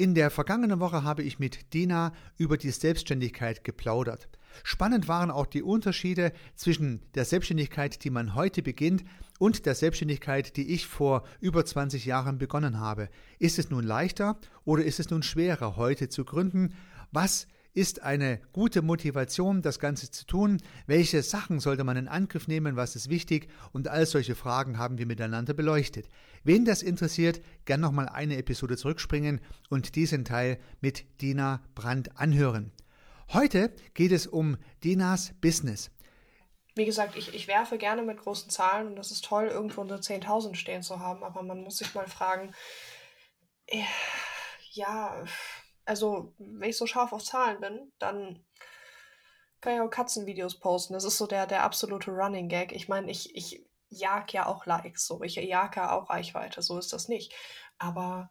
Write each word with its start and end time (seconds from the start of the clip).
In 0.00 0.14
der 0.14 0.30
vergangenen 0.30 0.80
Woche 0.80 1.04
habe 1.04 1.22
ich 1.22 1.38
mit 1.38 1.74
Dina 1.74 2.14
über 2.38 2.56
die 2.56 2.70
Selbstständigkeit 2.70 3.64
geplaudert. 3.64 4.30
Spannend 4.62 5.08
waren 5.08 5.30
auch 5.30 5.44
die 5.44 5.62
Unterschiede 5.62 6.32
zwischen 6.54 7.02
der 7.14 7.26
Selbstständigkeit, 7.26 8.02
die 8.02 8.08
man 8.08 8.34
heute 8.34 8.62
beginnt, 8.62 9.04
und 9.38 9.66
der 9.66 9.74
Selbstständigkeit, 9.74 10.56
die 10.56 10.72
ich 10.72 10.86
vor 10.86 11.24
über 11.40 11.66
20 11.66 12.06
Jahren 12.06 12.38
begonnen 12.38 12.80
habe. 12.80 13.10
Ist 13.38 13.58
es 13.58 13.68
nun 13.68 13.84
leichter 13.84 14.38
oder 14.64 14.82
ist 14.86 15.00
es 15.00 15.10
nun 15.10 15.22
schwerer, 15.22 15.76
heute 15.76 16.08
zu 16.08 16.24
gründen? 16.24 16.72
Was 17.12 17.46
ist 17.72 18.02
eine 18.02 18.40
gute 18.52 18.82
Motivation, 18.82 19.62
das 19.62 19.78
Ganze 19.78 20.10
zu 20.10 20.26
tun? 20.26 20.60
Welche 20.86 21.22
Sachen 21.22 21.60
sollte 21.60 21.84
man 21.84 21.96
in 21.96 22.08
Angriff 22.08 22.48
nehmen? 22.48 22.76
Was 22.76 22.96
ist 22.96 23.08
wichtig? 23.08 23.48
Und 23.72 23.88
all 23.88 24.06
solche 24.06 24.34
Fragen 24.34 24.78
haben 24.78 24.98
wir 24.98 25.06
miteinander 25.06 25.54
beleuchtet. 25.54 26.08
Wen 26.42 26.64
das 26.64 26.82
interessiert, 26.82 27.40
gern 27.64 27.80
nochmal 27.80 28.08
eine 28.08 28.36
Episode 28.36 28.76
zurückspringen 28.76 29.40
und 29.68 29.94
diesen 29.94 30.24
Teil 30.24 30.58
mit 30.80 31.04
Dina 31.20 31.62
Brandt 31.74 32.16
anhören. 32.18 32.72
Heute 33.32 33.72
geht 33.94 34.10
es 34.10 34.26
um 34.26 34.56
Dinas 34.82 35.32
Business. 35.40 35.90
Wie 36.74 36.84
gesagt, 36.84 37.16
ich, 37.16 37.34
ich 37.34 37.46
werfe 37.46 37.78
gerne 37.78 38.02
mit 38.02 38.18
großen 38.18 38.50
Zahlen 38.50 38.88
und 38.88 38.96
das 38.96 39.10
ist 39.10 39.24
toll, 39.24 39.46
irgendwo 39.46 39.80
unter 39.80 39.96
10.000 39.96 40.54
stehen 40.54 40.82
zu 40.82 40.98
haben, 40.98 41.22
aber 41.22 41.42
man 41.42 41.62
muss 41.62 41.78
sich 41.78 41.94
mal 41.94 42.08
fragen, 42.08 42.52
äh, 43.66 43.82
ja, 44.72 45.24
also 45.90 46.32
wenn 46.38 46.70
ich 46.70 46.76
so 46.76 46.86
scharf 46.86 47.12
auf 47.12 47.24
Zahlen 47.24 47.60
bin, 47.60 47.92
dann 47.98 48.44
kann 49.60 49.74
ich 49.74 49.80
auch 49.80 49.90
Katzenvideos 49.90 50.60
posten. 50.60 50.92
Das 50.92 51.02
ist 51.02 51.18
so 51.18 51.26
der, 51.26 51.48
der 51.48 51.64
absolute 51.64 52.12
Running 52.12 52.48
Gag. 52.48 52.70
Ich 52.70 52.88
meine, 52.88 53.10
ich, 53.10 53.34
ich 53.34 53.66
jag 53.88 54.32
ja 54.32 54.46
auch 54.46 54.66
Likes, 54.66 55.04
so 55.04 55.20
ich 55.24 55.34
jag 55.34 55.74
ja 55.74 55.90
auch 55.90 56.08
Reichweite, 56.08 56.62
so 56.62 56.78
ist 56.78 56.92
das 56.92 57.08
nicht. 57.08 57.34
Aber 57.78 58.30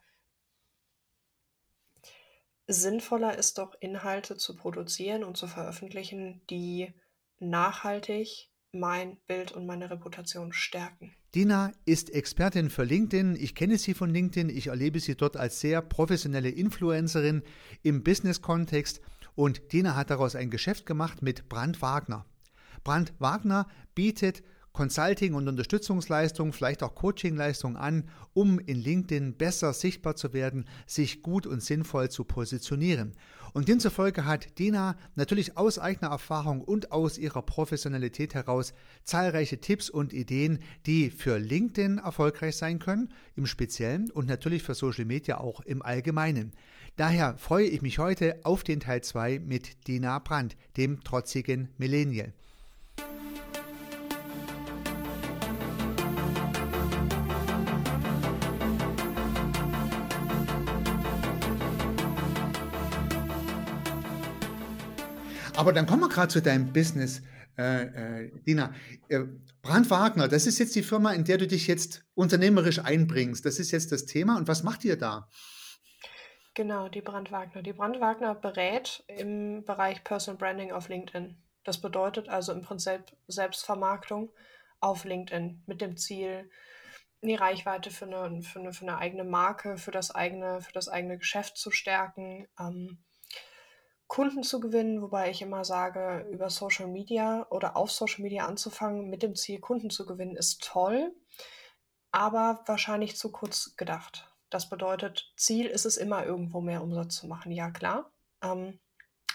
sinnvoller 2.65 3.37
ist 3.37 3.57
doch, 3.57 3.75
Inhalte 3.81 4.37
zu 4.37 4.55
produzieren 4.55 5.25
und 5.25 5.35
zu 5.35 5.47
veröffentlichen, 5.47 6.41
die 6.49 6.93
nachhaltig 7.39 8.49
mein 8.71 9.17
Bild 9.27 9.51
und 9.51 9.65
meine 9.65 9.89
Reputation 9.89 10.53
stärken. 10.53 11.13
Dina 11.35 11.71
ist 11.85 12.11
Expertin 12.11 12.69
für 12.69 12.83
LinkedIn. 12.83 13.35
Ich 13.35 13.55
kenne 13.55 13.77
sie 13.77 13.93
von 13.93 14.09
LinkedIn. 14.09 14.49
Ich 14.49 14.67
erlebe 14.67 14.99
sie 14.99 15.15
dort 15.15 15.37
als 15.37 15.59
sehr 15.59 15.81
professionelle 15.81 16.49
Influencerin 16.49 17.43
im 17.83 18.03
Business-Kontext. 18.03 19.01
Und 19.35 19.71
Dina 19.71 19.95
hat 19.95 20.09
daraus 20.09 20.35
ein 20.35 20.49
Geschäft 20.49 20.85
gemacht 20.85 21.21
mit 21.21 21.49
Brand 21.49 21.81
Wagner. 21.81 22.25
Brand 22.83 23.13
Wagner 23.19 23.67
bietet 23.95 24.43
Consulting- 24.79 25.33
und 25.33 25.49
Unterstützungsleistungen, 25.49 26.53
vielleicht 26.53 26.83
auch 26.83 26.95
Coachingleistungen 26.95 27.75
an, 27.75 28.05
um 28.31 28.59
in 28.59 28.79
LinkedIn 28.79 29.35
besser 29.35 29.73
sichtbar 29.73 30.15
zu 30.15 30.31
werden, 30.31 30.63
sich 30.87 31.21
gut 31.21 31.45
und 31.45 31.61
sinnvoll 31.61 32.07
zu 32.07 32.23
positionieren. 32.23 33.11
Und 33.51 33.67
demzufolge 33.67 34.23
hat 34.23 34.57
Dina 34.57 34.95
natürlich 35.15 35.57
aus 35.57 35.79
eigener 35.79 36.11
Erfahrung 36.11 36.61
und 36.61 36.93
aus 36.93 37.17
ihrer 37.17 37.41
Professionalität 37.41 38.33
heraus 38.33 38.73
zahlreiche 39.03 39.59
Tipps 39.59 39.89
und 39.89 40.13
Ideen, 40.13 40.59
die 40.85 41.09
für 41.09 41.39
LinkedIn 41.39 41.97
erfolgreich 41.97 42.55
sein 42.55 42.79
können, 42.79 43.11
im 43.35 43.47
Speziellen 43.47 44.09
und 44.09 44.29
natürlich 44.29 44.63
für 44.63 44.75
Social 44.75 45.03
Media 45.03 45.39
auch 45.39 45.59
im 45.59 45.81
Allgemeinen. 45.81 46.53
Daher 46.95 47.37
freue 47.37 47.67
ich 47.67 47.81
mich 47.81 47.99
heute 47.99 48.39
auf 48.45 48.63
den 48.63 48.79
Teil 48.79 49.01
2 49.01 49.39
mit 49.39 49.89
Dina 49.89 50.19
Brandt, 50.19 50.55
dem 50.77 51.03
trotzigen 51.03 51.67
Millennial. 51.77 52.33
Aber 65.59 65.73
dann 65.73 65.85
kommen 65.85 66.03
wir 66.03 66.07
gerade 66.07 66.29
zu 66.29 66.41
deinem 66.41 66.71
Business, 66.71 67.21
äh, 67.57 68.27
äh, 68.27 68.31
Dina. 68.47 68.73
Äh, 69.09 69.25
Brand 69.61 69.89
Wagner, 69.89 70.29
das 70.29 70.47
ist 70.47 70.57
jetzt 70.57 70.73
die 70.73 70.83
Firma, 70.83 71.11
in 71.11 71.25
der 71.25 71.37
du 71.37 71.47
dich 71.47 71.67
jetzt 71.67 72.05
unternehmerisch 72.13 72.79
einbringst. 72.79 73.45
Das 73.45 73.59
ist 73.59 73.71
jetzt 73.71 73.91
das 73.91 74.05
Thema. 74.05 74.37
Und 74.37 74.47
was 74.47 74.63
macht 74.63 74.85
ihr 74.85 74.97
da? 74.97 75.27
Genau, 76.53 76.87
die 76.87 77.01
Brand 77.01 77.33
Wagner. 77.33 77.61
Die 77.61 77.73
Brand 77.73 77.99
Wagner 77.99 78.35
berät 78.35 79.03
im 79.07 79.65
Bereich 79.65 80.01
Personal 80.05 80.37
Branding 80.37 80.71
auf 80.71 80.87
LinkedIn. 80.87 81.35
Das 81.65 81.81
bedeutet 81.81 82.29
also 82.29 82.53
im 82.53 82.61
Prinzip 82.61 83.01
Selbstvermarktung 83.27 84.31
auf 84.79 85.03
LinkedIn 85.03 85.63
mit 85.65 85.81
dem 85.81 85.97
Ziel, 85.97 86.49
die 87.21 87.35
Reichweite 87.35 87.91
für 87.91 88.05
eine, 88.05 88.43
für 88.43 88.61
eine, 88.61 88.71
für 88.71 88.87
eine 88.87 88.97
eigene 88.97 89.25
Marke, 89.25 89.75
für 89.75 89.91
das 89.91 90.15
eigene, 90.15 90.61
für 90.61 90.71
das 90.71 90.87
eigene 90.87 91.17
Geschäft 91.17 91.57
zu 91.57 91.69
stärken. 91.69 92.47
Ähm, 92.57 92.99
Kunden 94.09 94.41
zu 94.41 94.59
gewinnen, 94.59 95.03
wobei 95.03 95.29
ich 95.29 95.43
immer 95.43 95.63
sage, 95.63 96.27
über 96.31 96.49
Social 96.49 96.87
Media 96.87 97.45
oder 97.51 97.77
auf 97.77 97.91
Social 97.91 98.23
Media 98.23 98.47
anzufangen 98.47 99.07
mit 99.07 99.21
dem 99.21 99.35
Ziel, 99.35 99.59
Kunden 99.59 99.91
zu 99.91 100.07
gewinnen, 100.07 100.35
ist 100.35 100.63
toll, 100.63 101.13
aber 102.11 102.63
wahrscheinlich 102.65 103.17
zu 103.17 103.31
kurz 103.31 103.75
gedacht. 103.77 104.27
Das 104.49 104.67
bedeutet, 104.67 105.31
Ziel 105.37 105.67
ist 105.67 105.85
es 105.85 105.95
immer, 105.95 106.25
irgendwo 106.25 106.59
mehr 106.59 106.81
Umsatz 106.81 107.17
zu 107.17 107.27
machen. 107.27 107.51
Ja, 107.51 107.69
klar. 107.69 108.11
Ähm, 108.41 108.79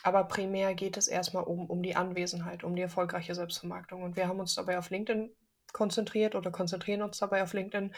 aber 0.03 0.25
primär 0.25 0.75
geht 0.75 0.97
es 0.97 1.07
erstmal 1.07 1.45
um, 1.45 1.71
um 1.71 1.81
die 1.81 1.95
Anwesenheit, 1.95 2.65
um 2.65 2.75
die 2.75 2.83
erfolgreiche 2.83 3.37
Selbstvermarktung. 3.37 4.03
Und 4.03 4.17
wir 4.17 4.27
haben 4.27 4.41
uns 4.41 4.57
dabei 4.57 4.77
auf 4.77 4.91
LinkedIn 4.91 5.31
konzentriert 5.73 6.35
oder 6.35 6.51
konzentrieren 6.51 7.03
uns 7.03 7.19
dabei 7.19 7.45
auf 7.45 7.53
LinkedIn, 7.53 7.95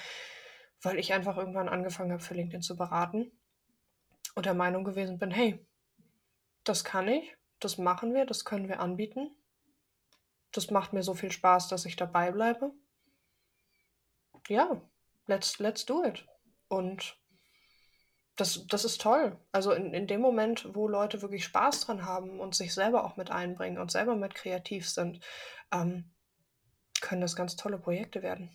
weil 0.82 0.98
ich 0.98 1.14
einfach 1.14 1.38
irgendwann 1.38 1.70
angefangen 1.70 2.12
habe, 2.12 2.22
für 2.22 2.34
LinkedIn 2.34 2.60
zu 2.60 2.76
beraten 2.76 3.32
und 4.34 4.44
der 4.44 4.54
Meinung 4.54 4.84
gewesen 4.84 5.18
bin, 5.18 5.30
hey, 5.30 5.65
das 6.68 6.84
kann 6.84 7.08
ich, 7.08 7.36
das 7.60 7.78
machen 7.78 8.12
wir, 8.14 8.26
das 8.26 8.44
können 8.44 8.68
wir 8.68 8.80
anbieten. 8.80 9.30
Das 10.52 10.70
macht 10.70 10.92
mir 10.92 11.02
so 11.02 11.14
viel 11.14 11.32
Spaß, 11.32 11.68
dass 11.68 11.84
ich 11.84 11.96
dabei 11.96 12.32
bleibe. 12.32 12.72
Ja, 14.48 14.80
let's, 15.26 15.58
let's 15.58 15.84
do 15.84 16.04
it. 16.04 16.26
Und 16.68 17.18
das, 18.36 18.66
das 18.66 18.84
ist 18.84 19.00
toll. 19.00 19.38
Also 19.52 19.72
in, 19.72 19.94
in 19.94 20.06
dem 20.06 20.20
Moment, 20.20 20.68
wo 20.74 20.88
Leute 20.88 21.22
wirklich 21.22 21.44
Spaß 21.44 21.86
dran 21.86 22.04
haben 22.04 22.38
und 22.40 22.54
sich 22.54 22.74
selber 22.74 23.04
auch 23.04 23.16
mit 23.16 23.30
einbringen 23.30 23.78
und 23.78 23.90
selber 23.90 24.14
mit 24.16 24.34
kreativ 24.34 24.88
sind, 24.88 25.20
ähm, 25.72 26.10
können 27.00 27.20
das 27.20 27.36
ganz 27.36 27.56
tolle 27.56 27.78
Projekte 27.78 28.22
werden. 28.22 28.50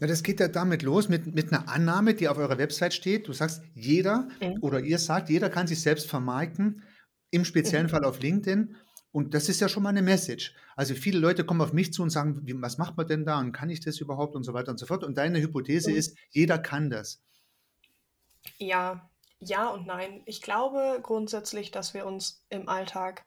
Na, 0.00 0.06
das 0.06 0.22
geht 0.22 0.40
ja 0.40 0.48
damit 0.48 0.82
los 0.82 1.08
mit, 1.08 1.34
mit 1.34 1.52
einer 1.52 1.68
Annahme, 1.68 2.14
die 2.14 2.28
auf 2.28 2.38
eurer 2.38 2.58
Website 2.58 2.94
steht. 2.94 3.28
Du 3.28 3.32
sagst, 3.32 3.62
jeder 3.74 4.28
mhm. 4.40 4.58
oder 4.60 4.80
ihr 4.80 4.98
sagt, 4.98 5.28
jeder 5.30 5.50
kann 5.50 5.66
sich 5.66 5.80
selbst 5.80 6.08
vermarkten 6.08 6.82
im 7.34 7.44
speziellen. 7.44 7.88
Fall 7.88 8.04
auf 8.04 8.20
LinkedIn. 8.20 8.76
Und 9.12 9.34
das 9.34 9.48
ist 9.48 9.60
ja 9.60 9.68
schon 9.68 9.82
mal 9.82 9.90
eine 9.90 10.02
Message. 10.02 10.54
Also 10.74 10.94
viele 10.94 11.18
Leute 11.18 11.44
kommen 11.44 11.60
auf 11.60 11.72
mich 11.72 11.92
zu 11.92 12.02
und 12.02 12.10
sagen, 12.10 12.40
wie, 12.44 12.60
was 12.60 12.78
macht 12.78 12.96
man 12.96 13.06
denn 13.06 13.24
da 13.24 13.38
und 13.38 13.52
kann 13.52 13.70
ich 13.70 13.80
das 13.80 14.00
überhaupt 14.00 14.34
und 14.34 14.42
so 14.42 14.54
weiter 14.54 14.70
und 14.70 14.78
so 14.78 14.86
fort. 14.86 15.04
Und 15.04 15.16
deine 15.18 15.40
Hypothese 15.40 15.90
mhm. 15.90 15.96
ist, 15.96 16.18
jeder 16.30 16.58
kann 16.58 16.90
das. 16.90 17.22
Ja, 18.58 19.08
ja 19.38 19.68
und 19.68 19.86
nein. 19.86 20.22
Ich 20.26 20.42
glaube 20.42 20.98
grundsätzlich, 21.02 21.70
dass 21.70 21.94
wir 21.94 22.06
uns 22.06 22.44
im 22.50 22.68
Alltag 22.68 23.24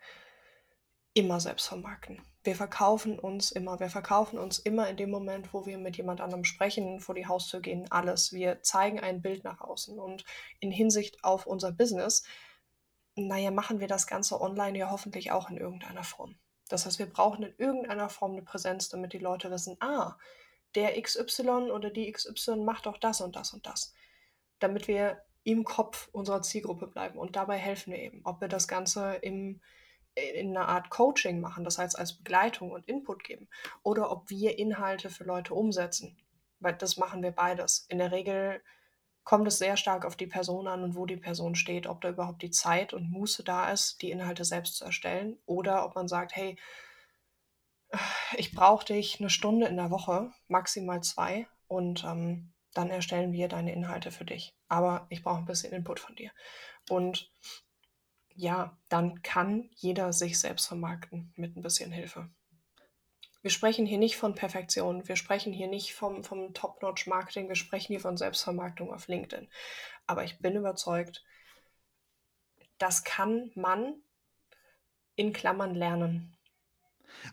immer 1.13 1.39
selbst 1.39 1.67
vermarkten. 1.67 2.21
Wir 2.43 2.55
verkaufen 2.55 3.17
uns 3.17 3.51
immer. 3.51 3.79
Wir 3.79 3.89
verkaufen 3.89 4.37
uns 4.37 4.59
immer 4.59 4.89
in 4.89 4.97
dem 4.97 5.09
Moment, 5.09 5.53
wo 5.53 5.65
wir 5.65 5.77
mit 5.77 5.97
jemand 5.97 6.21
anderem 6.21 6.43
sprechen, 6.43 6.99
vor 6.99 7.15
die 7.15 7.27
Haustür 7.27 7.61
gehen, 7.61 7.89
alles. 7.89 8.33
Wir 8.33 8.61
zeigen 8.61 8.99
ein 8.99 9.21
Bild 9.21 9.43
nach 9.43 9.61
außen. 9.61 9.97
Und 9.99 10.25
in 10.59 10.71
Hinsicht 10.71 11.23
auf 11.23 11.45
unser 11.45 11.71
Business 11.71 12.23
naja, 13.17 13.51
machen 13.51 13.79
wir 13.79 13.87
das 13.87 14.07
Ganze 14.07 14.39
online 14.39 14.77
ja 14.77 14.91
hoffentlich 14.91 15.31
auch 15.31 15.49
in 15.49 15.57
irgendeiner 15.57 16.03
Form. 16.03 16.37
Das 16.69 16.85
heißt, 16.85 16.99
wir 16.99 17.09
brauchen 17.09 17.43
in 17.43 17.53
irgendeiner 17.57 18.09
Form 18.09 18.33
eine 18.33 18.41
Präsenz, 18.41 18.89
damit 18.89 19.13
die 19.13 19.19
Leute 19.19 19.49
wissen, 19.51 19.77
ah, 19.79 20.17
der 20.75 21.01
XY 21.01 21.71
oder 21.71 21.89
die 21.89 22.11
XY 22.11 22.57
macht 22.57 22.87
auch 22.87 22.97
das 22.97 23.21
und 23.21 23.35
das 23.35 23.53
und 23.53 23.65
das. 23.65 23.93
Damit 24.59 24.87
wir 24.87 25.23
im 25.43 25.63
Kopf 25.63 26.09
unserer 26.11 26.41
Zielgruppe 26.41 26.87
bleiben. 26.87 27.17
Und 27.17 27.35
dabei 27.35 27.57
helfen 27.57 27.93
wir 27.93 27.99
eben. 27.99 28.21
Ob 28.25 28.41
wir 28.41 28.49
das 28.49 28.67
Ganze 28.67 29.15
im, 29.21 29.61
in 30.13 30.49
einer 30.55 30.67
Art 30.67 30.89
Coaching 30.89 31.39
machen, 31.39 31.63
das 31.63 31.77
heißt 31.77 31.97
als 31.97 32.17
Begleitung 32.17 32.71
und 32.71 32.87
Input 32.87 33.23
geben, 33.23 33.47
oder 33.81 34.11
ob 34.11 34.29
wir 34.29 34.59
Inhalte 34.59 35.09
für 35.09 35.23
Leute 35.23 35.53
umsetzen. 35.53 36.17
Weil 36.59 36.73
das 36.73 36.97
machen 36.97 37.23
wir 37.23 37.31
beides. 37.31 37.85
In 37.87 37.99
der 37.99 38.11
Regel 38.11 38.61
kommt 39.27 39.45
es 39.45 39.57
sehr 39.57 39.75
stark 39.75 40.05
auf 40.05 40.15
die 40.15 40.25
Person 40.25 40.69
an 40.69 40.83
und 40.83 40.95
wo 40.95 41.05
die 41.05 41.17
Person 41.17 41.55
steht, 41.55 41.85
ob 41.85 41.99
da 41.99 42.07
überhaupt 42.07 42.41
die 42.41 42.49
Zeit 42.49 42.93
und 42.93 43.11
Muße 43.11 43.43
da 43.43 43.69
ist, 43.69 44.01
die 44.01 44.09
Inhalte 44.09 44.45
selbst 44.45 44.77
zu 44.77 44.85
erstellen 44.85 45.37
oder 45.45 45.85
ob 45.85 45.95
man 45.95 46.07
sagt, 46.07 46.33
hey, 46.33 46.57
ich 48.37 48.53
brauche 48.53 48.85
dich 48.85 49.19
eine 49.19 49.29
Stunde 49.29 49.67
in 49.67 49.75
der 49.75 49.91
Woche, 49.91 50.31
maximal 50.47 51.03
zwei 51.03 51.45
und 51.67 52.05
ähm, 52.05 52.53
dann 52.73 52.89
erstellen 52.89 53.33
wir 53.33 53.49
deine 53.49 53.73
Inhalte 53.73 54.11
für 54.11 54.23
dich. 54.23 54.55
Aber 54.69 55.07
ich 55.09 55.23
brauche 55.23 55.39
ein 55.39 55.45
bisschen 55.45 55.73
Input 55.73 55.99
von 55.99 56.15
dir. 56.15 56.31
Und 56.89 57.29
ja, 58.33 58.77
dann 58.87 59.23
kann 59.23 59.69
jeder 59.75 60.13
sich 60.13 60.39
selbst 60.39 60.67
vermarkten 60.67 61.33
mit 61.35 61.57
ein 61.57 61.63
bisschen 61.63 61.91
Hilfe. 61.91 62.29
Wir 63.41 63.51
sprechen 63.51 63.85
hier 63.85 63.97
nicht 63.97 64.17
von 64.17 64.35
Perfektion, 64.35 65.07
wir 65.07 65.15
sprechen 65.15 65.53
hier 65.53 65.67
nicht 65.67 65.93
vom, 65.93 66.23
vom 66.23 66.53
Top-Notch-Marketing, 66.53 67.47
wir 67.47 67.55
sprechen 67.55 67.93
hier 67.93 67.99
von 67.99 68.17
Selbstvermarktung 68.17 68.93
auf 68.93 69.07
LinkedIn. 69.07 69.47
aber 70.05 70.23
ich 70.23 70.39
bin 70.39 70.55
überzeugt, 70.55 71.23
das 72.77 73.03
kann 73.03 73.51
man 73.55 73.95
in 75.15 75.33
Klammern 75.33 75.73
lernen. 75.75 76.36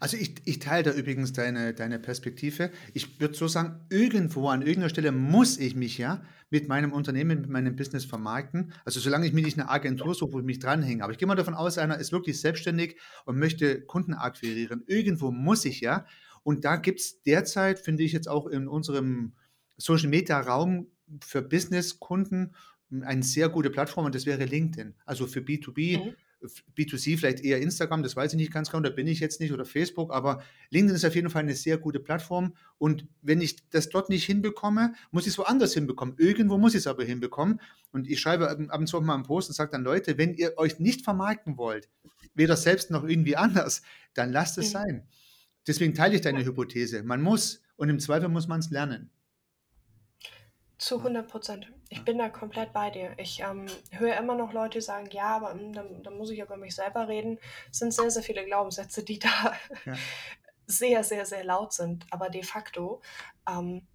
Also 0.00 0.16
ich, 0.16 0.34
ich 0.44 0.58
teile 0.58 0.84
da 0.84 0.92
übrigens 0.92 1.32
deine, 1.32 1.74
deine 1.74 1.98
Perspektive. 1.98 2.70
Ich 2.92 3.20
würde 3.20 3.34
so 3.34 3.48
sagen, 3.48 3.80
irgendwo 3.90 4.48
an 4.48 4.62
irgendeiner 4.62 4.88
Stelle 4.88 5.12
muss 5.12 5.58
ich 5.58 5.74
mich 5.74 5.98
ja 5.98 6.22
mit 6.50 6.68
meinem 6.68 6.92
Unternehmen, 6.92 7.40
mit 7.40 7.50
meinem 7.50 7.76
Business 7.76 8.04
vermarkten. 8.04 8.72
Also 8.84 9.00
solange 9.00 9.26
ich 9.26 9.32
mir 9.32 9.42
nicht 9.42 9.58
eine 9.58 9.68
Agentur 9.68 10.14
suche, 10.14 10.32
wo 10.32 10.38
ich 10.38 10.44
mich 10.44 10.58
dranhänge. 10.58 11.02
Aber 11.02 11.12
ich 11.12 11.18
gehe 11.18 11.28
mal 11.28 11.34
davon 11.34 11.54
aus, 11.54 11.78
einer 11.78 11.98
ist 11.98 12.12
wirklich 12.12 12.40
selbstständig 12.40 12.96
und 13.24 13.38
möchte 13.38 13.82
Kunden 13.82 14.14
akquirieren. 14.14 14.84
Irgendwo 14.86 15.30
muss 15.30 15.64
ich 15.64 15.80
ja. 15.80 16.06
Und 16.42 16.64
da 16.64 16.76
gibt 16.76 17.00
es 17.00 17.22
derzeit, 17.22 17.78
finde 17.78 18.02
ich 18.02 18.12
jetzt 18.12 18.28
auch 18.28 18.46
in 18.46 18.68
unserem 18.68 19.32
Social 19.76 20.08
Media 20.08 20.40
Raum 20.40 20.88
für 21.22 21.42
Business-Kunden 21.42 22.54
eine 23.02 23.22
sehr 23.22 23.48
gute 23.48 23.70
Plattform 23.70 24.06
und 24.06 24.14
das 24.14 24.26
wäre 24.26 24.44
LinkedIn. 24.44 24.94
Also 25.04 25.26
für 25.26 25.40
B2B. 25.40 26.04
Mhm 26.04 26.14
B2C 26.76 27.18
vielleicht 27.18 27.40
eher 27.40 27.60
Instagram, 27.60 28.02
das 28.02 28.16
weiß 28.16 28.32
ich 28.32 28.36
nicht 28.36 28.52
ganz 28.52 28.70
genau, 28.70 28.82
da 28.82 28.90
bin 28.90 29.06
ich 29.06 29.20
jetzt 29.20 29.40
nicht, 29.40 29.52
oder 29.52 29.64
Facebook, 29.64 30.12
aber 30.12 30.42
LinkedIn 30.70 30.96
ist 30.96 31.04
auf 31.04 31.14
jeden 31.14 31.30
Fall 31.30 31.42
eine 31.42 31.54
sehr 31.54 31.78
gute 31.78 32.00
Plattform 32.00 32.54
und 32.78 33.06
wenn 33.22 33.40
ich 33.40 33.68
das 33.70 33.88
dort 33.88 34.08
nicht 34.08 34.24
hinbekomme, 34.24 34.94
muss 35.10 35.24
ich 35.24 35.32
es 35.32 35.38
woanders 35.38 35.74
hinbekommen. 35.74 36.14
Irgendwo 36.18 36.58
muss 36.58 36.74
ich 36.74 36.80
es 36.80 36.86
aber 36.86 37.04
hinbekommen 37.04 37.60
und 37.92 38.08
ich 38.08 38.20
schreibe 38.20 38.50
ab 38.50 38.78
und 38.78 38.86
zu 38.86 38.98
auch 38.98 39.02
mal 39.02 39.14
einen 39.14 39.24
Post 39.24 39.48
und 39.48 39.54
sage 39.54 39.70
dann, 39.72 39.84
Leute, 39.84 40.18
wenn 40.18 40.34
ihr 40.34 40.58
euch 40.58 40.78
nicht 40.78 41.02
vermarkten 41.02 41.56
wollt, 41.56 41.88
weder 42.34 42.56
selbst 42.56 42.90
noch 42.90 43.04
irgendwie 43.04 43.36
anders, 43.36 43.82
dann 44.14 44.32
lasst 44.32 44.58
es 44.58 44.68
mhm. 44.68 44.72
sein. 44.72 45.08
Deswegen 45.66 45.94
teile 45.94 46.14
ich 46.14 46.20
deine 46.20 46.44
Hypothese. 46.44 47.02
Man 47.02 47.22
muss 47.22 47.62
und 47.76 47.88
im 47.88 47.98
Zweifel 47.98 48.28
muss 48.28 48.48
man 48.48 48.60
es 48.60 48.70
lernen. 48.70 49.10
Zu 50.76 50.98
100 50.98 51.28
Prozent. 51.28 51.72
Ich 51.88 52.04
bin 52.04 52.18
da 52.18 52.28
komplett 52.28 52.72
bei 52.72 52.90
dir. 52.90 53.14
Ich 53.16 53.40
ähm, 53.40 53.66
höre 53.92 54.16
immer 54.16 54.34
noch 54.34 54.52
Leute 54.52 54.80
sagen, 54.82 55.08
ja, 55.12 55.36
aber 55.36 55.52
hm, 55.52 55.72
dann, 55.72 56.02
dann, 56.02 56.16
muss 56.16 56.30
ich 56.30 56.40
über 56.40 56.56
mich 56.56 56.74
selber 56.74 57.06
reden. 57.06 57.38
Es 57.70 57.78
sind 57.78 57.94
sehr, 57.94 58.10
sehr 58.10 58.22
viele 58.22 58.44
Glaubenssätze, 58.44 59.04
die 59.04 59.20
da 59.20 59.54
ja. 59.84 59.94
sehr, 60.66 61.04
sehr, 61.04 61.26
sehr 61.26 61.44
laut 61.44 61.72
sind. 61.72 62.06
Aber 62.10 62.28
de 62.28 62.42
facto, 62.42 63.00
ähm, 63.48 63.86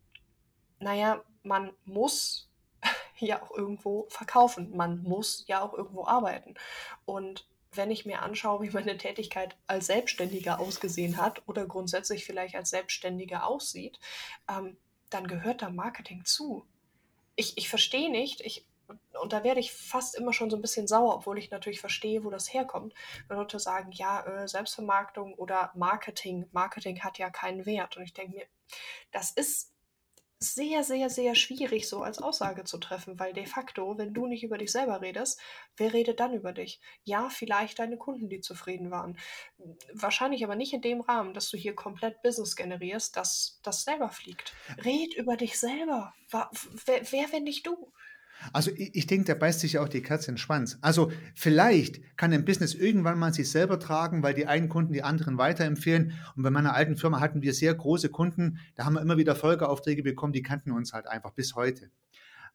naja, 0.79 1.21
man 1.43 1.73
muss 1.83 2.49
ja 3.17 3.41
auch 3.43 3.51
irgendwo 3.51 4.07
verkaufen. 4.09 4.75
Man 4.75 5.03
muss 5.03 5.43
ja 5.47 5.61
auch 5.61 5.73
irgendwo 5.73 6.05
arbeiten. 6.05 6.55
Und 7.05 7.49
wenn 7.71 7.91
ich 7.91 8.05
mir 8.05 8.21
anschaue, 8.21 8.61
wie 8.61 8.71
meine 8.71 8.97
Tätigkeit 8.97 9.55
als 9.67 9.87
Selbstständiger 9.87 10.59
ausgesehen 10.59 11.17
hat 11.17 11.41
oder 11.47 11.65
grundsätzlich 11.65 12.25
vielleicht 12.25 12.55
als 12.55 12.69
Selbstständiger 12.69 13.45
aussieht, 13.45 13.99
ähm, 14.49 14.77
dann 15.09 15.27
gehört 15.27 15.61
da 15.61 15.69
Marketing 15.69 16.25
zu. 16.25 16.65
Ich, 17.35 17.57
ich 17.57 17.69
verstehe 17.69 18.11
nicht, 18.11 18.41
ich, 18.41 18.65
und 19.21 19.33
da 19.33 19.43
werde 19.43 19.59
ich 19.59 19.71
fast 19.71 20.15
immer 20.15 20.33
schon 20.33 20.49
so 20.49 20.57
ein 20.57 20.61
bisschen 20.61 20.87
sauer, 20.87 21.15
obwohl 21.15 21.37
ich 21.37 21.51
natürlich 21.51 21.79
verstehe, 21.79 22.23
wo 22.23 22.29
das 22.29 22.53
herkommt. 22.53 22.93
Wenn 23.27 23.37
Leute 23.37 23.59
sagen, 23.59 23.91
ja, 23.91 24.21
äh, 24.25 24.47
Selbstvermarktung 24.47 25.33
oder 25.35 25.71
Marketing, 25.75 26.47
Marketing 26.51 27.01
hat 27.01 27.17
ja 27.17 27.29
keinen 27.29 27.65
Wert. 27.65 27.97
Und 27.97 28.03
ich 28.03 28.13
denke 28.13 28.35
mir, 28.35 28.45
das 29.11 29.31
ist 29.31 29.71
sehr, 30.39 30.83
sehr, 30.83 31.09
sehr 31.09 31.35
schwierig, 31.35 31.89
so 31.89 32.01
als 32.01 32.19
Aussage 32.19 32.63
zu 32.63 32.77
treffen, 32.77 33.19
weil 33.19 33.33
de 33.33 33.45
facto, 33.45 33.97
wenn 33.97 34.13
du 34.13 34.25
nicht 34.25 34.43
über 34.43 34.57
dich 34.57 34.71
selber 34.71 35.01
redest, 35.01 35.39
wer 35.75 35.93
redet 35.93 36.19
dann 36.19 36.33
über 36.33 36.53
dich? 36.53 36.79
Ja, 37.03 37.29
vielleicht 37.29 37.79
deine 37.79 37.97
Kunden, 37.97 38.29
die 38.29 38.39
zufrieden 38.39 38.89
waren. 38.89 39.17
Wahrscheinlich 39.93 40.43
aber 40.45 40.55
nicht 40.55 40.73
in 40.73 40.81
dem 40.81 41.01
Rahmen, 41.01 41.33
dass 41.33 41.49
du 41.49 41.57
hier 41.57 41.75
komplett 41.75 42.21
Business 42.21 42.55
generierst, 42.55 43.17
dass 43.17 43.59
das 43.63 43.83
selber 43.83 44.09
fliegt. 44.09 44.53
Red 44.85 45.13
über 45.15 45.35
dich 45.35 45.59
selber. 45.59 46.13
Wer, 46.31 46.49
wer 47.11 47.31
wenn 47.33 47.43
nicht 47.43 47.67
du? 47.67 47.91
Also 48.53 48.71
ich, 48.75 48.95
ich 48.95 49.07
denke, 49.07 49.25
da 49.25 49.33
beißt 49.33 49.59
sich 49.59 49.79
auch 49.79 49.89
die 49.89 50.01
Katze 50.01 50.29
in 50.29 50.35
den 50.35 50.39
Schwanz. 50.39 50.77
Also 50.81 51.11
vielleicht 51.35 52.01
kann 52.17 52.33
ein 52.33 52.45
Business 52.45 52.73
irgendwann 52.73 53.19
mal 53.19 53.33
sich 53.33 53.49
selber 53.49 53.79
tragen, 53.79 54.23
weil 54.23 54.33
die 54.33 54.47
einen 54.47 54.69
Kunden 54.69 54.93
die 54.93 55.03
anderen 55.03 55.37
weiterempfehlen. 55.37 56.13
Und 56.35 56.43
bei 56.43 56.49
meiner 56.49 56.73
alten 56.73 56.97
Firma 56.97 57.19
hatten 57.19 57.41
wir 57.41 57.53
sehr 57.53 57.73
große 57.73 58.09
Kunden, 58.09 58.59
da 58.75 58.85
haben 58.85 58.93
wir 58.93 59.01
immer 59.01 59.17
wieder 59.17 59.35
Folgeaufträge 59.35 60.03
bekommen, 60.03 60.33
die 60.33 60.43
kannten 60.43 60.71
uns 60.71 60.93
halt 60.93 61.07
einfach 61.07 61.31
bis 61.31 61.55
heute. 61.55 61.91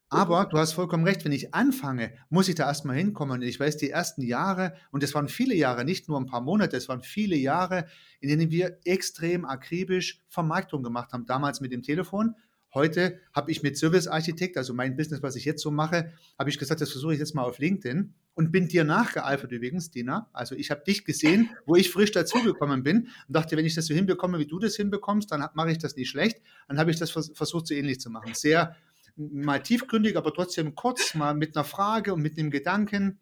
Aber 0.09 0.45
du 0.45 0.57
hast 0.57 0.73
vollkommen 0.73 1.03
recht, 1.03 1.25
wenn 1.25 1.31
ich 1.31 1.55
anfange, 1.55 2.13
muss 2.29 2.47
ich 2.47 2.55
da 2.55 2.67
erstmal 2.67 2.95
hinkommen. 2.95 3.41
Und 3.41 3.41
ich 3.41 3.59
weiß, 3.59 3.77
die 3.77 3.89
ersten 3.89 4.21
Jahre, 4.21 4.75
und 4.91 5.01
das 5.01 5.15
waren 5.15 5.27
viele 5.27 5.55
Jahre, 5.55 5.83
nicht 5.83 6.07
nur 6.07 6.19
ein 6.19 6.27
paar 6.27 6.41
Monate, 6.41 6.77
es 6.77 6.87
waren 6.87 7.01
viele 7.01 7.35
Jahre, 7.35 7.87
in 8.19 8.29
denen 8.29 8.51
wir 8.51 8.77
extrem 8.85 9.45
akribisch 9.45 10.21
Vermarktung 10.29 10.83
gemacht 10.83 11.11
haben. 11.11 11.25
Damals 11.25 11.59
mit 11.59 11.71
dem 11.71 11.81
Telefon 11.81 12.35
Heute 12.75 13.21
habe 13.31 13.51
ich 13.51 13.63
mit 13.63 13.77
Service 13.77 14.05
Architekt, 14.05 14.57
also 14.57 14.73
mein 14.73 14.97
Business, 14.97 15.23
was 15.23 15.37
ich 15.37 15.45
jetzt 15.45 15.61
so 15.61 15.71
mache, 15.71 16.11
habe 16.37 16.49
ich 16.49 16.59
gesagt, 16.59 16.81
das 16.81 16.91
versuche 16.91 17.13
ich 17.13 17.19
jetzt 17.19 17.33
mal 17.33 17.43
auf 17.43 17.57
LinkedIn 17.57 18.13
und 18.33 18.51
bin 18.51 18.67
dir 18.67 18.83
nachgeeifert 18.83 19.51
übrigens, 19.53 19.91
Dina. 19.91 20.29
Also 20.33 20.55
ich 20.55 20.71
habe 20.71 20.83
dich 20.83 21.05
gesehen, 21.05 21.49
wo 21.65 21.77
ich 21.77 21.89
frisch 21.89 22.11
dazugekommen 22.11 22.83
bin 22.83 23.07
und 23.27 23.35
dachte, 23.35 23.55
wenn 23.55 23.65
ich 23.65 23.75
das 23.75 23.85
so 23.85 23.93
hinbekomme, 23.93 24.39
wie 24.39 24.45
du 24.45 24.59
das 24.59 24.75
hinbekommst, 24.75 25.31
dann 25.31 25.47
mache 25.53 25.71
ich 25.71 25.77
das 25.77 25.95
nicht 25.95 26.09
schlecht. 26.09 26.41
Dann 26.67 26.77
habe 26.77 26.91
ich 26.91 26.99
das 26.99 27.11
versucht, 27.11 27.67
so 27.67 27.73
ähnlich 27.73 28.01
zu 28.01 28.09
machen. 28.09 28.33
Sehr 28.33 28.75
mal 29.15 29.59
tiefgründig, 29.59 30.17
aber 30.17 30.33
trotzdem 30.33 30.75
kurz, 30.75 31.15
mal 31.15 31.33
mit 31.33 31.55
einer 31.55 31.63
Frage 31.63 32.13
und 32.13 32.21
mit 32.21 32.37
einem 32.37 32.51
Gedanken. 32.51 33.19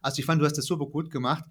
Also 0.00 0.20
ich 0.20 0.26
fand, 0.26 0.40
du 0.40 0.46
hast 0.46 0.58
das 0.58 0.66
super 0.66 0.86
gut 0.86 1.10
gemacht. 1.10 1.44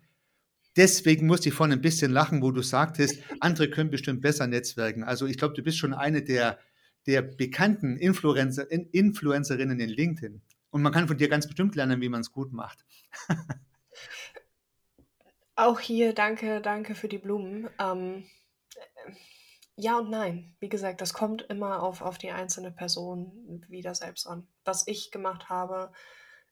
Deswegen 0.77 1.27
musste 1.27 1.49
ich 1.49 1.55
vorhin 1.55 1.73
ein 1.73 1.81
bisschen 1.81 2.13
lachen, 2.13 2.41
wo 2.41 2.51
du 2.51 2.61
sagtest, 2.61 3.21
andere 3.41 3.69
können 3.69 3.89
bestimmt 3.89 4.21
besser 4.21 4.47
netzwerken. 4.47 5.03
Also 5.03 5.25
ich 5.25 5.37
glaube, 5.37 5.53
du 5.53 5.61
bist 5.61 5.77
schon 5.77 5.93
eine 5.93 6.21
der 6.21 6.59
der 7.07 7.21
bekannten 7.21 7.97
Influencer, 7.97 8.69
Influencerinnen 8.69 9.79
in 9.79 9.89
LinkedIn. 9.89 10.41
Und 10.71 10.81
man 10.81 10.91
kann 10.91 11.07
von 11.07 11.17
dir 11.17 11.29
ganz 11.29 11.47
bestimmt 11.47 11.75
lernen, 11.75 12.01
wie 12.01 12.09
man 12.09 12.21
es 12.21 12.31
gut 12.31 12.51
macht. 12.51 12.85
Auch 15.55 15.79
hier 15.79 16.13
danke, 16.13 16.59
danke 16.61 16.95
für 16.95 17.07
die 17.07 17.17
Blumen. 17.17 17.69
Ähm, 17.79 18.25
ja 19.77 19.97
und 19.99 20.09
nein. 20.09 20.55
Wie 20.59 20.67
gesagt, 20.67 20.99
das 20.99 21.13
kommt 21.13 21.43
immer 21.43 21.81
auf, 21.81 22.01
auf 22.01 22.17
die 22.17 22.31
einzelne 22.31 22.71
Person 22.71 23.63
wieder 23.69 23.95
selbst 23.95 24.27
an. 24.27 24.47
Was 24.65 24.85
ich 24.87 25.11
gemacht 25.11 25.47
habe, 25.47 25.93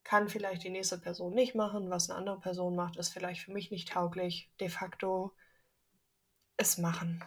kann 0.06 0.30
vielleicht 0.30 0.64
die 0.64 0.70
nächste 0.70 0.98
Person 0.98 1.34
nicht 1.34 1.54
machen. 1.56 1.90
Was 1.90 2.10
eine 2.10 2.18
andere 2.18 2.40
Person 2.40 2.76
macht, 2.76 2.96
ist 2.96 3.10
vielleicht 3.10 3.42
für 3.42 3.52
mich 3.52 3.72
nicht 3.72 3.90
tauglich. 3.90 4.50
De 4.60 4.70
facto 4.70 5.34
es 6.56 6.78
machen 6.78 7.22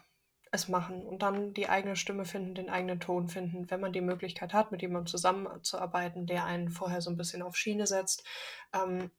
es 0.57 0.69
machen 0.69 1.07
und 1.07 1.23
dann 1.23 1.55
die 1.55 1.69
eigene 1.69 1.97
Stimme 1.97 2.25
finden, 2.25 2.55
den 2.55 2.69
eigenen 2.69 3.01
Ton 3.01 3.29
finden, 3.29 3.71
wenn 3.71 3.81
man 3.81 3.93
die 3.93 4.01
Möglichkeit 4.01 4.53
hat, 4.53 4.73
mit 4.73 4.83
jemandem 4.83 5.07
zusammenzuarbeiten, 5.07 6.27
der 6.27 6.45
einen 6.45 6.69
vorher 6.69 7.01
so 7.01 7.11
ein 7.11 7.17
bisschen 7.17 7.43
auf 7.43 7.57
Schiene 7.57 7.87
setzt. 7.87 8.25
Ähm, 8.73 9.11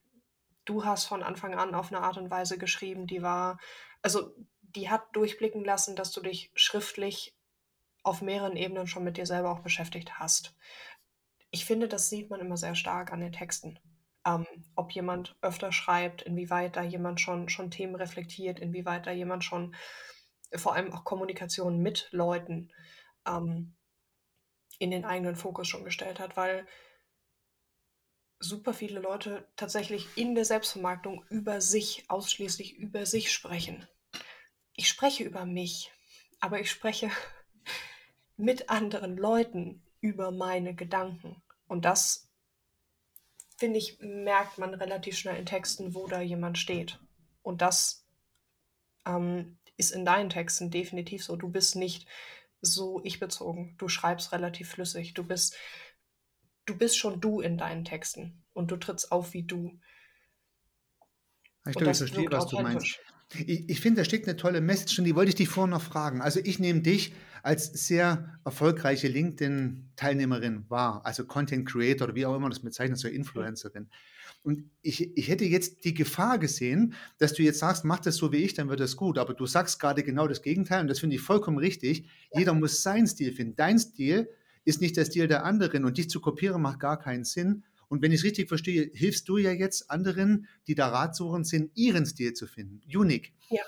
du 0.65 0.83
hast 0.85 1.05
von 1.05 1.23
Anfang 1.23 1.55
an 1.55 1.73
auf 1.73 1.91
eine 1.91 2.01
Art 2.01 2.17
und 2.17 2.29
Weise 2.29 2.57
geschrieben, 2.57 3.07
die 3.07 3.21
war, 3.21 3.59
also 4.01 4.35
die 4.61 4.89
hat 4.89 5.15
durchblicken 5.15 5.63
lassen, 5.63 5.95
dass 5.95 6.11
du 6.11 6.21
dich 6.21 6.51
schriftlich 6.55 7.33
auf 8.03 8.21
mehreren 8.21 8.55
Ebenen 8.55 8.87
schon 8.87 9.03
mit 9.03 9.17
dir 9.17 9.25
selber 9.25 9.51
auch 9.51 9.59
beschäftigt 9.59 10.19
hast. 10.19 10.55
Ich 11.51 11.65
finde, 11.65 11.87
das 11.87 12.09
sieht 12.09 12.29
man 12.29 12.39
immer 12.39 12.57
sehr 12.57 12.75
stark 12.75 13.11
an 13.11 13.21
den 13.21 13.31
Texten. 13.31 13.79
Ähm, 14.25 14.45
ob 14.75 14.91
jemand 14.91 15.37
öfter 15.41 15.71
schreibt, 15.71 16.21
inwieweit 16.21 16.75
da 16.75 16.83
jemand 16.83 17.21
schon, 17.21 17.49
schon 17.49 17.71
Themen 17.71 17.95
reflektiert, 17.95 18.59
inwieweit 18.59 19.07
da 19.07 19.11
jemand 19.11 19.43
schon 19.43 19.73
vor 20.55 20.75
allem 20.75 20.93
auch 20.93 21.03
Kommunikation 21.03 21.79
mit 21.79 22.07
Leuten 22.11 22.71
ähm, 23.25 23.75
in 24.79 24.91
den 24.91 25.05
eigenen 25.05 25.35
Fokus 25.35 25.67
schon 25.67 25.83
gestellt 25.83 26.19
hat, 26.19 26.37
weil 26.37 26.67
super 28.39 28.73
viele 28.73 28.99
Leute 28.99 29.47
tatsächlich 29.55 30.07
in 30.15 30.35
der 30.35 30.45
Selbstvermarktung 30.45 31.25
über 31.29 31.61
sich, 31.61 32.05
ausschließlich 32.09 32.77
über 32.77 33.05
sich 33.05 33.31
sprechen. 33.31 33.87
Ich 34.73 34.87
spreche 34.87 35.23
über 35.23 35.45
mich, 35.45 35.91
aber 36.39 36.59
ich 36.59 36.69
spreche 36.69 37.09
mit 38.37 38.69
anderen 38.69 39.17
Leuten 39.17 39.81
über 39.99 40.31
meine 40.31 40.75
Gedanken. 40.75 41.41
Und 41.67 41.85
das, 41.85 42.29
finde 43.57 43.79
ich, 43.79 43.99
merkt 43.99 44.59
man 44.59 44.75
relativ 44.75 45.17
schnell 45.17 45.37
in 45.37 45.45
Texten, 45.45 45.95
wo 45.95 46.07
da 46.07 46.21
jemand 46.21 46.59
steht. 46.59 46.99
Und 47.41 47.61
das 47.61 48.05
ähm, 49.05 49.57
ist 49.77 49.91
in 49.91 50.05
deinen 50.05 50.29
Texten 50.29 50.71
definitiv 50.71 51.23
so. 51.23 51.35
Du 51.35 51.49
bist 51.49 51.75
nicht 51.75 52.07
so 52.61 53.01
ich-bezogen. 53.03 53.75
Du 53.77 53.87
schreibst 53.87 54.31
relativ 54.31 54.69
flüssig. 54.69 55.13
Du 55.13 55.23
bist, 55.23 55.55
du 56.65 56.75
bist 56.75 56.97
schon 56.97 57.21
du 57.21 57.39
in 57.39 57.57
deinen 57.57 57.85
Texten 57.85 58.43
und 58.53 58.71
du 58.71 58.77
trittst 58.77 59.11
auf 59.11 59.33
wie 59.33 59.43
du. 59.43 59.79
Ich 61.67 61.75
glaube, 61.75 61.91
ich 61.91 61.97
verstehe, 61.97 62.31
was 62.31 62.47
du 62.47 62.59
meinst. 62.59 62.99
Ich, 63.33 63.69
ich 63.69 63.81
finde, 63.81 64.01
da 64.01 64.05
steckt 64.05 64.27
eine 64.27 64.37
tolle 64.37 64.61
Message 64.61 64.99
und 64.99 65.05
die 65.05 65.15
wollte 65.15 65.29
ich 65.29 65.35
dich 65.35 65.49
vorher 65.49 65.69
noch 65.69 65.81
fragen. 65.81 66.21
Also 66.21 66.39
ich 66.43 66.59
nehme 66.59 66.81
dich 66.81 67.13
als 67.43 67.65
sehr 67.65 68.39
erfolgreiche 68.45 69.09
LinkedIn-Teilnehmerin 69.09 70.69
wahr, 70.69 71.05
also 71.05 71.25
Content 71.25 71.67
Creator 71.67 72.07
oder 72.07 72.15
wie 72.15 72.25
auch 72.25 72.35
immer 72.35 72.49
das 72.49 72.61
bezeichnet, 72.61 72.99
so 72.99 73.07
Influencerin. 73.07 73.89
Und 74.47 74.63
ich, 74.81 75.17
ich 75.17 75.27
hätte 75.27 75.43
jetzt 75.43 75.83
die 75.83 75.93
Gefahr 75.93 76.39
gesehen, 76.39 76.93
dass 77.17 77.33
du 77.33 77.43
jetzt 77.43 77.59
sagst, 77.59 77.83
mach 77.83 77.99
das 77.99 78.15
so 78.15 78.31
wie 78.31 78.37
ich, 78.37 78.53
dann 78.53 78.69
wird 78.69 78.79
das 78.79 78.95
gut. 78.95 79.17
Aber 79.17 79.33
du 79.33 79.45
sagst 79.45 79.77
gerade 79.77 80.03
genau 80.03 80.25
das 80.25 80.41
Gegenteil 80.41 80.79
und 80.79 80.87
das 80.87 81.01
finde 81.01 81.17
ich 81.17 81.21
vollkommen 81.21 81.57
richtig. 81.57 82.07
Jeder 82.33 82.53
muss 82.53 82.81
seinen 82.81 83.07
Stil 83.07 83.33
finden. 83.33 83.57
Dein 83.57 83.77
Stil 83.77 84.29
ist 84.63 84.79
nicht 84.79 84.95
der 84.95 85.03
Stil 85.03 85.27
der 85.27 85.43
anderen 85.43 85.83
und 85.83 85.97
dich 85.97 86.09
zu 86.09 86.21
kopieren 86.21 86.61
macht 86.61 86.79
gar 86.79 86.97
keinen 86.97 87.25
Sinn. 87.25 87.65
Und 87.89 88.01
wenn 88.01 88.13
ich 88.13 88.19
es 88.19 88.23
richtig 88.23 88.47
verstehe, 88.47 88.89
hilfst 88.93 89.27
du 89.27 89.35
ja 89.35 89.51
jetzt 89.51 89.91
anderen, 89.91 90.47
die 90.67 90.75
da 90.75 90.87
ratsuchend 90.87 91.45
sind, 91.45 91.71
ihren 91.75 92.05
Stil 92.05 92.31
zu 92.31 92.47
finden. 92.47 92.79
Unique. 92.87 93.33
Ja. 93.49 93.63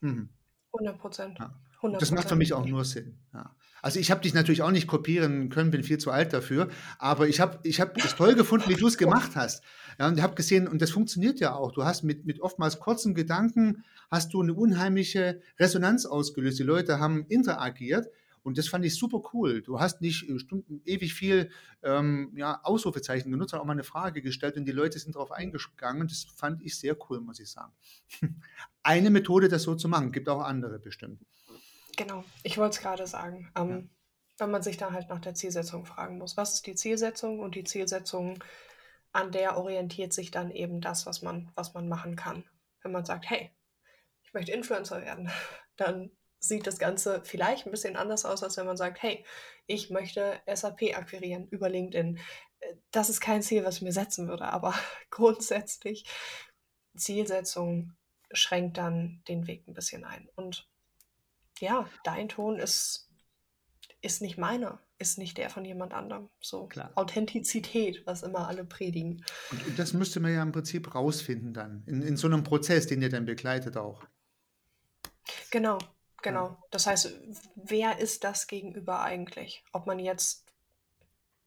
Mhm. 0.00 0.30
100 0.72 0.98
Prozent. 0.98 1.38
Ja. 1.38 1.54
Das 2.00 2.12
macht 2.12 2.30
für 2.30 2.36
mich 2.36 2.54
auch 2.54 2.64
nur 2.64 2.86
Sinn. 2.86 3.18
Ja. 3.34 3.54
Also 3.84 4.00
ich 4.00 4.10
habe 4.10 4.22
dich 4.22 4.32
natürlich 4.32 4.62
auch 4.62 4.70
nicht 4.70 4.86
kopieren 4.86 5.50
können, 5.50 5.70
bin 5.70 5.82
viel 5.82 5.98
zu 5.98 6.10
alt 6.10 6.32
dafür, 6.32 6.70
aber 6.98 7.28
ich 7.28 7.38
habe 7.38 7.60
ich 7.64 7.82
hab 7.82 7.94
es 7.98 8.16
toll 8.16 8.34
gefunden, 8.34 8.70
wie 8.70 8.76
du 8.76 8.86
es 8.86 8.96
gemacht 8.96 9.32
hast. 9.34 9.62
Ja, 9.98 10.08
und 10.08 10.16
ich 10.16 10.22
habe 10.22 10.34
gesehen, 10.34 10.68
und 10.68 10.82
das 10.82 10.90
funktioniert 10.90 11.40
ja 11.40 11.54
auch. 11.54 11.72
Du 11.72 11.84
hast 11.84 12.02
mit, 12.02 12.24
mit 12.26 12.40
oftmals 12.40 12.78
kurzen 12.78 13.14
Gedanken, 13.14 13.84
hast 14.10 14.32
du 14.34 14.42
eine 14.42 14.54
unheimliche 14.54 15.40
Resonanz 15.58 16.06
ausgelöst. 16.06 16.58
Die 16.58 16.64
Leute 16.64 16.98
haben 16.98 17.26
interagiert 17.28 18.08
und 18.44 18.58
das 18.58 18.68
fand 18.68 18.84
ich 18.84 18.94
super 18.94 19.22
cool. 19.32 19.62
Du 19.62 19.80
hast 19.80 20.02
nicht 20.02 20.28
äh, 20.28 20.38
Stunden, 20.38 20.82
ewig 20.84 21.14
viel 21.14 21.50
ähm, 21.82 22.30
ja, 22.36 22.60
Ausrufezeichen 22.62 23.32
genutzt, 23.32 23.52
sondern 23.52 23.62
auch 23.62 23.66
mal 23.66 23.72
eine 23.72 23.84
Frage 23.84 24.20
gestellt 24.20 24.56
und 24.56 24.66
die 24.66 24.72
Leute 24.72 24.98
sind 24.98 25.16
darauf 25.16 25.32
eingegangen. 25.32 26.06
Das 26.06 26.26
fand 26.36 26.62
ich 26.62 26.78
sehr 26.78 26.94
cool, 27.08 27.20
muss 27.20 27.40
ich 27.40 27.50
sagen. 27.50 27.72
Eine 28.82 29.08
Methode, 29.08 29.48
das 29.48 29.62
so 29.62 29.74
zu 29.74 29.88
machen, 29.88 30.12
gibt 30.12 30.28
auch 30.28 30.42
andere 30.42 30.78
bestimmt. 30.78 31.24
Genau, 31.96 32.22
ich 32.42 32.58
wollte 32.58 32.76
es 32.76 32.82
gerade 32.82 33.06
sagen. 33.06 33.50
Ähm, 33.56 33.70
ja. 33.70 33.82
Wenn 34.36 34.50
man 34.50 34.62
sich 34.62 34.76
dann 34.76 34.92
halt 34.92 35.08
nach 35.08 35.20
der 35.20 35.34
Zielsetzung 35.34 35.86
fragen 35.86 36.18
muss. 36.18 36.36
Was 36.36 36.54
ist 36.54 36.66
die 36.66 36.74
Zielsetzung? 36.74 37.38
Und 37.38 37.54
die 37.54 37.64
Zielsetzung, 37.64 38.42
an 39.14 39.30
der 39.30 39.56
orientiert 39.56 40.12
sich 40.12 40.32
dann 40.32 40.50
eben 40.50 40.80
das, 40.80 41.06
was 41.06 41.22
man, 41.22 41.50
was 41.54 41.72
man 41.72 41.88
machen 41.88 42.16
kann. 42.16 42.44
Wenn 42.82 42.92
man 42.92 43.04
sagt, 43.04 43.30
hey, 43.30 43.50
ich 44.24 44.34
möchte 44.34 44.52
Influencer 44.52 45.02
werden, 45.02 45.30
dann 45.76 46.10
sieht 46.40 46.66
das 46.66 46.78
Ganze 46.78 47.22
vielleicht 47.24 47.64
ein 47.64 47.70
bisschen 47.70 47.96
anders 47.96 48.24
aus, 48.24 48.42
als 48.42 48.56
wenn 48.56 48.66
man 48.66 48.76
sagt, 48.76 49.02
hey, 49.02 49.24
ich 49.66 49.88
möchte 49.88 50.40
SAP 50.52 50.94
akquirieren 50.94 51.46
über 51.48 51.70
LinkedIn. 51.70 52.18
Das 52.90 53.08
ist 53.08 53.20
kein 53.20 53.40
Ziel, 53.40 53.64
was 53.64 53.76
ich 53.76 53.82
mir 53.82 53.92
setzen 53.92 54.28
würde, 54.28 54.44
aber 54.44 54.74
grundsätzlich 55.10 56.04
Zielsetzung 56.96 57.94
schränkt 58.32 58.78
dann 58.78 59.22
den 59.28 59.46
Weg 59.46 59.66
ein 59.68 59.74
bisschen 59.74 60.04
ein. 60.04 60.28
Und 60.34 60.68
ja, 61.60 61.88
dein 62.02 62.28
Ton 62.28 62.58
ist, 62.58 63.03
ist 64.04 64.20
nicht 64.20 64.38
meiner, 64.38 64.78
ist 64.98 65.18
nicht 65.18 65.38
der 65.38 65.50
von 65.50 65.64
jemand 65.64 65.94
anderem. 65.94 66.28
So 66.40 66.66
Klar. 66.66 66.92
Authentizität, 66.94 68.06
was 68.06 68.22
immer 68.22 68.48
alle 68.48 68.64
predigen. 68.64 69.24
Und, 69.50 69.78
das 69.78 69.92
müsste 69.94 70.20
man 70.20 70.32
ja 70.32 70.42
im 70.42 70.52
Prinzip 70.52 70.94
rausfinden 70.94 71.54
dann, 71.54 71.82
in, 71.86 72.02
in 72.02 72.16
so 72.16 72.26
einem 72.26 72.44
Prozess, 72.44 72.86
den 72.86 73.02
ihr 73.02 73.08
dann 73.08 73.24
begleitet 73.24 73.76
auch. 73.76 74.04
Genau, 75.50 75.78
genau. 76.22 76.48
Ja. 76.48 76.62
Das 76.70 76.86
heißt, 76.86 77.14
wer 77.56 77.98
ist 77.98 78.24
das 78.24 78.46
gegenüber 78.46 79.00
eigentlich? 79.00 79.64
Ob 79.72 79.86
man 79.86 79.98
jetzt 79.98 80.44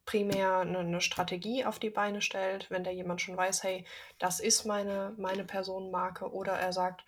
primär 0.05 0.59
eine, 0.59 0.79
eine, 0.79 1.01
Strategie 1.01 1.65
auf 1.65 1.77
die 1.77 1.89
Beine 1.89 2.21
stellt, 2.21 2.71
wenn 2.71 2.83
da 2.83 2.89
jemand 2.89 3.21
schon 3.21 3.37
weiß, 3.37 3.63
hey, 3.63 3.85
das 4.17 4.39
ist 4.39 4.65
meine, 4.65 5.13
meine 5.17 5.43
Personenmarke, 5.43 6.31
oder 6.31 6.53
er 6.53 6.73
sagt, 6.73 7.03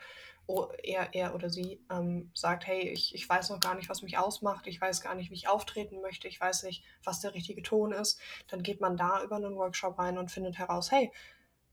er, 0.84 1.14
er 1.14 1.36
oder 1.36 1.50
sie 1.50 1.86
ähm, 1.92 2.32
sagt, 2.34 2.66
hey, 2.66 2.90
ich, 2.90 3.14
ich 3.14 3.28
weiß 3.28 3.50
noch 3.50 3.60
gar 3.60 3.76
nicht, 3.76 3.90
was 3.90 4.02
mich 4.02 4.18
ausmacht, 4.18 4.68
ich 4.68 4.82
weiß 4.82 5.02
gar 5.02 5.16
nicht, 5.16 5.30
wie 5.30 5.36
ich 5.36 5.48
auftreten 5.48 6.02
möchte, 6.02 6.28
ich 6.28 6.42
weiß 6.42 6.64
nicht, 6.64 6.84
was 7.04 7.20
der 7.20 7.34
richtige 7.34 7.62
Ton 7.62 7.92
ist, 7.92 8.20
dann 8.48 8.64
geht 8.64 8.82
man 8.82 8.98
da 8.98 9.24
über 9.24 9.36
einen 9.36 9.56
Workshop 9.56 10.00
rein 10.00 10.18
und 10.18 10.32
findet 10.32 10.58
heraus, 10.58 10.92
hey, 10.92 11.12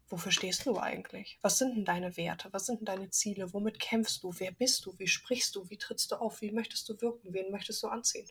wofür 0.09 0.31
stehst 0.31 0.67
du 0.67 0.79
eigentlich? 0.79 1.39
Was 1.43 1.59
sind 1.59 1.75
denn 1.75 1.85
deine 1.85 2.17
Werte? 2.17 2.53
Was 2.53 2.67
sind 2.67 2.81
denn 2.81 2.87
deine 2.87 3.11
Ziele? 3.11 3.53
Womit 3.53 3.81
kämpfst 3.81 4.23
du? 4.23 4.33
Wer 4.39 4.53
bist 4.53 4.85
du? 4.87 4.97
Wie 4.99 5.09
sprichst 5.09 5.57
du? 5.57 5.69
Wie 5.71 5.79
trittst 5.79 6.13
du 6.13 6.17
auf? 6.17 6.41
Wie 6.41 6.53
möchtest 6.53 6.89
du 6.89 7.01
wirken? 7.01 7.33
Wen 7.33 7.51
möchtest 7.51 7.83
du 7.83 7.89
anziehen? 7.89 8.29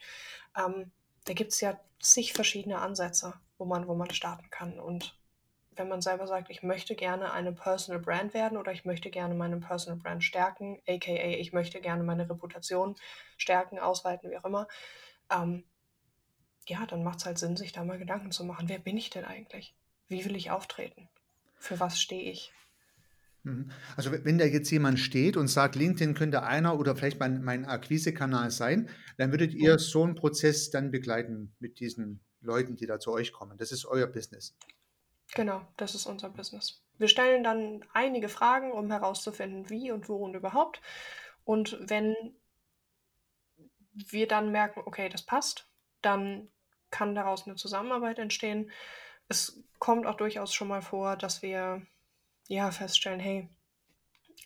Ähm, 0.58 0.92
da 1.26 1.34
gibt 1.34 1.52
es 1.52 1.62
ja 1.62 1.80
zig 2.00 2.34
verschiedene 2.34 2.80
Ansätze, 2.80 3.34
wo 3.58 3.66
man, 3.66 3.88
wo 3.88 3.96
man 3.96 4.12
starten 4.12 4.50
kann. 4.52 4.80
Und 4.80 5.18
wenn 5.78 5.88
man 5.88 6.02
selber 6.02 6.28
sagt, 6.28 6.50
ich 6.50 6.64
möchte 6.64 6.96
gerne 6.96 7.32
eine 7.32 7.52
Personal 7.52 8.02
Brand 8.02 8.34
werden 8.34 8.58
oder 8.58 8.72
ich 8.72 8.86
möchte 8.86 9.10
gerne 9.10 9.36
meine 9.36 9.58
Personal 9.58 10.00
Brand 10.00 10.24
stärken, 10.24 10.82
aka 10.88 11.12
ich 11.12 11.54
möchte 11.54 11.82
gerne 11.82 12.04
meine 12.04 12.30
Reputation 12.30 12.96
stärken, 13.38 13.80
ausweiten, 13.80 14.32
wie 14.32 14.38
auch 14.38 14.46
immer, 14.46 14.68
ähm, 15.32 15.64
ja, 16.68 16.86
dann 16.86 17.04
macht 17.04 17.20
es 17.20 17.26
halt 17.26 17.38
Sinn, 17.38 17.58
sich 17.58 17.72
da 17.72 17.84
mal 17.84 18.00
Gedanken 18.00 18.32
zu 18.32 18.44
machen. 18.44 18.70
Wer 18.70 18.80
bin 18.80 18.98
ich 18.98 19.10
denn 19.10 19.26
eigentlich? 19.26 19.76
Wie 20.08 20.26
will 20.26 20.36
ich 20.36 20.52
auftreten? 20.52 21.08
Für 21.58 21.80
was 21.80 22.00
stehe 22.00 22.32
ich? 22.32 22.52
Mhm. 23.44 23.72
Also 23.96 24.12
wenn 24.12 24.38
da 24.38 24.46
jetzt 24.46 24.72
jemand 24.72 25.00
steht 25.00 25.38
und 25.38 25.48
sagt, 25.48 25.76
LinkedIn 25.76 26.16
könnte 26.16 26.44
einer 26.44 26.78
oder 26.80 26.96
vielleicht 26.96 27.20
mein, 27.20 27.44
mein 27.44 27.66
Akquisekanal 27.66 28.52
sein, 28.52 28.90
dann 29.18 29.32
würdet 29.32 29.54
ihr 29.54 29.74
mhm. 29.74 29.80
so 29.80 30.04
einen 30.04 30.16
Prozess 30.16 30.72
dann 30.72 30.92
begleiten 30.92 31.56
mit 31.60 31.80
diesen 31.80 32.20
Leuten, 32.42 32.76
die 32.76 32.86
da 32.86 33.00
zu 33.00 33.12
euch 33.12 33.32
kommen. 33.32 33.58
Das 33.58 33.72
ist 33.72 33.86
euer 33.86 34.08
Business. 34.08 34.56
Genau, 35.36 35.62
das 35.76 35.94
ist 35.96 36.06
unser 36.06 36.30
Business. 36.30 36.82
Wir 36.98 37.10
stellen 37.10 37.44
dann 37.44 37.86
einige 37.94 38.30
Fragen, 38.30 38.72
um 38.72 38.90
herauszufinden, 38.90 39.70
wie 39.70 39.92
und 39.92 40.08
wo 40.08 40.16
und 40.16 40.34
überhaupt. 40.34 40.82
Und 41.44 41.78
wenn 41.82 42.16
wir 43.94 44.28
dann 44.28 44.52
merken, 44.52 44.82
okay, 44.86 45.10
das 45.10 45.22
passt, 45.22 45.68
dann 46.02 46.48
kann 46.90 47.16
daraus 47.16 47.46
eine 47.46 47.58
Zusammenarbeit 47.58 48.18
entstehen. 48.18 48.72
Es 49.28 49.62
kommt 49.78 50.06
auch 50.08 50.16
durchaus 50.16 50.54
schon 50.54 50.70
mal 50.70 50.82
vor, 50.82 51.18
dass 51.18 51.42
wir 51.42 51.82
ja 52.48 52.72
feststellen, 52.72 53.20
hey, 53.20 53.50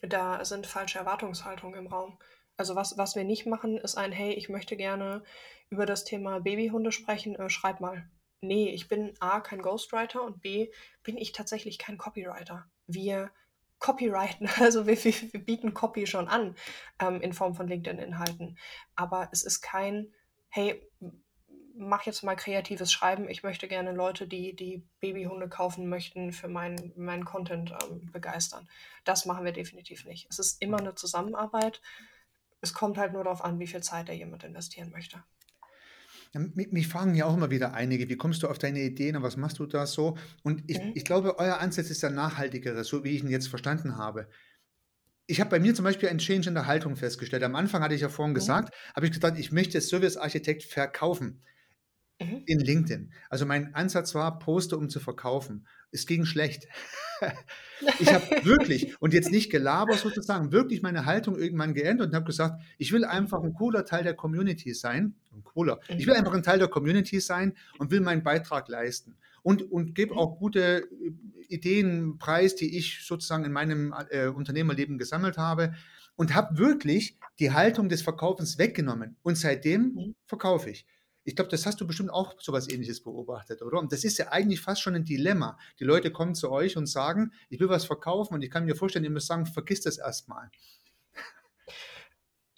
da 0.02 0.44
sind 0.44 0.66
falsche 0.66 0.98
Erwartungshaltungen 0.98 1.78
im 1.78 1.88
Raum. 1.88 2.18
Also 2.58 2.76
was, 2.76 2.98
was 2.98 3.16
wir 3.16 3.26
nicht 3.26 3.46
machen, 3.46 3.78
ist 3.78 3.96
ein, 3.96 4.12
hey, 4.12 4.34
ich 4.34 4.50
möchte 4.50 4.76
gerne 4.76 5.24
über 5.70 5.86
das 5.86 6.04
Thema 6.04 6.40
Babyhunde 6.40 6.92
sprechen, 6.92 7.36
äh, 7.36 7.50
schreib 7.50 7.80
mal 7.80 8.10
nee, 8.42 8.70
ich 8.70 8.88
bin 8.88 9.14
A, 9.20 9.40
kein 9.40 9.62
Ghostwriter 9.62 10.24
und 10.24 10.42
B, 10.42 10.72
bin 11.04 11.18
ich 11.18 11.32
tatsächlich 11.32 11.78
kein 11.78 11.98
Copywriter. 11.98 12.66
Wir 12.88 13.32
copyrighten, 13.80 14.50
also 14.60 14.86
wir, 14.86 15.04
wir, 15.04 15.14
wir 15.14 15.46
bieten 15.46 15.74
Copy 15.74 16.06
schon 16.06 16.28
an 16.28 16.56
ähm, 17.00 17.22
in 17.22 17.34
Form 17.34 17.56
von 17.56 17.68
LinkedIn-Inhalten. 17.68 18.58
Aber 18.96 19.30
es 19.32 19.44
ist 19.44 19.62
kein, 19.62 20.14
hey, 20.50 20.82
mach 21.76 22.06
jetzt 22.06 22.24
mal 22.24 22.36
kreatives 22.36 22.92
Schreiben. 22.92 23.30
Ich 23.30 23.42
möchte 23.42 23.68
gerne 23.68 23.94
Leute, 23.94 24.28
die 24.28 24.56
die 24.56 24.84
Babyhunde 25.00 25.48
kaufen 25.48 25.88
möchten, 25.88 26.34
für 26.34 26.50
meinen, 26.50 26.92
meinen 26.98 27.26
Content 27.26 27.74
ähm, 27.84 28.12
begeistern. 28.12 28.68
Das 29.06 29.26
machen 29.26 29.46
wir 29.46 29.54
definitiv 29.54 30.06
nicht. 30.06 30.28
Es 30.30 30.40
ist 30.40 30.62
immer 30.62 30.78
eine 30.78 30.96
Zusammenarbeit. 30.96 31.82
Es 32.62 32.74
kommt 32.74 32.98
halt 32.98 33.14
nur 33.14 33.24
darauf 33.24 33.44
an, 33.44 33.60
wie 33.60 33.68
viel 33.68 33.82
Zeit 33.82 34.10
da 34.10 34.14
jemand 34.14 34.44
investieren 34.44 34.92
möchte. 34.92 35.24
Mich 36.34 36.88
fragen 36.88 37.16
ja 37.16 37.26
auch 37.26 37.36
immer 37.36 37.50
wieder 37.50 37.74
einige, 37.74 38.08
wie 38.08 38.18
kommst 38.18 38.44
du 38.44 38.48
auf 38.48 38.60
deine 38.60 38.82
Ideen 38.82 39.16
und 39.16 39.24
was 39.24 39.36
machst 39.36 39.58
du 39.60 39.66
da 39.66 39.88
so? 39.88 40.16
Und 40.44 40.64
ich, 40.68 40.80
mhm. 40.80 40.92
ich 40.94 41.04
glaube, 41.04 41.40
euer 41.40 41.60
Ansatz 41.60 41.90
ist 41.90 42.04
der 42.04 42.12
nachhaltigere, 42.12 42.84
so 42.84 43.04
wie 43.04 43.16
ich 43.16 43.24
ihn 43.24 43.30
jetzt 43.30 43.48
verstanden 43.48 43.98
habe. 43.98 44.28
Ich 45.26 45.40
habe 45.40 45.50
bei 45.50 45.60
mir 45.60 45.74
zum 45.74 45.86
Beispiel 45.86 46.10
einen 46.10 46.20
Change 46.20 46.50
in 46.50 46.56
der 46.56 46.68
Haltung 46.68 46.96
festgestellt. 46.96 47.44
Am 47.44 47.56
Anfang 47.56 47.82
hatte 47.82 47.96
ich 47.96 48.02
ja 48.02 48.10
vorhin 48.10 48.32
mhm. 48.32 48.36
gesagt, 48.36 48.76
habe 48.96 49.08
ich 49.08 49.12
gesagt, 49.12 49.40
ich 49.40 49.52
möchte 49.52 49.82
Service-Architekt 49.82 50.64
verkaufen 50.64 51.42
mhm. 52.20 52.44
in 52.46 52.60
LinkedIn. 52.60 53.12
Also 53.30 53.46
mein 53.46 53.74
Ansatz 53.76 54.16
war, 54.16 54.40
poste, 54.40 54.78
um 54.78 54.90
zu 54.90 55.00
verkaufen. 55.00 55.68
Es 55.92 56.06
ging 56.06 56.26
schlecht. 56.26 56.68
ich 58.00 58.14
habe 58.14 58.46
wirklich, 58.46 59.02
und 59.02 59.14
jetzt 59.14 59.32
nicht 59.32 59.50
gelabert 59.50 60.00
sozusagen, 60.00 60.52
wirklich 60.52 60.82
meine 60.82 61.06
Haltung 61.06 61.38
irgendwann 61.38 61.74
geändert 61.74 62.10
und 62.10 62.16
habe 62.16 62.26
gesagt, 62.26 62.62
ich 62.78 62.92
will 62.92 63.06
einfach 63.06 63.42
ein 63.42 63.54
cooler 63.54 63.86
Teil 63.86 64.04
der 64.04 64.14
Community 64.14 64.74
sein. 64.74 65.16
Ein 65.34 65.44
cooler. 65.44 65.80
Ich 65.88 66.06
will 66.06 66.14
mhm. 66.14 66.20
einfach 66.20 66.34
ein 66.34 66.44
Teil 66.44 66.60
der 66.60 66.68
Community 66.68 67.20
sein 67.20 67.56
und 67.78 67.92
will 67.92 68.02
meinen 68.02 68.24
Beitrag 68.24 68.68
leisten. 68.68 69.18
Und, 69.42 69.72
und 69.72 69.96
gebe 69.96 70.16
auch 70.16 70.38
gute 70.38 70.84
äh, 70.84 71.12
Ideen 71.48 72.18
preis, 72.20 72.56
die 72.56 72.78
ich 72.78 73.06
sozusagen 73.06 73.46
in 73.46 73.52
meinem 73.52 73.96
äh, 74.10 74.28
Unternehmerleben 74.28 74.98
gesammelt 74.98 75.38
habe. 75.38 75.74
Und 76.16 76.36
habe 76.36 76.58
wirklich 76.58 77.18
die 77.40 77.52
Haltung 77.52 77.88
des 77.88 78.02
Verkaufens 78.02 78.58
weggenommen. 78.58 79.16
Und 79.24 79.38
seitdem 79.38 79.94
mhm. 79.94 80.16
verkaufe 80.26 80.70
ich. 80.70 80.86
Ich 81.30 81.36
glaube, 81.36 81.52
das 81.52 81.68
hast 81.68 81.80
du 81.80 81.86
bestimmt 81.86 82.10
auch 82.10 82.42
so 82.42 82.54
was 82.54 82.68
ähnliches 82.68 83.04
beobachtet, 83.04 83.62
oder? 83.62 83.78
Und 83.78 83.92
das 83.92 84.04
ist 84.04 84.18
ja 84.18 84.30
eigentlich 84.30 84.62
fast 84.62 84.82
schon 84.82 84.96
ein 84.96 85.06
Dilemma. 85.06 85.60
Die 85.80 85.84
Leute 85.84 86.12
kommen 86.12 86.34
zu 86.34 86.50
euch 86.50 86.76
und 86.76 86.88
sagen, 86.88 87.34
ich 87.50 87.60
will 87.60 87.70
was 87.70 87.86
verkaufen 87.86 88.34
und 88.34 88.42
ich 88.42 88.50
kann 88.50 88.66
mir 88.66 88.76
vorstellen, 88.76 89.06
ihr 89.06 89.12
müsst 89.12 89.28
sagen, 89.28 89.46
vergiss 89.46 89.82
das 89.82 90.00
erstmal. 90.00 90.50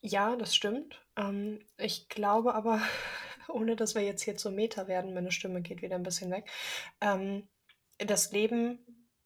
Ja, 0.02 0.38
das 0.38 0.56
stimmt. 0.56 1.02
Ähm, 1.18 1.60
ich 1.78 2.08
glaube 2.08 2.56
aber, 2.56 2.82
ohne 3.50 3.76
dass 3.76 3.94
wir 3.94 4.04
jetzt 4.04 4.24
hier 4.24 4.38
zur 4.38 4.54
Meta 4.54 4.88
werden, 4.88 5.14
meine 5.14 5.34
Stimme 5.34 5.62
geht 5.62 5.82
wieder 5.82 5.96
ein 5.96 6.04
bisschen 6.04 6.32
weg, 6.32 6.50
ähm, 7.02 7.50
das 7.98 8.32
Leben 8.32 8.80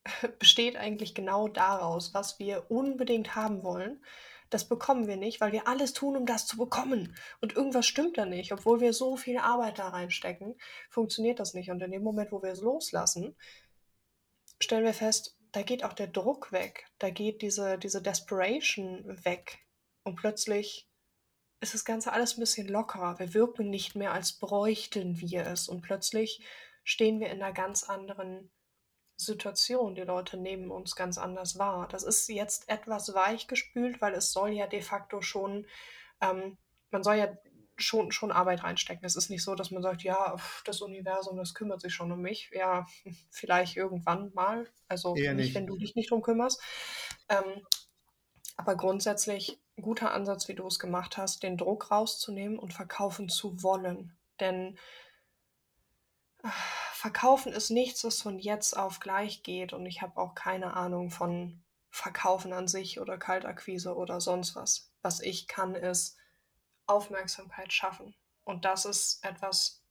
besteht 0.39 0.75
eigentlich 0.75 1.13
genau 1.13 1.47
daraus, 1.47 2.15
was 2.15 2.39
wir 2.39 2.71
unbedingt 2.71 3.35
haben 3.35 3.63
wollen 3.63 4.01
das 4.49 4.67
bekommen 4.67 5.07
wir 5.07 5.17
nicht, 5.17 5.41
weil 5.41 5.51
wir 5.51 5.67
alles 5.67 5.93
tun, 5.93 6.15
um 6.15 6.25
das 6.25 6.45
zu 6.45 6.57
bekommen. 6.57 7.15
Und 7.41 7.55
irgendwas 7.55 7.85
stimmt 7.85 8.17
da 8.17 8.25
nicht. 8.25 8.51
Obwohl 8.51 8.79
wir 8.79 8.93
so 8.93 9.17
viel 9.17 9.37
Arbeit 9.37 9.79
da 9.79 9.89
reinstecken, 9.89 10.55
funktioniert 10.89 11.39
das 11.39 11.53
nicht. 11.53 11.71
Und 11.71 11.81
in 11.81 11.91
dem 11.91 12.03
Moment, 12.03 12.31
wo 12.31 12.41
wir 12.41 12.51
es 12.51 12.61
loslassen, 12.61 13.35
stellen 14.59 14.85
wir 14.85 14.93
fest, 14.93 15.37
da 15.51 15.61
geht 15.61 15.83
auch 15.83 15.93
der 15.93 16.07
Druck 16.07 16.51
weg. 16.51 16.85
Da 16.99 17.09
geht 17.09 17.41
diese, 17.41 17.77
diese 17.77 18.01
Desperation 18.01 19.03
weg. 19.25 19.59
Und 20.03 20.15
plötzlich 20.15 20.87
ist 21.61 21.73
das 21.73 21.85
Ganze 21.85 22.13
alles 22.13 22.37
ein 22.37 22.41
bisschen 22.41 22.67
lockerer. 22.67 23.17
Wir 23.19 23.33
wirken 23.33 23.69
nicht 23.69 23.95
mehr, 23.95 24.13
als 24.13 24.33
bräuchten 24.33 25.19
wir 25.19 25.47
es. 25.47 25.67
Und 25.67 25.81
plötzlich 25.81 26.45
stehen 26.83 27.19
wir 27.19 27.29
in 27.29 27.41
einer 27.41 27.53
ganz 27.53 27.83
anderen 27.83 28.51
Situation. 29.17 29.95
Die 29.95 30.01
Leute 30.01 30.37
nehmen 30.37 30.71
uns 30.71 30.95
ganz 30.95 31.17
anders 31.17 31.57
wahr. 31.57 31.87
Das 31.89 32.03
ist 32.03 32.27
jetzt 32.29 32.69
etwas 32.69 33.13
weichgespült, 33.13 34.01
weil 34.01 34.13
es 34.13 34.31
soll 34.31 34.49
ja 34.51 34.67
de 34.67 34.81
facto 34.81 35.21
schon, 35.21 35.65
ähm, 36.21 36.57
man 36.91 37.03
soll 37.03 37.15
ja 37.15 37.37
schon, 37.77 38.11
schon 38.11 38.31
Arbeit 38.31 38.63
reinstecken. 38.63 39.05
Es 39.05 39.15
ist 39.15 39.29
nicht 39.29 39.43
so, 39.43 39.55
dass 39.55 39.71
man 39.71 39.81
sagt, 39.81 40.03
ja, 40.03 40.35
das 40.65 40.81
Universum, 40.81 41.37
das 41.37 41.53
kümmert 41.53 41.81
sich 41.81 41.93
schon 41.93 42.11
um 42.11 42.21
mich. 42.21 42.49
Ja, 42.53 42.85
vielleicht 43.31 43.75
irgendwann 43.77 44.31
mal. 44.33 44.67
Also 44.87 45.15
Eher 45.15 45.33
nicht, 45.33 45.55
wenn 45.55 45.67
du 45.67 45.77
dich 45.77 45.95
nicht 45.95 46.11
drum 46.11 46.21
kümmerst. 46.21 46.61
Ähm, 47.29 47.65
aber 48.57 48.75
grundsätzlich 48.75 49.59
guter 49.81 50.13
Ansatz, 50.13 50.47
wie 50.47 50.55
du 50.55 50.65
es 50.67 50.79
gemacht 50.79 51.17
hast, 51.17 51.43
den 51.43 51.57
Druck 51.57 51.91
rauszunehmen 51.91 52.57
und 52.57 52.73
verkaufen 52.73 53.27
zu 53.27 53.61
wollen. 53.61 54.15
Denn 54.39 54.77
äh, 56.43 56.49
Verkaufen 57.05 57.53
ist 57.53 57.69
nichts, 57.69 58.03
was 58.03 58.23
von 58.23 58.39
jetzt 58.39 58.75
auf 58.75 58.99
gleich 58.99 59.43
geht. 59.43 59.73
Und 59.73 59.85
ich 59.85 60.01
habe 60.01 60.19
auch 60.19 60.33
keine 60.33 60.73
Ahnung 60.73 61.11
von 61.11 61.61
Verkaufen 61.91 62.51
an 62.51 62.67
sich 62.67 62.99
oder 62.99 63.19
Kaltakquise 63.19 63.95
oder 63.95 64.19
sonst 64.19 64.55
was. 64.55 64.91
Was 65.03 65.19
ich 65.19 65.47
kann, 65.47 65.75
ist 65.75 66.17
Aufmerksamkeit 66.87 67.71
schaffen. 67.71 68.15
Und 68.43 68.65
das 68.65 68.85
ist 68.85 69.23
etwas, 69.23 69.83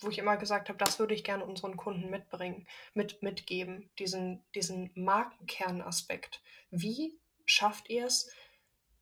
wo 0.00 0.08
ich 0.08 0.16
immer 0.16 0.38
gesagt 0.38 0.70
habe, 0.70 0.78
das 0.78 0.98
würde 0.98 1.12
ich 1.12 1.22
gerne 1.22 1.44
unseren 1.44 1.76
Kunden 1.76 2.08
mitbringen, 2.08 2.66
mit, 2.94 3.22
mitgeben, 3.22 3.90
diesen, 3.98 4.42
diesen 4.54 4.90
Markenkernaspekt. 4.94 6.40
Wie 6.70 7.20
schafft 7.44 7.90
ihr 7.90 8.06
es, 8.06 8.30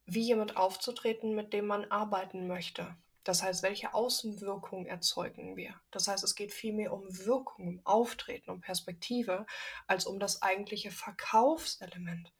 wie 0.04 0.22
jemand 0.22 0.56
aufzutreten, 0.56 1.36
mit 1.36 1.52
dem 1.52 1.68
man 1.68 1.84
arbeiten 1.92 2.48
möchte? 2.48 2.96
Das 3.24 3.42
heißt, 3.42 3.62
welche 3.62 3.92
Außenwirkung 3.94 4.86
erzeugen 4.86 5.56
wir? 5.56 5.74
Das 5.90 6.08
heißt, 6.08 6.24
es 6.24 6.34
geht 6.34 6.52
vielmehr 6.52 6.92
um 6.92 7.04
Wirkung, 7.26 7.68
um 7.68 7.80
Auftreten, 7.84 8.50
um 8.50 8.60
Perspektive, 8.60 9.46
als 9.86 10.06
um 10.06 10.18
das 10.18 10.42
eigentliche 10.42 10.90
Verkaufselement. 10.90 12.32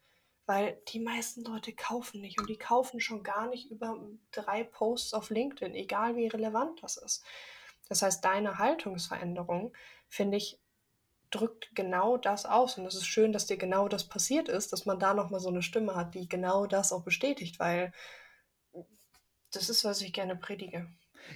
Weil 0.46 0.80
die 0.88 1.00
meisten 1.00 1.44
Leute 1.44 1.72
kaufen 1.72 2.20
nicht 2.20 2.40
und 2.40 2.48
die 2.48 2.56
kaufen 2.56 3.00
schon 3.00 3.22
gar 3.22 3.48
nicht 3.48 3.70
über 3.70 3.96
drei 4.32 4.64
Posts 4.64 5.14
auf 5.14 5.30
LinkedIn, 5.30 5.74
egal 5.74 6.16
wie 6.16 6.26
relevant 6.26 6.82
das 6.82 6.96
ist. 6.96 7.22
Das 7.88 8.02
heißt, 8.02 8.24
deine 8.24 8.58
Haltungsveränderung, 8.58 9.72
finde 10.08 10.38
ich, 10.38 10.58
drückt 11.30 11.74
genau 11.74 12.16
das 12.16 12.46
aus. 12.46 12.78
Und 12.78 12.86
es 12.86 12.94
ist 12.94 13.06
schön, 13.06 13.32
dass 13.32 13.46
dir 13.46 13.56
genau 13.56 13.88
das 13.88 14.08
passiert 14.08 14.48
ist, 14.48 14.72
dass 14.72 14.86
man 14.86 14.98
da 14.98 15.14
nochmal 15.14 15.40
so 15.40 15.48
eine 15.48 15.62
Stimme 15.62 15.94
hat, 15.94 16.14
die 16.14 16.28
genau 16.28 16.66
das 16.66 16.92
auch 16.92 17.02
bestätigt, 17.02 17.60
weil 17.60 17.92
das 19.52 19.68
ist, 19.68 19.84
was 19.84 20.00
ich 20.02 20.12
gerne 20.12 20.36
predige. 20.36 20.86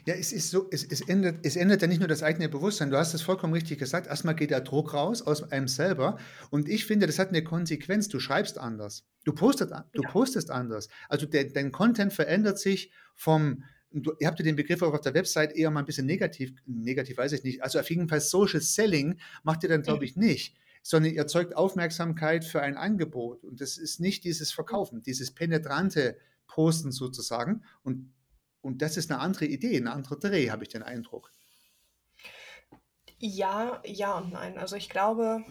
Ja, 0.06 0.14
es 0.14 0.33
ist 0.33 0.50
so, 0.50 0.68
es, 0.71 0.83
es, 0.83 1.02
ändert, 1.02 1.40
es 1.44 1.56
ändert 1.56 1.83
ja 1.83 1.88
nicht 1.88 1.99
nur 1.99 2.09
das 2.09 2.23
eigene 2.23 2.49
Bewusstsein. 2.49 2.90
Du 2.90 2.97
hast 2.97 3.12
es 3.12 3.21
vollkommen 3.23 3.52
richtig 3.52 3.78
gesagt. 3.78 4.06
Erstmal 4.06 4.35
geht 4.35 4.50
der 4.50 4.62
Druck 4.62 4.94
raus 4.94 5.21
aus 5.23 5.52
einem 5.52 5.68
selber. 5.68 6.18
Und 6.50 6.68
ich 6.68 6.87
finde, 6.87 7.06
das 7.06 7.18
hat 7.18 7.28
eine 7.28 7.44
Konsequenz. 7.44 8.09
Du 8.09 8.18
schreibst 8.18 8.56
anders. 8.59 9.04
Du, 9.25 9.33
postet, 9.35 9.71
du 9.92 10.02
Ja. 10.02 10.09
postest 10.11 10.50
anders. 10.50 10.88
Also 11.09 11.26
der, 11.26 11.44
dein 11.44 11.71
Content 11.71 12.12
verändert 12.14 12.59
sich 12.59 12.92
vom, 13.14 13.62
du, 13.92 14.12
ihr 14.18 14.26
habt 14.26 14.38
ja 14.38 14.44
den 14.44 14.56
Begriff 14.56 14.80
auch 14.83 14.94
auf 14.94 15.02
der 15.02 15.14
Website 15.14 15.52
eher 15.54 15.71
mal 15.71 15.80
ein 15.80 15.87
bisschen 15.87 16.06
negativ, 16.06 16.52
negativ 16.66 17.18
weiß 17.18 17.33
ich 17.33 17.44
nicht. 17.44 17.62
Also 17.62 17.78
auf 17.78 17.88
jeden 17.90 18.09
Fall 18.09 18.21
Social 18.21 18.62
Selling 18.62 19.18
macht 19.42 19.62
ihr 19.64 19.68
dann, 19.68 19.83
glaube 19.83 19.99
Mhm. 19.99 20.04
ich, 20.04 20.16
nicht. 20.16 20.56
Sondern 20.83 21.12
ihr 21.12 21.18
erzeugt 21.18 21.54
Aufmerksamkeit 21.56 22.44
für 22.44 22.62
ein 22.62 22.76
Angebot. 22.78 23.44
Und 23.44 23.61
das 23.61 23.76
ist 23.76 24.00
nicht 24.00 24.25
dieses 24.25 24.50
Verkaufen, 24.50 25.02
dieses 25.02 25.30
penetrante 25.30 26.16
Posten 26.46 26.92
sozusagen. 26.92 27.64
Und 27.82 28.14
und 28.64 28.80
das 28.80 28.96
ist 28.96 29.10
eine 29.10 29.20
andere 29.20 29.44
Idee, 29.44 29.76
ein 29.76 29.88
anderer 29.88 30.16
Dreh, 30.16 30.50
habe 30.50 30.62
ich 30.64 30.70
den 30.70 30.82
Eindruck. 30.82 31.34
Ja, 33.18 33.82
ja 33.84 34.16
und 34.16 34.32
nein. 34.32 34.56
Also 34.56 34.74
ich 34.76 34.88
glaube, 34.88 35.44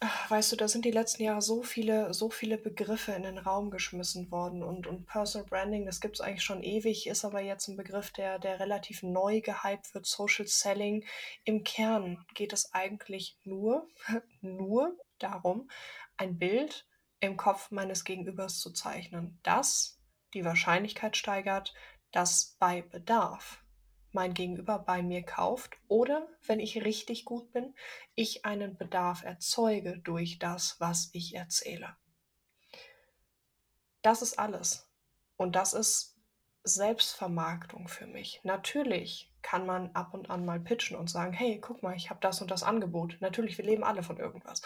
äh, 0.00 0.06
weißt 0.28 0.52
du, 0.52 0.56
da 0.56 0.68
sind 0.68 0.84
die 0.84 0.90
letzten 0.90 1.22
Jahre 1.22 1.40
so 1.40 1.62
viele, 1.62 2.12
so 2.12 2.28
viele 2.28 2.58
Begriffe 2.58 3.12
in 3.12 3.22
den 3.22 3.38
Raum 3.38 3.70
geschmissen 3.70 4.30
worden 4.30 4.62
und, 4.62 4.86
und 4.86 5.06
Personal 5.06 5.48
Branding, 5.48 5.86
das 5.86 6.02
gibt 6.02 6.16
es 6.16 6.20
eigentlich 6.20 6.44
schon 6.44 6.62
ewig, 6.62 7.06
ist 7.06 7.24
aber 7.24 7.40
jetzt 7.40 7.68
ein 7.68 7.78
Begriff, 7.78 8.10
der, 8.10 8.38
der 8.38 8.60
relativ 8.60 9.02
neu 9.02 9.40
gehypt 9.40 9.94
wird, 9.94 10.04
Social 10.04 10.46
Selling. 10.46 11.06
Im 11.44 11.64
Kern 11.64 12.22
geht 12.34 12.52
es 12.52 12.74
eigentlich 12.74 13.38
nur, 13.44 13.88
nur 14.42 14.94
darum, 15.18 15.70
ein 16.18 16.38
Bild 16.38 16.84
im 17.22 17.36
Kopf 17.36 17.70
meines 17.70 18.04
Gegenübers 18.04 18.58
zu 18.58 18.72
zeichnen, 18.72 19.38
das 19.44 20.00
die 20.34 20.44
Wahrscheinlichkeit 20.44 21.16
steigert, 21.16 21.72
dass 22.10 22.56
bei 22.58 22.82
Bedarf 22.82 23.62
mein 24.10 24.34
Gegenüber 24.34 24.78
bei 24.80 25.02
mir 25.02 25.22
kauft 25.22 25.76
oder, 25.86 26.26
wenn 26.44 26.58
ich 26.58 26.84
richtig 26.84 27.24
gut 27.24 27.52
bin, 27.52 27.74
ich 28.14 28.44
einen 28.44 28.76
Bedarf 28.76 29.22
erzeuge 29.22 29.98
durch 30.00 30.38
das, 30.38 30.80
was 30.80 31.10
ich 31.12 31.34
erzähle. 31.34 31.96
Das 34.02 34.20
ist 34.20 34.38
alles. 34.38 34.90
Und 35.36 35.54
das 35.54 35.74
ist 35.74 36.18
Selbstvermarktung 36.64 37.86
für 37.86 38.06
mich. 38.06 38.40
Natürlich 38.42 39.32
kann 39.42 39.64
man 39.64 39.92
ab 39.94 40.12
und 40.12 40.28
an 40.28 40.44
mal 40.44 40.60
pitchen 40.60 40.96
und 40.96 41.08
sagen, 41.08 41.32
hey, 41.32 41.60
guck 41.60 41.82
mal, 41.84 41.94
ich 41.94 42.10
habe 42.10 42.20
das 42.20 42.42
und 42.42 42.50
das 42.50 42.64
Angebot. 42.64 43.16
Natürlich, 43.20 43.56
wir 43.58 43.64
leben 43.64 43.84
alle 43.84 44.02
von 44.02 44.18
irgendwas. 44.18 44.60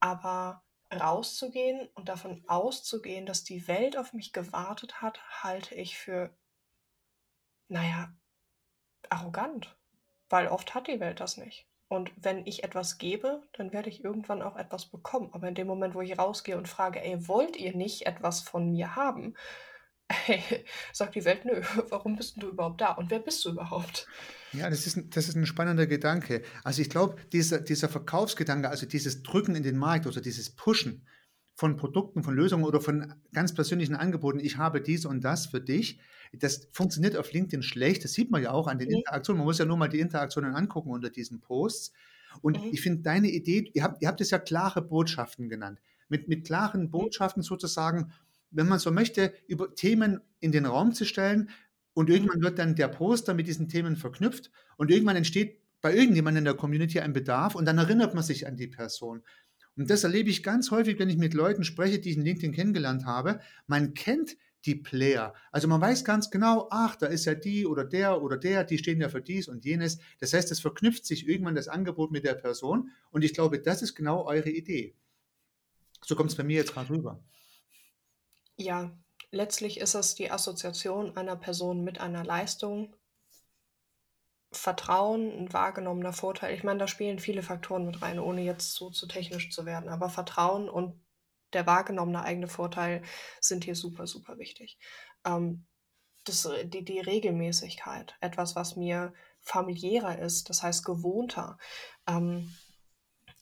Aber 0.00 0.62
rauszugehen 0.92 1.88
und 1.94 2.08
davon 2.08 2.42
auszugehen, 2.46 3.26
dass 3.26 3.44
die 3.44 3.68
Welt 3.68 3.96
auf 3.96 4.12
mich 4.12 4.32
gewartet 4.32 5.02
hat, 5.02 5.20
halte 5.42 5.74
ich 5.74 5.98
für, 5.98 6.30
naja, 7.68 8.12
arrogant. 9.10 9.76
Weil 10.28 10.48
oft 10.48 10.74
hat 10.74 10.88
die 10.88 11.00
Welt 11.00 11.20
das 11.20 11.36
nicht. 11.36 11.66
Und 11.88 12.12
wenn 12.16 12.46
ich 12.46 12.64
etwas 12.64 12.98
gebe, 12.98 13.42
dann 13.52 13.72
werde 13.72 13.88
ich 13.88 14.04
irgendwann 14.04 14.42
auch 14.42 14.56
etwas 14.56 14.86
bekommen. 14.86 15.30
Aber 15.32 15.48
in 15.48 15.54
dem 15.54 15.66
Moment, 15.66 15.94
wo 15.94 16.02
ich 16.02 16.18
rausgehe 16.18 16.58
und 16.58 16.68
frage, 16.68 17.02
ey, 17.02 17.26
wollt 17.28 17.56
ihr 17.56 17.74
nicht 17.74 18.06
etwas 18.06 18.40
von 18.40 18.70
mir 18.70 18.94
haben? 18.94 19.34
Sagt 20.92 21.14
die 21.14 21.24
Welt, 21.24 21.44
nö, 21.44 21.60
warum 21.90 22.16
bist 22.16 22.42
du 22.42 22.48
überhaupt 22.48 22.80
da? 22.80 22.92
Und 22.92 23.10
wer 23.10 23.18
bist 23.20 23.44
du 23.44 23.50
überhaupt? 23.50 24.10
Ja, 24.52 24.70
das 24.70 24.86
ist, 24.86 24.96
ein- 24.96 25.10
das 25.10 25.28
ist 25.28 25.36
ein 25.36 25.46
spannender 25.46 25.86
Gedanke. 25.86 26.42
Also 26.64 26.80
ich 26.80 26.88
glaube, 26.88 27.16
dieser, 27.32 27.60
dieser 27.60 27.88
Verkaufsgedanke, 27.88 28.68
also 28.70 28.86
dieses 28.86 29.22
Drücken 29.22 29.54
in 29.54 29.62
den 29.62 29.76
Markt 29.76 30.06
oder 30.06 30.20
dieses 30.22 30.54
Pushen 30.54 31.06
von 31.54 31.76
Produkten, 31.76 32.22
von 32.22 32.34
Lösungen 32.34 32.64
oder 32.64 32.80
von 32.80 33.14
ganz 33.32 33.52
persönlichen 33.52 33.94
Angeboten, 33.96 34.38
ich 34.40 34.56
habe 34.56 34.80
dies 34.80 35.04
und 35.04 35.22
das 35.22 35.46
für 35.46 35.60
dich, 35.60 36.00
das 36.32 36.68
funktioniert 36.72 37.16
auf 37.16 37.32
LinkedIn 37.32 37.62
schlecht. 37.62 38.04
Das 38.04 38.12
sieht 38.12 38.30
man 38.30 38.42
ja 38.42 38.52
auch 38.52 38.68
an 38.68 38.78
den 38.78 38.88
Mhm. 38.88 38.96
Interaktionen. 38.96 39.38
Man 39.38 39.46
muss 39.46 39.58
ja 39.58 39.64
nur 39.66 39.76
mal 39.76 39.88
die 39.88 40.00
Interaktionen 40.00 40.54
angucken 40.54 40.90
unter 40.90 41.10
diesen 41.10 41.40
Posts. 41.40 41.92
Und 42.40 42.56
Mhm. 42.58 42.68
ich 42.72 42.80
finde 42.80 43.02
deine 43.02 43.28
Idee, 43.30 43.70
ihr 43.74 43.82
habt, 43.82 44.00
ihr 44.02 44.08
habt 44.08 44.20
es 44.20 44.30
ja 44.30 44.38
klare 44.38 44.80
Botschaften 44.82 45.48
genannt. 45.48 45.80
Mit, 46.08 46.28
mit 46.28 46.40
Mhm. 46.40 46.44
klaren 46.44 46.90
Botschaften 46.90 47.42
sozusagen, 47.42 48.12
wenn 48.50 48.68
man 48.68 48.78
so 48.78 48.90
möchte, 48.90 49.32
über 49.46 49.74
Themen 49.74 50.20
in 50.40 50.52
den 50.52 50.66
Raum 50.66 50.92
zu 50.92 51.04
stellen. 51.04 51.50
Und 51.94 52.08
Mhm. 52.08 52.14
irgendwann 52.14 52.42
wird 52.42 52.58
dann 52.58 52.74
der 52.76 52.88
Poster 52.88 53.34
mit 53.34 53.46
diesen 53.48 53.68
Themen 53.68 53.96
verknüpft. 53.96 54.50
Und 54.76 54.90
irgendwann 54.90 55.16
entsteht 55.16 55.60
bei 55.80 55.94
irgendjemandem 55.94 56.40
in 56.40 56.44
der 56.44 56.54
Community 56.54 57.00
ein 57.00 57.12
Bedarf 57.12 57.54
und 57.54 57.64
dann 57.64 57.78
erinnert 57.78 58.14
man 58.14 58.24
sich 58.24 58.46
an 58.46 58.56
die 58.56 58.66
Person. 58.68 59.22
Und 59.76 59.90
das 59.90 60.02
erlebe 60.04 60.28
ich 60.30 60.42
ganz 60.42 60.70
häufig, 60.72 60.98
wenn 60.98 61.08
ich 61.08 61.18
mit 61.18 61.34
Leuten 61.34 61.62
spreche, 61.64 62.00
die 62.00 62.10
ich 62.10 62.16
in 62.16 62.24
LinkedIn 62.24 62.52
kennengelernt 62.52 63.04
habe. 63.06 63.40
Man 63.68 63.94
kennt 63.94 64.36
die 64.64 64.74
Player. 64.74 65.34
Also 65.52 65.68
man 65.68 65.80
weiß 65.80 66.04
ganz 66.04 66.30
genau, 66.30 66.66
ach, 66.72 66.96
da 66.96 67.06
ist 67.06 67.26
ja 67.26 67.34
die 67.34 67.64
oder 67.64 67.84
der 67.84 68.20
oder 68.22 68.36
der, 68.36 68.64
die 68.64 68.76
stehen 68.78 69.00
ja 69.00 69.08
für 69.08 69.22
dies 69.22 69.46
und 69.46 69.64
jenes. 69.64 69.98
Das 70.18 70.32
heißt, 70.32 70.50
es 70.50 70.58
verknüpft 70.60 71.06
sich 71.06 71.28
irgendwann 71.28 71.54
das 71.54 71.68
Angebot 71.68 72.10
mit 72.10 72.24
der 72.24 72.34
Person. 72.34 72.90
Und 73.10 73.22
ich 73.24 73.34
glaube, 73.34 73.60
das 73.60 73.82
ist 73.82 73.94
genau 73.94 74.24
eure 74.26 74.50
Idee. 74.50 74.96
So 76.04 76.16
kommt 76.16 76.30
es 76.30 76.36
bei 76.36 76.42
mir 76.44 76.56
jetzt 76.56 76.72
gerade 76.72 76.90
rüber. 76.90 77.22
Ja, 78.60 78.90
letztlich 79.30 79.78
ist 79.78 79.94
es 79.94 80.16
die 80.16 80.32
Assoziation 80.32 81.16
einer 81.16 81.36
Person 81.36 81.84
mit 81.84 82.00
einer 82.00 82.24
Leistung, 82.24 82.96
Vertrauen, 84.50 85.30
ein 85.30 85.52
wahrgenommener 85.52 86.12
Vorteil. 86.12 86.54
Ich 86.54 86.64
meine, 86.64 86.80
da 86.80 86.88
spielen 86.88 87.20
viele 87.20 87.42
Faktoren 87.42 87.86
mit 87.86 88.02
rein, 88.02 88.18
ohne 88.18 88.42
jetzt 88.42 88.72
so 88.72 88.90
zu 88.90 89.06
technisch 89.06 89.50
zu 89.50 89.64
werden. 89.64 89.88
Aber 89.88 90.08
Vertrauen 90.10 90.68
und 90.68 91.00
der 91.52 91.66
wahrgenommene 91.66 92.22
eigene 92.24 92.48
Vorteil 92.48 93.02
sind 93.40 93.64
hier 93.64 93.76
super, 93.76 94.08
super 94.08 94.38
wichtig. 94.38 94.78
Ähm, 95.24 95.66
das, 96.24 96.48
die, 96.64 96.84
die 96.84 96.98
Regelmäßigkeit, 96.98 98.16
etwas, 98.20 98.56
was 98.56 98.74
mir 98.74 99.14
familiärer 99.40 100.18
ist, 100.18 100.50
das 100.50 100.64
heißt 100.64 100.84
gewohnter. 100.84 101.58
Ähm, 102.08 102.52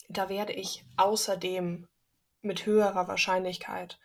da 0.09 0.29
werde 0.29 0.53
ich 0.53 0.85
außerdem 0.99 1.89
mit 2.43 2.67
höherer 2.67 3.09
Wahrscheinlichkeit 3.09 3.99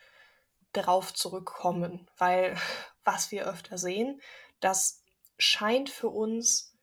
darauf 0.73 1.13
zurückkommen, 1.13 2.09
weil 2.17 2.55
was 3.03 3.31
wir 3.31 3.47
öfter 3.47 3.77
sehen, 3.77 4.21
das 4.59 5.03
scheint 5.37 5.89
für 5.89 6.09
uns 6.09 6.77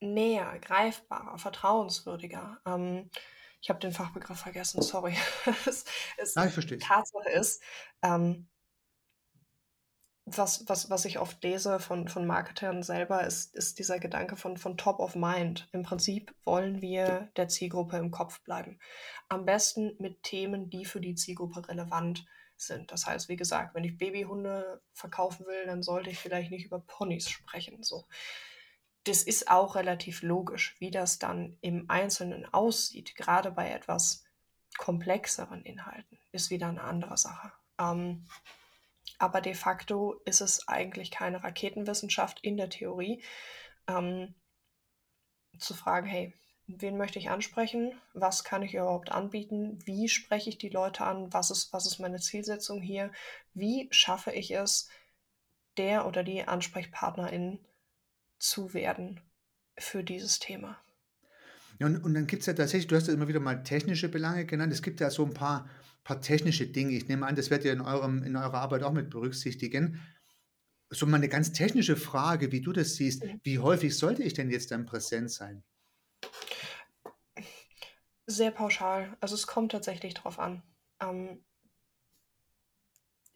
näher, 0.00 0.58
greifbarer, 0.58 1.38
vertrauenswürdiger. 1.38 2.60
Ähm, 2.66 3.08
ich 3.60 3.70
habe 3.70 3.78
den 3.78 3.92
Fachbegriff 3.92 4.38
vergessen, 4.38 4.82
sorry. 4.82 5.16
es, 5.66 5.84
es, 6.16 6.36
Ah, 6.36 6.46
ich 6.46 6.52
verstehe. 6.52 6.78
Tatsache 6.78 7.30
ist, 7.30 7.62
ähm, 8.02 8.48
was, 10.24 10.68
was, 10.68 10.90
was 10.90 11.04
ich 11.04 11.18
oft 11.18 11.42
lese 11.42 11.78
von, 11.78 12.08
von 12.08 12.26
Marketern 12.26 12.82
selber, 12.82 13.24
ist, 13.24 13.54
ist 13.54 13.78
dieser 13.78 13.98
Gedanke 13.98 14.36
von, 14.36 14.56
von 14.56 14.76
Top 14.76 14.98
of 14.98 15.14
Mind. 15.14 15.68
Im 15.72 15.82
Prinzip 15.82 16.34
wollen 16.44 16.80
wir 16.80 17.30
der 17.36 17.48
Zielgruppe 17.48 17.96
im 17.96 18.10
Kopf 18.10 18.40
bleiben. 18.42 18.80
Am 19.28 19.44
besten 19.44 19.94
mit 19.98 20.22
Themen, 20.22 20.70
die 20.70 20.84
für 20.84 21.00
die 21.00 21.14
Zielgruppe 21.14 21.68
relevant 21.68 22.18
sind. 22.18 22.28
Das 22.86 23.06
heißt, 23.06 23.28
wie 23.28 23.36
gesagt, 23.36 23.74
wenn 23.74 23.84
ich 23.84 23.98
Babyhunde 23.98 24.82
verkaufen 24.92 25.46
will, 25.46 25.66
dann 25.66 25.82
sollte 25.82 26.10
ich 26.10 26.18
vielleicht 26.18 26.50
nicht 26.50 26.66
über 26.66 26.80
Ponys 26.80 27.28
sprechen. 27.28 27.82
So. 27.82 28.06
Das 29.04 29.22
ist 29.22 29.50
auch 29.50 29.74
relativ 29.74 30.22
logisch, 30.22 30.76
wie 30.78 30.90
das 30.90 31.18
dann 31.18 31.56
im 31.60 31.90
Einzelnen 31.90 32.46
aussieht, 32.52 33.16
gerade 33.16 33.50
bei 33.50 33.70
etwas 33.70 34.24
komplexeren 34.78 35.64
Inhalten, 35.64 36.18
ist 36.30 36.50
wieder 36.50 36.68
eine 36.68 36.82
andere 36.82 37.16
Sache. 37.16 37.52
Ähm, 37.78 38.26
aber 39.18 39.40
de 39.40 39.54
facto 39.54 40.14
ist 40.24 40.40
es 40.40 40.66
eigentlich 40.68 41.10
keine 41.10 41.42
Raketenwissenschaft 41.42 42.40
in 42.40 42.56
der 42.56 42.70
Theorie, 42.70 43.22
ähm, 43.86 44.34
zu 45.58 45.74
fragen, 45.74 46.06
hey, 46.06 46.34
wen 46.78 46.96
möchte 46.96 47.18
ich 47.18 47.30
ansprechen? 47.30 47.92
Was 48.14 48.44
kann 48.44 48.62
ich 48.62 48.74
überhaupt 48.74 49.10
anbieten? 49.12 49.78
Wie 49.84 50.08
spreche 50.08 50.50
ich 50.50 50.58
die 50.58 50.68
Leute 50.68 51.04
an? 51.04 51.32
Was 51.32 51.50
ist, 51.50 51.72
was 51.72 51.86
ist 51.86 51.98
meine 51.98 52.20
Zielsetzung 52.20 52.80
hier? 52.80 53.10
Wie 53.54 53.88
schaffe 53.90 54.32
ich 54.32 54.52
es, 54.52 54.88
der 55.76 56.06
oder 56.06 56.22
die 56.22 56.44
Ansprechpartnerin 56.44 57.58
zu 58.38 58.74
werden 58.74 59.20
für 59.78 60.02
dieses 60.02 60.38
Thema? 60.38 60.78
Ja, 61.78 61.86
und, 61.86 62.04
und 62.04 62.14
dann 62.14 62.26
gibt 62.26 62.40
es 62.40 62.46
ja 62.46 62.52
tatsächlich, 62.52 62.88
du 62.88 62.96
hast 62.96 63.08
ja 63.08 63.14
immer 63.14 63.28
wieder 63.28 63.40
mal 63.40 63.62
technische 63.62 64.08
Belange 64.08 64.44
genannt. 64.46 64.72
Es 64.72 64.82
gibt 64.82 65.00
ja 65.00 65.10
so 65.10 65.24
ein 65.24 65.34
paar 65.34 65.68
paar 66.04 66.20
technische 66.20 66.66
Dinge. 66.66 66.92
Ich 66.92 67.08
nehme 67.08 67.26
an, 67.26 67.36
das 67.36 67.50
werdet 67.50 67.66
ihr 67.66 67.72
in, 67.72 67.80
eurem, 67.80 68.22
in 68.22 68.36
eurer 68.36 68.54
Arbeit 68.54 68.82
auch 68.82 68.92
mit 68.92 69.10
berücksichtigen. 69.10 70.00
So 70.90 71.06
mal 71.06 71.16
eine 71.16 71.28
ganz 71.28 71.52
technische 71.52 71.96
Frage, 71.96 72.52
wie 72.52 72.60
du 72.60 72.72
das 72.72 72.96
siehst. 72.96 73.24
Mhm. 73.24 73.40
Wie 73.42 73.58
häufig 73.58 73.96
sollte 73.96 74.22
ich 74.22 74.34
denn 74.34 74.50
jetzt 74.50 74.70
dann 74.70 74.84
präsent 74.84 75.30
sein? 75.30 75.62
Sehr 78.26 78.50
pauschal. 78.50 79.16
Also 79.20 79.34
es 79.34 79.46
kommt 79.46 79.72
tatsächlich 79.72 80.14
drauf 80.14 80.38
an. 80.38 80.62
Ähm, 81.00 81.44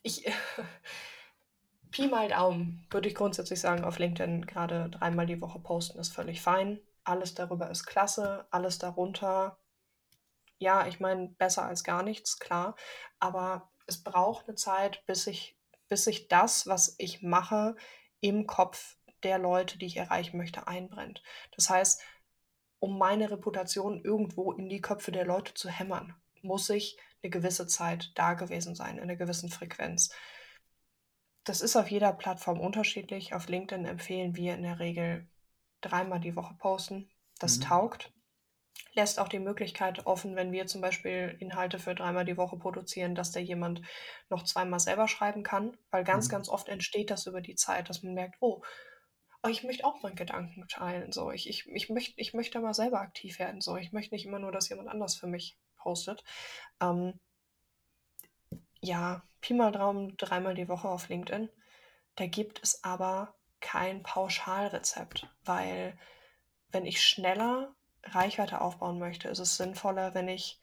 ich, 0.02 0.24
Pi 1.90 2.08
mal 2.08 2.28
Daumen, 2.28 2.86
würde 2.90 3.08
ich 3.08 3.14
grundsätzlich 3.14 3.60
sagen, 3.60 3.84
auf 3.84 3.98
LinkedIn 3.98 4.46
gerade 4.46 4.88
dreimal 4.90 5.26
die 5.26 5.40
Woche 5.40 5.58
posten 5.58 5.98
ist 5.98 6.14
völlig 6.14 6.40
fein. 6.40 6.80
Alles 7.04 7.34
darüber 7.34 7.70
ist 7.70 7.86
klasse, 7.86 8.46
alles 8.50 8.78
darunter 8.78 9.58
ja, 10.58 10.86
ich 10.86 11.00
meine, 11.00 11.28
besser 11.28 11.64
als 11.64 11.84
gar 11.84 12.02
nichts, 12.02 12.38
klar. 12.38 12.76
Aber 13.18 13.70
es 13.86 14.02
braucht 14.02 14.48
eine 14.48 14.56
Zeit, 14.56 15.04
bis 15.06 15.26
ich, 15.26 15.58
bis 15.88 16.04
sich 16.04 16.28
das, 16.28 16.66
was 16.66 16.94
ich 16.98 17.22
mache, 17.22 17.76
im 18.20 18.46
Kopf 18.46 18.96
der 19.22 19.38
Leute, 19.38 19.78
die 19.78 19.86
ich 19.86 19.96
erreichen 19.96 20.36
möchte, 20.38 20.66
einbrennt. 20.66 21.22
Das 21.54 21.68
heißt, 21.70 22.00
um 22.86 22.98
meine 22.98 23.30
Reputation 23.30 24.00
irgendwo 24.02 24.52
in 24.52 24.68
die 24.68 24.80
Köpfe 24.80 25.10
der 25.10 25.26
Leute 25.26 25.54
zu 25.54 25.68
hämmern, 25.68 26.14
muss 26.42 26.70
ich 26.70 26.96
eine 27.22 27.30
gewisse 27.30 27.66
Zeit 27.66 28.12
da 28.14 28.34
gewesen 28.34 28.76
sein, 28.76 28.96
in 28.96 29.02
einer 29.02 29.16
gewissen 29.16 29.50
Frequenz. 29.50 30.10
Das 31.42 31.60
ist 31.60 31.74
auf 31.74 31.90
jeder 31.90 32.12
Plattform 32.12 32.60
unterschiedlich. 32.60 33.34
Auf 33.34 33.48
LinkedIn 33.48 33.86
empfehlen 33.86 34.36
wir 34.36 34.54
in 34.54 34.62
der 34.62 34.78
Regel 34.78 35.28
dreimal 35.80 36.20
die 36.20 36.36
Woche 36.36 36.54
posten. 36.54 37.10
Das 37.40 37.58
mhm. 37.58 37.62
taugt 37.62 38.12
lässt 38.94 39.18
auch 39.18 39.28
die 39.28 39.38
Möglichkeit 39.38 40.06
offen, 40.06 40.36
wenn 40.36 40.52
wir 40.52 40.66
zum 40.66 40.80
Beispiel 40.80 41.36
Inhalte 41.38 41.78
für 41.78 41.94
dreimal 41.94 42.24
die 42.24 42.36
Woche 42.36 42.56
produzieren, 42.56 43.14
dass 43.14 43.30
der 43.30 43.42
jemand 43.42 43.82
noch 44.30 44.42
zweimal 44.44 44.80
selber 44.80 45.06
schreiben 45.06 45.42
kann, 45.42 45.76
weil 45.90 46.02
ganz, 46.04 46.28
mhm. 46.28 46.32
ganz 46.32 46.48
oft 46.48 46.68
entsteht 46.68 47.10
das 47.10 47.26
über 47.26 47.40
die 47.40 47.54
Zeit, 47.54 47.88
dass 47.88 48.02
man 48.02 48.14
merkt, 48.14 48.36
oh, 48.40 48.62
oh 49.42 49.48
ich 49.48 49.62
möchte 49.64 49.84
auch 49.84 50.02
meinen 50.02 50.16
Gedanken 50.16 50.66
teilen, 50.68 51.12
so, 51.12 51.30
ich, 51.30 51.48
ich, 51.48 51.66
ich, 51.68 51.88
möchte, 51.88 52.14
ich 52.20 52.34
möchte 52.34 52.60
mal 52.60 52.74
selber 52.74 53.00
aktiv 53.00 53.38
werden, 53.38 53.60
so, 53.60 53.76
ich 53.76 53.92
möchte 53.92 54.14
nicht 54.14 54.26
immer 54.26 54.38
nur, 54.38 54.52
dass 54.52 54.68
jemand 54.68 54.88
anders 54.88 55.16
für 55.16 55.26
mich 55.26 55.56
postet. 55.76 56.24
Ähm, 56.80 57.18
ja, 58.80 59.22
Pi 59.40 59.54
mal 59.54 59.72
Traum 59.72 60.16
dreimal 60.16 60.54
die 60.54 60.68
Woche 60.68 60.88
auf 60.88 61.08
LinkedIn. 61.08 61.48
Da 62.16 62.26
gibt 62.26 62.62
es 62.62 62.82
aber 62.84 63.34
kein 63.60 64.02
Pauschalrezept, 64.02 65.28
weil 65.44 65.98
wenn 66.70 66.86
ich 66.86 67.02
schneller 67.02 67.74
Reichweite 68.02 68.60
aufbauen 68.60 68.98
möchte, 68.98 69.28
ist 69.28 69.38
es 69.38 69.56
sinnvoller, 69.56 70.14
wenn 70.14 70.28
ich 70.28 70.60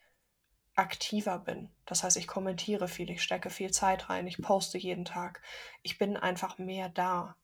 aktiver 0.76 1.40
bin. 1.40 1.70
Das 1.86 2.04
heißt, 2.04 2.18
ich 2.18 2.28
kommentiere 2.28 2.88
viel, 2.88 3.10
ich 3.10 3.22
stecke 3.22 3.50
viel 3.50 3.72
Zeit 3.72 4.10
rein, 4.10 4.28
ich 4.28 4.42
poste 4.42 4.78
jeden 4.78 5.06
Tag. 5.06 5.42
Ich 5.82 5.98
bin 5.98 6.18
einfach 6.18 6.58
mehr 6.58 6.90
da. 6.90 7.36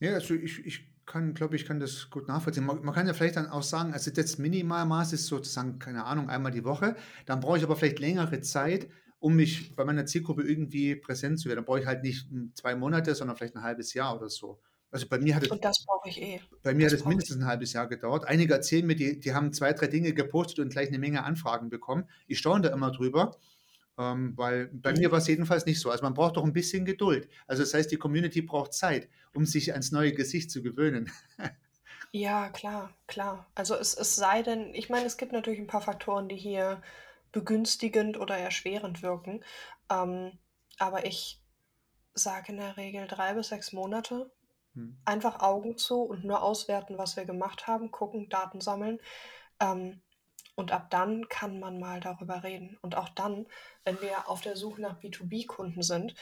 Ja, 0.00 0.14
also 0.14 0.34
ich, 0.34 0.64
ich 0.64 0.94
kann, 1.06 1.34
glaube 1.34 1.56
ich, 1.56 1.66
kann 1.66 1.80
das 1.80 2.10
gut 2.10 2.28
nachvollziehen. 2.28 2.64
Man, 2.64 2.82
man, 2.84 2.94
kann 2.94 3.06
ja 3.06 3.12
vielleicht 3.12 3.36
dann 3.36 3.48
auch 3.48 3.62
sagen, 3.62 3.92
also 3.92 4.10
das 4.10 4.38
Minimalmaß 4.38 5.12
ist 5.12 5.26
sozusagen, 5.26 5.78
keine 5.78 6.04
Ahnung, 6.04 6.28
einmal 6.28 6.52
die 6.52 6.64
Woche. 6.64 6.96
Dann 7.26 7.40
brauche 7.40 7.58
ich 7.58 7.64
aber 7.64 7.76
vielleicht 7.76 7.98
längere 7.98 8.40
Zeit, 8.40 8.88
um 9.18 9.36
mich 9.36 9.74
bei 9.76 9.84
meiner 9.84 10.06
Zielgruppe 10.06 10.42
irgendwie 10.42 10.96
präsent 10.96 11.38
zu 11.40 11.48
werden. 11.48 11.58
Dann 11.58 11.64
brauche 11.64 11.80
ich 11.80 11.86
halt 11.86 12.02
nicht 12.02 12.28
zwei 12.54 12.74
Monate, 12.74 13.14
sondern 13.14 13.36
vielleicht 13.36 13.56
ein 13.56 13.62
halbes 13.62 13.94
Jahr 13.94 14.16
oder 14.16 14.28
so. 14.28 14.60
Also 14.90 15.08
bei 15.08 15.18
mir 15.18 15.34
hat 15.34 15.42
es. 15.42 15.50
Und 15.50 15.64
das 15.64 15.84
brauche 15.84 16.08
ich 16.08 16.22
eh. 16.22 16.40
Bei 16.62 16.72
mir 16.72 16.84
das 16.84 16.92
hat 16.92 17.00
es 17.00 17.06
mindestens 17.06 17.38
ein 17.38 17.46
halbes 17.46 17.72
Jahr 17.72 17.88
gedauert. 17.88 18.26
Einige 18.26 18.54
erzählen 18.54 18.86
mir, 18.86 18.94
die, 18.94 19.18
die 19.18 19.34
haben 19.34 19.52
zwei, 19.52 19.72
drei 19.72 19.88
Dinge 19.88 20.12
gepostet 20.12 20.60
und 20.60 20.68
gleich 20.70 20.88
eine 20.88 20.98
Menge 20.98 21.24
Anfragen 21.24 21.68
bekommen. 21.68 22.04
Ich 22.28 22.38
staune 22.38 22.62
da 22.62 22.72
immer 22.72 22.92
drüber. 22.92 23.36
Ähm, 23.96 24.36
weil 24.36 24.66
bei 24.66 24.92
mhm. 24.92 24.98
mir 24.98 25.12
war 25.12 25.18
es 25.18 25.28
jedenfalls 25.28 25.66
nicht 25.66 25.80
so. 25.80 25.90
Also 25.90 26.02
man 26.02 26.14
braucht 26.14 26.36
doch 26.36 26.44
ein 26.44 26.52
bisschen 26.52 26.84
Geduld. 26.84 27.28
Also 27.46 27.62
das 27.62 27.74
heißt, 27.74 27.90
die 27.90 27.96
Community 27.96 28.42
braucht 28.42 28.72
Zeit, 28.72 29.08
um 29.34 29.46
sich 29.46 29.72
ans 29.72 29.92
neue 29.92 30.12
Gesicht 30.12 30.50
zu 30.50 30.62
gewöhnen. 30.62 31.10
ja, 32.12 32.48
klar, 32.50 32.92
klar. 33.06 33.46
Also 33.54 33.74
es, 33.76 33.94
es 33.94 34.16
sei 34.16 34.42
denn, 34.42 34.74
ich 34.74 34.88
meine, 34.88 35.06
es 35.06 35.16
gibt 35.16 35.32
natürlich 35.32 35.60
ein 35.60 35.68
paar 35.68 35.82
Faktoren, 35.82 36.28
die 36.28 36.36
hier 36.36 36.82
begünstigend 37.32 38.18
oder 38.18 38.36
erschwerend 38.36 39.02
wirken. 39.02 39.44
Ähm, 39.90 40.32
aber 40.78 41.06
ich 41.06 41.40
sage 42.14 42.52
in 42.52 42.58
der 42.58 42.76
Regel 42.76 43.06
drei 43.06 43.34
bis 43.34 43.48
sechs 43.48 43.72
Monate 43.72 44.30
hm. 44.74 44.96
Einfach 45.04 45.40
Augen 45.40 45.76
zu 45.78 46.02
und 46.02 46.24
nur 46.24 46.42
auswerten, 46.42 46.98
was 46.98 47.16
wir 47.16 47.24
gemacht 47.24 47.66
haben, 47.66 47.90
gucken, 47.90 48.28
Daten 48.28 48.60
sammeln. 48.60 48.98
Ähm, 49.60 50.00
und 50.54 50.72
ab 50.72 50.90
dann 50.90 51.28
kann 51.28 51.58
man 51.58 51.78
mal 51.78 52.00
darüber 52.00 52.42
reden. 52.42 52.78
Und 52.82 52.96
auch 52.96 53.08
dann, 53.10 53.46
wenn 53.84 54.00
wir 54.00 54.28
auf 54.28 54.40
der 54.40 54.56
Suche 54.56 54.80
nach 54.80 55.00
B2B-Kunden 55.00 55.82
sind, 55.82 56.14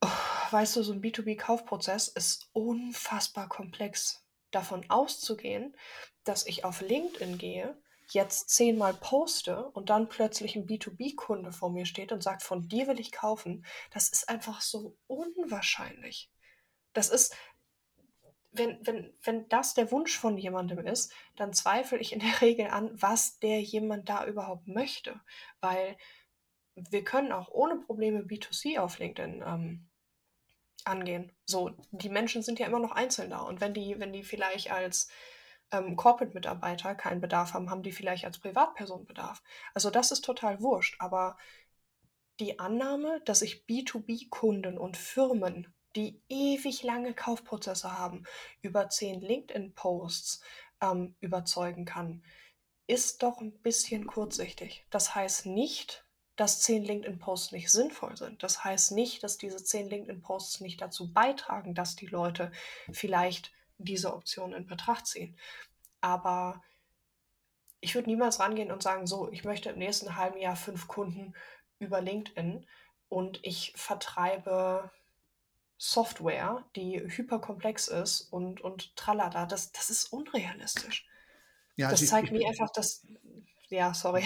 oh, 0.00 0.08
weißt 0.50 0.76
du, 0.76 0.82
so 0.82 0.92
ein 0.92 1.02
B2B-Kaufprozess 1.02 2.08
ist 2.08 2.48
unfassbar 2.52 3.48
komplex. 3.48 4.24
Davon 4.50 4.88
auszugehen, 4.88 5.76
dass 6.24 6.46
ich 6.46 6.64
auf 6.64 6.80
LinkedIn 6.80 7.38
gehe, 7.38 7.76
jetzt 8.10 8.50
zehnmal 8.50 8.94
poste 8.94 9.64
und 9.70 9.90
dann 9.90 10.08
plötzlich 10.08 10.56
ein 10.56 10.66
B2B-Kunde 10.66 11.52
vor 11.52 11.70
mir 11.70 11.86
steht 11.86 12.12
und 12.12 12.22
sagt, 12.22 12.42
von 12.42 12.68
dir 12.68 12.86
will 12.86 13.00
ich 13.00 13.12
kaufen, 13.12 13.64
das 13.90 14.08
ist 14.08 14.28
einfach 14.28 14.60
so 14.60 14.96
unwahrscheinlich. 15.06 16.30
Das 16.92 17.08
ist, 17.08 17.34
wenn, 18.54 18.78
wenn, 18.86 19.12
wenn 19.22 19.48
das 19.48 19.74
der 19.74 19.90
Wunsch 19.90 20.16
von 20.18 20.38
jemandem 20.38 20.78
ist, 20.86 21.12
dann 21.36 21.52
zweifle 21.52 21.98
ich 21.98 22.12
in 22.12 22.20
der 22.20 22.40
Regel 22.40 22.68
an, 22.68 22.90
was 22.94 23.38
der 23.38 23.60
jemand 23.60 24.08
da 24.08 24.26
überhaupt 24.26 24.66
möchte. 24.66 25.20
Weil 25.60 25.96
wir 26.74 27.04
können 27.04 27.32
auch 27.32 27.48
ohne 27.48 27.76
Probleme 27.76 28.20
B2C 28.20 28.78
auf 28.78 28.98
LinkedIn 28.98 29.42
ähm, 29.46 29.86
angehen. 30.84 31.32
So, 31.44 31.72
die 31.90 32.08
Menschen 32.08 32.42
sind 32.42 32.58
ja 32.58 32.66
immer 32.66 32.80
noch 32.80 32.92
einzeln 32.92 33.30
da. 33.30 33.40
Und 33.40 33.60
wenn 33.60 33.74
die, 33.74 33.98
wenn 33.98 34.12
die 34.12 34.22
vielleicht 34.22 34.70
als 34.70 35.08
ähm, 35.70 35.96
Corporate-Mitarbeiter 35.96 36.94
keinen 36.94 37.20
Bedarf 37.20 37.54
haben, 37.54 37.70
haben 37.70 37.82
die 37.82 37.92
vielleicht 37.92 38.24
als 38.24 38.38
Privatperson 38.38 39.06
Bedarf. 39.06 39.42
Also 39.72 39.90
das 39.90 40.10
ist 40.10 40.24
total 40.24 40.60
wurscht. 40.60 40.96
Aber 40.98 41.36
die 42.40 42.58
Annahme, 42.58 43.20
dass 43.24 43.42
ich 43.42 43.64
B2B-Kunden 43.68 44.78
und 44.78 44.96
Firmen 44.96 45.72
die 45.96 46.20
ewig 46.28 46.82
lange 46.82 47.14
Kaufprozesse 47.14 47.98
haben, 47.98 48.24
über 48.62 48.88
zehn 48.88 49.20
LinkedIn-Posts 49.20 50.42
ähm, 50.80 51.14
überzeugen 51.20 51.84
kann, 51.84 52.22
ist 52.86 53.22
doch 53.22 53.40
ein 53.40 53.52
bisschen 53.62 54.06
kurzsichtig. 54.06 54.84
Das 54.90 55.14
heißt 55.14 55.46
nicht, 55.46 56.04
dass 56.36 56.60
zehn 56.60 56.84
LinkedIn-Posts 56.84 57.52
nicht 57.52 57.70
sinnvoll 57.70 58.16
sind. 58.16 58.42
Das 58.42 58.64
heißt 58.64 58.92
nicht, 58.92 59.22
dass 59.22 59.38
diese 59.38 59.62
zehn 59.62 59.88
LinkedIn-Posts 59.88 60.60
nicht 60.60 60.80
dazu 60.80 61.12
beitragen, 61.12 61.74
dass 61.74 61.96
die 61.96 62.06
Leute 62.06 62.50
vielleicht 62.92 63.52
diese 63.78 64.12
Option 64.12 64.52
in 64.52 64.66
Betracht 64.66 65.06
ziehen. 65.06 65.36
Aber 66.00 66.62
ich 67.80 67.94
würde 67.94 68.10
niemals 68.10 68.40
rangehen 68.40 68.72
und 68.72 68.82
sagen, 68.82 69.06
so, 69.06 69.30
ich 69.30 69.44
möchte 69.44 69.70
im 69.70 69.78
nächsten 69.78 70.16
halben 70.16 70.38
Jahr 70.38 70.56
fünf 70.56 70.88
Kunden 70.88 71.34
über 71.78 72.00
LinkedIn 72.00 72.66
und 73.08 73.40
ich 73.42 73.72
vertreibe 73.76 74.90
Software, 75.86 76.64
die 76.76 76.98
hyperkomplex 76.98 77.88
ist 77.88 78.22
und, 78.32 78.62
und 78.62 78.96
tralala, 78.96 79.44
das, 79.44 79.70
das 79.72 79.90
ist 79.90 80.10
unrealistisch. 80.14 81.06
Ja, 81.76 81.90
das 81.90 82.00
also 82.00 82.10
zeigt 82.10 82.28
ich, 82.28 82.32
mir 82.32 82.48
einfach, 82.48 82.70
dass. 82.70 83.06
Ja, 83.68 83.92
sorry. 83.92 84.22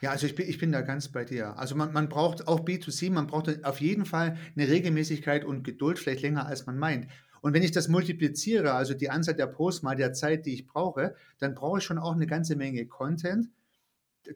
Ja, 0.00 0.10
also 0.10 0.26
ich 0.26 0.34
bin, 0.34 0.48
ich 0.48 0.58
bin 0.58 0.72
da 0.72 0.80
ganz 0.80 1.08
bei 1.08 1.24
dir. 1.24 1.58
Also 1.58 1.74
man, 1.74 1.92
man 1.92 2.08
braucht 2.08 2.46
auch 2.46 2.60
B2C, 2.60 3.10
man 3.10 3.26
braucht 3.26 3.64
auf 3.64 3.80
jeden 3.80 4.06
Fall 4.06 4.38
eine 4.56 4.68
Regelmäßigkeit 4.68 5.44
und 5.44 5.64
Geduld, 5.64 5.98
vielleicht 5.98 6.22
länger 6.22 6.46
als 6.46 6.66
man 6.66 6.78
meint. 6.78 7.08
Und 7.40 7.52
wenn 7.52 7.62
ich 7.62 7.72
das 7.72 7.88
multipliziere, 7.88 8.72
also 8.72 8.94
die 8.94 9.10
Anzahl 9.10 9.34
der 9.34 9.46
Posts 9.46 9.82
mal 9.82 9.96
der 9.96 10.12
Zeit, 10.12 10.46
die 10.46 10.54
ich 10.54 10.66
brauche, 10.66 11.16
dann 11.38 11.54
brauche 11.54 11.78
ich 11.78 11.84
schon 11.84 11.98
auch 11.98 12.14
eine 12.14 12.26
ganze 12.26 12.56
Menge 12.56 12.86
Content. 12.86 13.48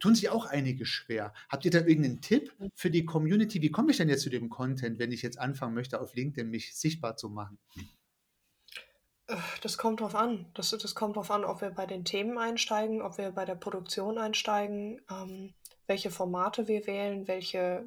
Tun 0.01 0.14
sich 0.14 0.31
auch 0.31 0.47
einige 0.47 0.87
schwer. 0.87 1.35
Habt 1.49 1.64
ihr 1.64 1.71
da 1.71 1.79
irgendeinen 1.79 2.21
Tipp 2.21 2.55
für 2.75 2.90
die 2.90 3.05
Community? 3.05 3.61
Wie 3.61 3.71
komme 3.71 3.90
ich 3.90 3.99
denn 3.99 4.09
jetzt 4.09 4.23
zu 4.23 4.31
dem 4.31 4.49
Content, 4.49 4.99
wenn 4.99 5.12
ich 5.12 5.23
jetzt 5.23 5.38
anfangen 5.38 5.75
möchte, 5.75 6.01
auf 6.01 6.14
LinkedIn 6.14 6.49
mich 6.49 6.75
sichtbar 6.75 7.16
zu 7.16 7.29
machen? 7.29 7.59
Das 9.62 9.79
kommt 9.79 10.01
drauf 10.01 10.14
an. 10.14 10.47
Das, 10.55 10.71
das 10.71 10.95
kommt 10.95 11.16
drauf 11.16 11.31
an, 11.31 11.45
ob 11.45 11.61
wir 11.61 11.71
bei 11.71 11.87
den 11.87 12.05
Themen 12.05 12.38
einsteigen, 12.38 13.03
ob 13.03 13.18
wir 13.18 13.31
bei 13.31 13.45
der 13.45 13.55
Produktion 13.55 14.18
einsteigen, 14.18 15.01
ähm, 15.11 15.55
welche 15.87 16.11
Formate 16.11 16.68
wir 16.68 16.87
wählen, 16.87 17.29
welche, 17.29 17.85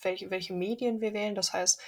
welche, 0.00 0.30
welche 0.30 0.52
Medien 0.54 1.00
wir 1.00 1.12
wählen. 1.12 1.34
Das 1.34 1.52
heißt, 1.52 1.80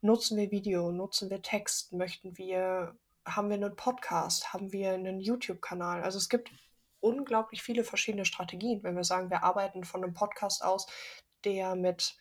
nutzen 0.00 0.36
wir 0.36 0.50
Video, 0.50 0.90
nutzen 0.90 1.30
wir 1.30 1.42
Text, 1.42 1.92
möchten 1.92 2.36
wir, 2.38 2.96
haben 3.24 3.48
wir 3.48 3.56
einen 3.56 3.76
Podcast, 3.76 4.52
haben 4.52 4.72
wir 4.72 4.92
einen 4.92 5.20
YouTube-Kanal. 5.20 6.02
Also 6.02 6.18
es 6.18 6.28
gibt 6.28 6.50
unglaublich 7.00 7.62
viele 7.62 7.84
verschiedene 7.84 8.24
Strategien, 8.24 8.82
wenn 8.82 8.96
wir 8.96 9.04
sagen, 9.04 9.30
wir 9.30 9.42
arbeiten 9.42 9.84
von 9.84 10.02
einem 10.02 10.14
Podcast 10.14 10.64
aus, 10.64 10.86
der 11.44 11.74
mit 11.74 12.16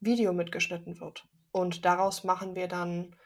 Video 0.00 0.32
mitgeschnitten 0.32 1.00
wird. 1.00 1.26
Und 1.50 1.84
daraus 1.84 2.24
machen 2.24 2.54
wir 2.54 2.68
dann, 2.68 3.16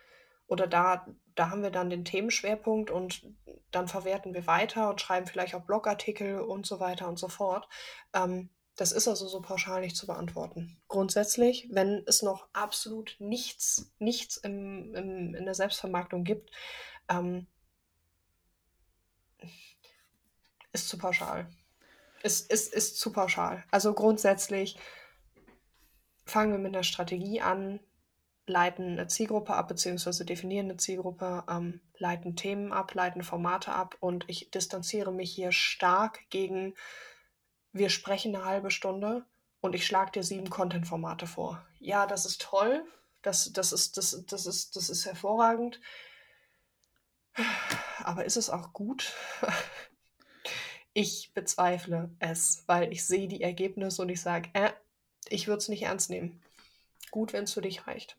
oder 0.47 0.67
da, 0.67 1.07
da 1.35 1.51
haben 1.51 1.63
wir 1.63 1.71
dann 1.71 1.91
den 1.91 2.05
Themenschwerpunkt 2.05 2.91
und 2.91 3.23
dann 3.71 3.89
verwerten 3.89 4.35
wir 4.35 4.47
weiter 4.47 4.91
und 4.91 5.01
schreiben 5.01 5.27
vielleicht 5.27 5.55
auch 5.55 5.65
Blogartikel 5.65 6.41
und 6.41 6.67
so 6.67 6.81
weiter 6.81 7.09
und 7.09 7.19
so 7.19 7.29
fort. 7.29 7.69
Ähm, 8.13 8.51
das 8.77 8.93
ist 8.93 9.09
also 9.09 9.27
so 9.27 9.41
pauschal 9.41 9.81
nicht 9.81 9.97
zu 9.97 10.07
beantworten. 10.07 10.77
Grundsätzlich, 10.89 11.69
wenn 11.71 12.03
es 12.07 12.23
noch 12.23 12.47
absolut 12.53 13.17
nichts, 13.19 13.91
nichts 13.99 14.37
im, 14.37 14.95
im, 14.95 15.35
in 15.35 15.45
der 15.45 15.55
Selbstvermarktung 15.55 16.25
gibt, 16.25 16.51
ähm, 17.09 17.47
ist 20.77 20.89
zu 20.91 20.99
pauschal. 20.99 21.49
Ist, 22.23 22.51
ist, 22.51 22.73
ist 22.73 23.01
zu 23.01 23.11
pauschal. 23.11 23.65
Also 23.71 23.95
grundsätzlich 23.95 24.77
fangen 26.27 26.53
wir 26.53 26.59
mit 26.59 26.75
einer 26.75 26.85
Strategie 26.85 27.41
an, 27.41 27.81
leiten 28.47 28.93
eine 28.93 29.09
Zielgruppe 29.09 29.55
ab, 29.55 29.69
beziehungsweise 29.69 30.25
definieren 30.25 30.67
eine 30.67 30.77
Zielgruppe, 30.77 31.45
ähm, 31.49 31.81
leiten 31.97 32.37
Themen 32.37 32.73
ab, 32.73 32.93
leiten 32.95 33.23
Formate 33.23 33.73
ab 33.73 33.97
und 34.01 34.25
ich 34.29 34.51
distanziere 34.51 35.13
mich 35.13 35.33
hier 35.33 35.51
stark 35.51 36.29
gegen, 36.29 36.75
wir 37.73 37.89
sprechen 37.89 38.37
eine 38.37 38.45
halbe 38.45 38.71
Stunde 38.71 39.25
und 39.61 39.75
ich 39.75 39.87
schlage 39.87 40.13
dir 40.13 40.23
sieben 40.23 40.51
Content-Formate 40.51 41.27
vor. 41.27 41.67
Ja, 41.79 42.07
das 42.07 42.27
ist 42.27 42.43
toll, 42.43 42.85
das, 43.23 43.51
das, 43.53 43.73
ist, 43.73 43.97
das, 43.97 44.25
das, 44.27 44.47
ist, 44.47 44.77
das 44.77 44.91
ist 44.91 45.07
hervorragend, 45.07 45.81
aber 48.05 48.27
ist 48.27 48.37
es 48.37 48.51
auch 48.51 48.75
gut? 48.75 49.13
Ich 50.99 51.33
bezweifle 51.35 52.09
es, 52.21 52.65
weil 52.65 52.91
ich 52.91 53.05
sehe 53.05 53.29
die 53.29 53.43
Ergebnisse 53.43 54.01
und 54.01 54.09
ich 54.09 54.23
sage, 54.23 54.49
äh, 54.55 54.71
ich 55.29 55.47
würde 55.47 55.59
es 55.59 55.69
nicht 55.69 55.83
ernst 55.83 56.09
nehmen. 56.09 56.41
Gut, 57.11 57.35
wenn 57.35 57.45
es 57.45 57.53
für 57.53 57.61
dich 57.61 57.87
reicht. 57.87 58.17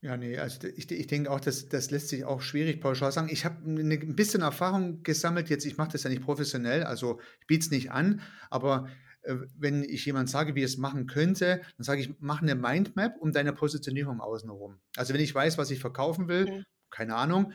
Ja, 0.00 0.16
nee, 0.16 0.38
also 0.38 0.68
ich, 0.68 0.88
ich 0.92 1.06
denke 1.08 1.28
auch, 1.28 1.40
das, 1.40 1.68
das 1.68 1.90
lässt 1.90 2.08
sich 2.08 2.24
auch 2.24 2.40
schwierig 2.40 2.80
pauschal 2.80 3.10
sagen. 3.10 3.30
Ich 3.32 3.44
habe 3.44 3.68
ein 3.68 4.14
bisschen 4.14 4.42
Erfahrung 4.42 5.02
gesammelt 5.02 5.50
jetzt. 5.50 5.66
Ich 5.66 5.76
mache 5.76 5.90
das 5.90 6.04
ja 6.04 6.10
nicht 6.10 6.22
professionell, 6.22 6.84
also 6.84 7.18
ich 7.40 7.48
biete 7.48 7.64
es 7.64 7.72
nicht 7.72 7.90
an, 7.90 8.22
aber 8.48 8.88
äh, 9.22 9.34
wenn 9.58 9.82
ich 9.82 10.06
jemand 10.06 10.30
sage, 10.30 10.54
wie 10.54 10.62
es 10.62 10.76
machen 10.76 11.08
könnte, 11.08 11.62
dann 11.78 11.84
sage 11.84 12.00
ich, 12.00 12.14
mach 12.20 12.42
eine 12.42 12.54
Mindmap 12.54 13.16
um 13.18 13.32
deine 13.32 13.52
Positionierung 13.52 14.20
außenrum. 14.20 14.78
Also 14.94 15.14
wenn 15.14 15.20
ich 15.20 15.34
weiß, 15.34 15.58
was 15.58 15.72
ich 15.72 15.80
verkaufen 15.80 16.28
will, 16.28 16.46
mhm. 16.46 16.64
keine 16.90 17.16
Ahnung, 17.16 17.52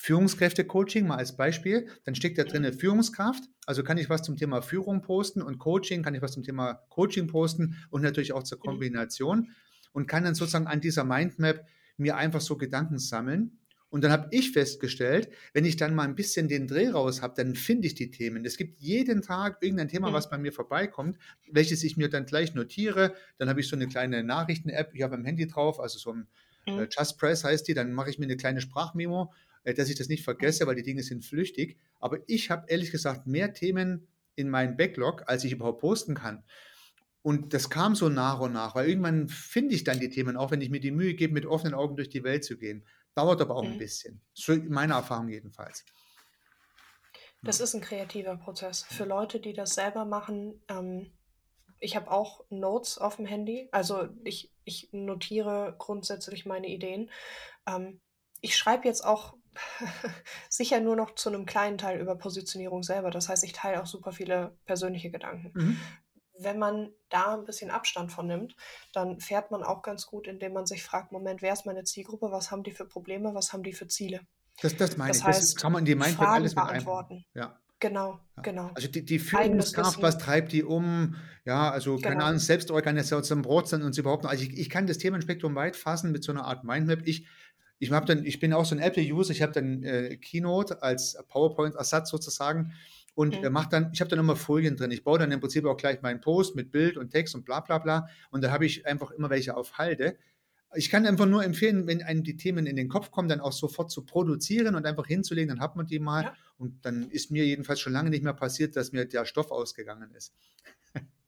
Führungskräfte-Coaching 0.00 1.06
mal 1.06 1.16
als 1.16 1.36
Beispiel, 1.36 1.86
dann 2.04 2.14
steckt 2.14 2.38
da 2.38 2.44
drin 2.44 2.64
eine 2.64 2.72
Führungskraft, 2.72 3.44
also 3.66 3.82
kann 3.82 3.98
ich 3.98 4.08
was 4.08 4.22
zum 4.22 4.38
Thema 4.38 4.62
Führung 4.62 5.02
posten 5.02 5.42
und 5.42 5.58
Coaching, 5.58 6.02
kann 6.02 6.14
ich 6.14 6.22
was 6.22 6.32
zum 6.32 6.42
Thema 6.42 6.80
Coaching 6.88 7.26
posten 7.26 7.76
und 7.90 8.00
natürlich 8.00 8.32
auch 8.32 8.42
zur 8.42 8.56
mhm. 8.56 8.62
Kombination 8.62 9.50
und 9.92 10.06
kann 10.06 10.24
dann 10.24 10.34
sozusagen 10.34 10.66
an 10.66 10.80
dieser 10.80 11.04
Mindmap 11.04 11.66
mir 11.98 12.16
einfach 12.16 12.40
so 12.40 12.56
Gedanken 12.56 12.98
sammeln. 12.98 13.58
Und 13.90 14.02
dann 14.02 14.10
habe 14.10 14.28
ich 14.30 14.52
festgestellt, 14.52 15.28
wenn 15.52 15.66
ich 15.66 15.76
dann 15.76 15.94
mal 15.94 16.04
ein 16.04 16.14
bisschen 16.14 16.48
den 16.48 16.66
Dreh 16.66 16.88
raus 16.88 17.20
habe, 17.20 17.34
dann 17.36 17.54
finde 17.54 17.86
ich 17.86 17.94
die 17.94 18.10
Themen. 18.10 18.46
Es 18.46 18.56
gibt 18.56 18.80
jeden 18.80 19.20
Tag 19.20 19.58
irgendein 19.60 19.88
Thema, 19.88 20.08
mhm. 20.08 20.14
was 20.14 20.30
bei 20.30 20.38
mir 20.38 20.54
vorbeikommt, 20.54 21.18
welches 21.50 21.84
ich 21.84 21.98
mir 21.98 22.08
dann 22.08 22.24
gleich 22.24 22.54
notiere. 22.54 23.12
Dann 23.36 23.50
habe 23.50 23.60
ich 23.60 23.68
so 23.68 23.76
eine 23.76 23.86
kleine 23.86 24.24
Nachrichten-App, 24.24 24.92
ich 24.94 25.02
habe 25.02 25.16
am 25.16 25.26
Handy 25.26 25.46
drauf, 25.46 25.78
also 25.78 25.98
so 25.98 26.12
ein 26.14 26.26
mhm. 26.66 26.84
äh, 26.84 26.88
Just 26.90 27.18
Press 27.18 27.44
heißt 27.44 27.68
die, 27.68 27.74
dann 27.74 27.92
mache 27.92 28.08
ich 28.08 28.18
mir 28.18 28.24
eine 28.24 28.38
kleine 28.38 28.62
Sprachmemo 28.62 29.30
dass 29.64 29.88
ich 29.88 29.96
das 29.96 30.08
nicht 30.08 30.24
vergesse, 30.24 30.66
weil 30.66 30.76
die 30.76 30.82
Dinge 30.82 31.02
sind 31.02 31.24
flüchtig. 31.24 31.78
Aber 31.98 32.18
ich 32.26 32.50
habe 32.50 32.66
ehrlich 32.68 32.90
gesagt 32.90 33.26
mehr 33.26 33.52
Themen 33.52 34.08
in 34.36 34.48
meinem 34.48 34.76
Backlog, 34.76 35.24
als 35.26 35.44
ich 35.44 35.52
überhaupt 35.52 35.80
posten 35.80 36.14
kann. 36.14 36.44
Und 37.22 37.52
das 37.52 37.68
kam 37.68 37.94
so 37.94 38.08
nach 38.08 38.40
und 38.40 38.52
nach, 38.52 38.74
weil 38.74 38.88
irgendwann 38.88 39.28
finde 39.28 39.74
ich 39.74 39.84
dann 39.84 40.00
die 40.00 40.08
Themen, 40.08 40.36
auch 40.36 40.50
wenn 40.50 40.62
ich 40.62 40.70
mir 40.70 40.80
die 40.80 40.90
Mühe 40.90 41.14
gebe, 41.14 41.34
mit 41.34 41.44
offenen 41.44 41.74
Augen 41.74 41.96
durch 41.96 42.08
die 42.08 42.24
Welt 42.24 42.44
zu 42.44 42.56
gehen. 42.56 42.86
Dauert 43.14 43.42
aber 43.42 43.56
auch 43.56 43.64
mhm. 43.64 43.72
ein 43.72 43.78
bisschen. 43.78 44.22
So 44.32 44.56
meine 44.56 44.94
Erfahrung 44.94 45.28
jedenfalls. 45.28 45.84
Das 47.42 47.60
ist 47.60 47.74
ein 47.74 47.80
kreativer 47.80 48.36
Prozess. 48.36 48.84
Für 48.84 49.04
Leute, 49.04 49.40
die 49.40 49.52
das 49.52 49.74
selber 49.74 50.04
machen, 50.04 50.62
ähm, 50.68 51.12
ich 51.78 51.96
habe 51.96 52.10
auch 52.10 52.44
Notes 52.50 52.98
auf 52.98 53.16
dem 53.16 53.26
Handy. 53.26 53.68
Also 53.72 54.08
ich, 54.24 54.52
ich 54.64 54.90
notiere 54.92 55.74
grundsätzlich 55.78 56.46
meine 56.46 56.68
Ideen. 56.68 57.10
Ähm, 57.66 58.00
ich 58.42 58.56
schreibe 58.56 58.86
jetzt 58.86 59.04
auch 59.04 59.36
sicher 60.48 60.80
nur 60.80 60.96
noch 60.96 61.14
zu 61.14 61.28
einem 61.28 61.46
kleinen 61.46 61.78
Teil 61.78 62.00
über 62.00 62.16
Positionierung 62.16 62.82
selber. 62.82 63.10
Das 63.10 63.28
heißt, 63.28 63.44
ich 63.44 63.52
teile 63.52 63.82
auch 63.82 63.86
super 63.86 64.12
viele 64.12 64.56
persönliche 64.66 65.10
Gedanken. 65.10 65.50
Mhm. 65.54 65.80
Wenn 66.38 66.58
man 66.58 66.90
da 67.10 67.34
ein 67.34 67.44
bisschen 67.44 67.70
Abstand 67.70 68.12
von 68.12 68.26
nimmt, 68.26 68.56
dann 68.92 69.20
fährt 69.20 69.50
man 69.50 69.62
auch 69.62 69.82
ganz 69.82 70.06
gut, 70.06 70.26
indem 70.26 70.54
man 70.54 70.66
sich 70.66 70.82
fragt, 70.82 71.12
Moment, 71.12 71.42
wer 71.42 71.52
ist 71.52 71.66
meine 71.66 71.84
Zielgruppe, 71.84 72.30
was 72.30 72.50
haben 72.50 72.62
die 72.62 72.72
für 72.72 72.86
Probleme, 72.86 73.34
was 73.34 73.52
haben 73.52 73.62
die 73.62 73.74
für 73.74 73.88
Ziele? 73.88 74.20
Das, 74.62 74.76
das 74.76 74.96
meine 74.96 75.10
das 75.10 75.18
ich. 75.18 75.24
Heißt, 75.24 75.42
das 75.42 75.56
kann 75.56 75.72
man 75.72 75.80
in 75.80 75.86
die 75.86 75.94
Mindmap 75.94 76.28
alles 76.28 76.54
mit 76.54 76.64
beantworten. 76.64 77.24
Ja. 77.34 77.58
Genau, 77.80 78.20
ja. 78.36 78.42
genau. 78.42 78.70
Also 78.74 78.88
die, 78.88 79.04
die 79.04 79.18
Führungskraft, 79.18 80.02
was 80.02 80.18
treibt 80.18 80.52
die 80.52 80.62
um? 80.62 81.16
Ja, 81.46 81.70
also 81.70 81.96
genau. 81.96 82.08
keine 82.08 82.24
Ahnung, 82.24 82.38
Selbstorganisation, 82.38 83.40
Brotzeln 83.40 83.82
und 83.82 83.94
sie 83.94 84.02
überhaupt 84.02 84.24
noch. 84.24 84.30
Also 84.30 84.44
ich, 84.44 84.58
ich 84.58 84.68
kann 84.68 84.86
das 84.86 84.98
Themenspektrum 84.98 85.54
weit 85.54 85.76
fassen 85.76 86.12
mit 86.12 86.22
so 86.22 86.30
einer 86.30 86.44
Art 86.44 86.62
Mindmap. 86.62 87.00
Ich 87.06 87.26
ich, 87.80 87.90
hab 87.90 88.06
dann, 88.06 88.24
ich 88.24 88.38
bin 88.38 88.52
auch 88.52 88.64
so 88.64 88.76
ein 88.76 88.80
Apple-User, 88.80 89.32
ich 89.32 89.42
habe 89.42 89.52
dann 89.52 89.82
äh, 89.82 90.16
Keynote 90.18 90.82
als 90.82 91.18
PowerPoint-Ersatz 91.28 92.10
sozusagen 92.10 92.74
und 93.14 93.42
mhm. 93.42 93.52
mache 93.52 93.70
dann, 93.70 93.90
ich 93.92 94.00
habe 94.00 94.10
dann 94.10 94.18
immer 94.18 94.36
Folien 94.36 94.76
drin. 94.76 94.90
Ich 94.90 95.02
baue 95.02 95.18
dann 95.18 95.32
im 95.32 95.40
Prinzip 95.40 95.64
auch 95.64 95.76
gleich 95.76 96.02
meinen 96.02 96.20
Post 96.20 96.54
mit 96.54 96.70
Bild 96.70 96.96
und 96.96 97.10
Text 97.10 97.34
und 97.34 97.44
bla 97.44 97.60
bla 97.60 97.78
bla 97.78 98.06
und 98.30 98.44
da 98.44 98.52
habe 98.52 98.66
ich 98.66 98.86
einfach 98.86 99.10
immer 99.10 99.30
welche 99.30 99.56
auf 99.56 99.78
Halde. 99.78 100.16
Ich 100.76 100.90
kann 100.90 101.06
einfach 101.06 101.26
nur 101.26 101.42
empfehlen, 101.42 101.86
wenn 101.86 102.02
einem 102.02 102.22
die 102.22 102.36
Themen 102.36 102.66
in 102.66 102.76
den 102.76 102.88
Kopf 102.88 103.10
kommen, 103.10 103.28
dann 103.28 103.40
auch 103.40 103.52
sofort 103.52 103.90
zu 103.90 104.04
produzieren 104.04 104.76
und 104.76 104.86
einfach 104.86 105.06
hinzulegen, 105.06 105.48
dann 105.48 105.60
hat 105.60 105.74
man 105.74 105.86
die 105.86 105.98
mal. 105.98 106.24
Ja. 106.24 106.34
Und 106.58 106.84
dann 106.84 107.10
ist 107.10 107.30
mir 107.32 107.44
jedenfalls 107.44 107.80
schon 107.80 107.92
lange 107.92 108.10
nicht 108.10 108.22
mehr 108.22 108.34
passiert, 108.34 108.76
dass 108.76 108.92
mir 108.92 109.06
der 109.06 109.24
Stoff 109.24 109.50
ausgegangen 109.50 110.12
ist. 110.14 110.32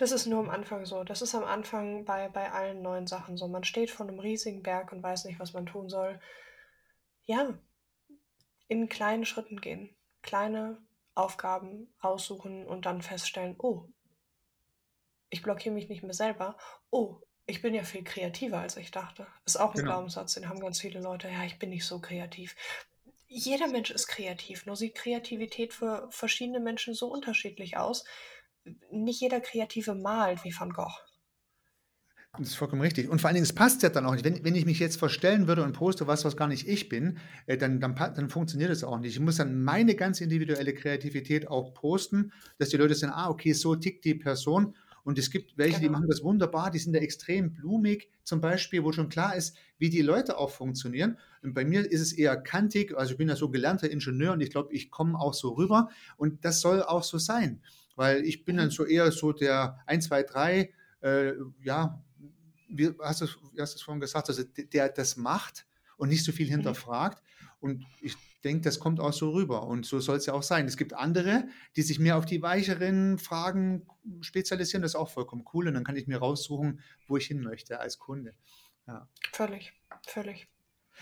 Das 0.00 0.12
ist 0.12 0.24
nur 0.24 0.38
am 0.38 0.48
Anfang 0.48 0.86
so. 0.86 1.04
Das 1.04 1.20
ist 1.20 1.34
am 1.34 1.44
Anfang 1.44 2.06
bei, 2.06 2.30
bei 2.30 2.50
allen 2.50 2.80
neuen 2.80 3.06
Sachen 3.06 3.36
so. 3.36 3.48
Man 3.48 3.64
steht 3.64 3.90
vor 3.90 4.08
einem 4.08 4.18
riesigen 4.18 4.62
Berg 4.62 4.92
und 4.92 5.02
weiß 5.02 5.26
nicht, 5.26 5.38
was 5.38 5.52
man 5.52 5.66
tun 5.66 5.90
soll. 5.90 6.18
Ja, 7.26 7.58
in 8.66 8.88
kleinen 8.88 9.26
Schritten 9.26 9.60
gehen. 9.60 9.94
Kleine 10.22 10.78
Aufgaben 11.14 11.92
raussuchen 12.02 12.66
und 12.66 12.86
dann 12.86 13.02
feststellen, 13.02 13.56
oh, 13.58 13.84
ich 15.28 15.42
blockiere 15.42 15.74
mich 15.74 15.90
nicht 15.90 16.02
mehr 16.02 16.14
selber. 16.14 16.56
Oh, 16.88 17.18
ich 17.44 17.60
bin 17.60 17.74
ja 17.74 17.82
viel 17.82 18.02
kreativer, 18.02 18.58
als 18.58 18.78
ich 18.78 18.90
dachte. 18.90 19.26
Ist 19.44 19.60
auch 19.60 19.74
ein 19.74 19.80
genau. 19.80 19.90
Glaubenssatz, 19.90 20.32
den 20.32 20.48
haben 20.48 20.60
ganz 20.60 20.80
viele 20.80 21.02
Leute. 21.02 21.28
Ja, 21.28 21.44
ich 21.44 21.58
bin 21.58 21.68
nicht 21.68 21.84
so 21.84 22.00
kreativ. 22.00 22.56
Jeder 23.28 23.68
Mensch 23.68 23.90
ist 23.90 24.06
kreativ, 24.06 24.64
nur 24.64 24.76
sieht 24.76 24.94
Kreativität 24.94 25.74
für 25.74 26.08
verschiedene 26.10 26.58
Menschen 26.58 26.94
so 26.94 27.08
unterschiedlich 27.12 27.76
aus 27.76 28.06
nicht 28.90 29.20
jeder 29.20 29.40
Kreative 29.40 29.94
malt 29.94 30.44
wie 30.44 30.54
Van 30.56 30.70
Gogh. 30.70 30.92
Das 32.38 32.48
ist 32.48 32.54
vollkommen 32.54 32.82
richtig. 32.82 33.08
Und 33.08 33.20
vor 33.20 33.28
allen 33.28 33.34
Dingen, 33.34 33.44
es 33.44 33.52
passt 33.52 33.82
ja 33.82 33.88
dann 33.88 34.06
auch 34.06 34.12
nicht. 34.12 34.24
Wenn, 34.24 34.44
wenn 34.44 34.54
ich 34.54 34.64
mich 34.64 34.78
jetzt 34.78 34.98
verstellen 34.98 35.48
würde 35.48 35.64
und 35.64 35.72
poste 35.72 36.06
was, 36.06 36.24
was 36.24 36.36
gar 36.36 36.46
nicht 36.46 36.68
ich 36.68 36.88
bin, 36.88 37.18
äh, 37.46 37.56
dann, 37.56 37.80
dann, 37.80 37.96
dann 37.96 38.30
funktioniert 38.30 38.70
das 38.70 38.84
auch 38.84 39.00
nicht. 39.00 39.14
Ich 39.14 39.20
muss 39.20 39.36
dann 39.36 39.64
meine 39.64 39.96
ganz 39.96 40.20
individuelle 40.20 40.72
Kreativität 40.72 41.48
auch 41.48 41.74
posten, 41.74 42.32
dass 42.58 42.68
die 42.68 42.76
Leute 42.76 42.94
sagen, 42.94 43.12
ah, 43.12 43.28
okay, 43.30 43.52
so 43.52 43.74
tickt 43.74 44.04
die 44.04 44.14
Person. 44.14 44.76
Und 45.02 45.18
es 45.18 45.30
gibt 45.30 45.58
welche, 45.58 45.80
genau. 45.80 45.82
die 45.82 45.88
machen 45.88 46.08
das 46.08 46.22
wunderbar, 46.22 46.70
die 46.70 46.78
sind 46.78 46.92
da 46.92 47.00
extrem 47.00 47.52
blumig, 47.52 48.08
zum 48.22 48.40
Beispiel, 48.40 48.84
wo 48.84 48.92
schon 48.92 49.08
klar 49.08 49.34
ist, 49.34 49.56
wie 49.78 49.88
die 49.88 50.02
Leute 50.02 50.38
auch 50.38 50.50
funktionieren. 50.50 51.18
Und 51.42 51.54
bei 51.54 51.64
mir 51.64 51.90
ist 51.90 52.00
es 52.00 52.12
eher 52.12 52.36
kantig, 52.36 52.96
also 52.96 53.12
ich 53.12 53.18
bin 53.18 53.28
ja 53.28 53.34
so 53.34 53.50
gelernter 53.50 53.90
Ingenieur 53.90 54.34
und 54.34 54.40
ich 54.40 54.50
glaube, 54.50 54.72
ich 54.72 54.90
komme 54.90 55.18
auch 55.18 55.34
so 55.34 55.54
rüber. 55.54 55.88
Und 56.16 56.44
das 56.44 56.60
soll 56.60 56.82
auch 56.82 57.02
so 57.02 57.18
sein, 57.18 57.60
weil 58.00 58.24
ich 58.24 58.46
bin 58.46 58.56
dann 58.56 58.68
mhm. 58.68 58.70
so 58.70 58.86
eher 58.86 59.12
so 59.12 59.30
der 59.30 59.78
1, 59.84 60.06
2, 60.06 60.22
3, 60.22 60.72
äh, 61.02 61.32
ja, 61.62 62.02
wie 62.66 62.94
hast 62.98 63.20
du, 63.20 63.26
hast 63.58 63.74
es 63.74 63.82
vorhin 63.82 64.00
gesagt, 64.00 64.30
also 64.30 64.42
der 64.42 64.88
das 64.88 65.18
macht 65.18 65.66
und 65.98 66.08
nicht 66.08 66.24
so 66.24 66.32
viel 66.32 66.46
mhm. 66.46 66.52
hinterfragt. 66.52 67.22
Und 67.60 67.84
ich 68.00 68.16
denke, 68.42 68.62
das 68.62 68.78
kommt 68.78 69.00
auch 69.00 69.12
so 69.12 69.32
rüber. 69.32 69.66
Und 69.66 69.84
so 69.84 70.00
soll 70.00 70.16
es 70.16 70.24
ja 70.24 70.32
auch 70.32 70.42
sein. 70.42 70.64
Es 70.64 70.78
gibt 70.78 70.94
andere, 70.94 71.46
die 71.76 71.82
sich 71.82 71.98
mehr 71.98 72.16
auf 72.16 72.24
die 72.24 72.40
weicheren 72.40 73.18
Fragen 73.18 73.86
spezialisieren. 74.22 74.80
Das 74.80 74.92
ist 74.92 74.96
auch 74.96 75.10
vollkommen 75.10 75.44
cool. 75.52 75.68
Und 75.68 75.74
dann 75.74 75.84
kann 75.84 75.96
ich 75.96 76.06
mir 76.06 76.20
raussuchen, 76.20 76.80
wo 77.06 77.18
ich 77.18 77.26
hin 77.26 77.42
möchte 77.42 77.80
als 77.80 77.98
Kunde. 77.98 78.32
Ja. 78.86 79.10
Völlig, 79.34 79.74
völlig. 80.06 80.48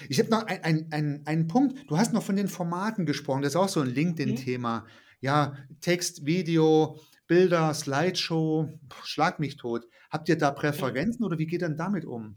Ich 0.08 0.18
habe 0.18 0.30
noch 0.30 0.46
einen 0.46 0.64
ein, 0.64 0.88
ein, 0.90 1.22
ein 1.26 1.46
Punkt. 1.46 1.88
Du 1.88 1.96
hast 1.96 2.12
noch 2.12 2.24
von 2.24 2.34
den 2.34 2.48
Formaten 2.48 3.06
gesprochen. 3.06 3.42
Das 3.42 3.52
ist 3.52 3.56
auch 3.56 3.68
so 3.68 3.82
ein 3.82 3.86
LinkedIn-Thema. 3.86 4.80
Mhm. 4.80 5.07
Ja, 5.20 5.56
Text, 5.80 6.26
Video, 6.26 7.00
Bilder, 7.26 7.74
Slideshow. 7.74 8.68
Schlag 9.02 9.40
mich 9.40 9.56
tot. 9.56 9.84
Habt 10.10 10.28
ihr 10.28 10.38
da 10.38 10.50
Präferenzen 10.52 11.24
oder 11.24 11.38
wie 11.38 11.46
geht 11.46 11.62
ihr 11.62 11.68
damit 11.68 12.04
um? 12.04 12.36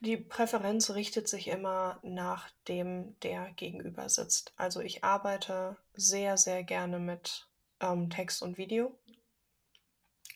Die 0.00 0.16
Präferenz 0.16 0.90
richtet 0.90 1.28
sich 1.28 1.46
immer 1.46 2.00
nach 2.02 2.50
dem, 2.66 3.20
der 3.20 3.52
gegenüber 3.52 4.08
sitzt. 4.08 4.52
Also 4.56 4.80
ich 4.80 5.04
arbeite 5.04 5.76
sehr, 5.92 6.36
sehr 6.36 6.64
gerne 6.64 6.98
mit 6.98 7.46
ähm, 7.80 8.10
Text 8.10 8.42
und 8.42 8.58
Video, 8.58 8.98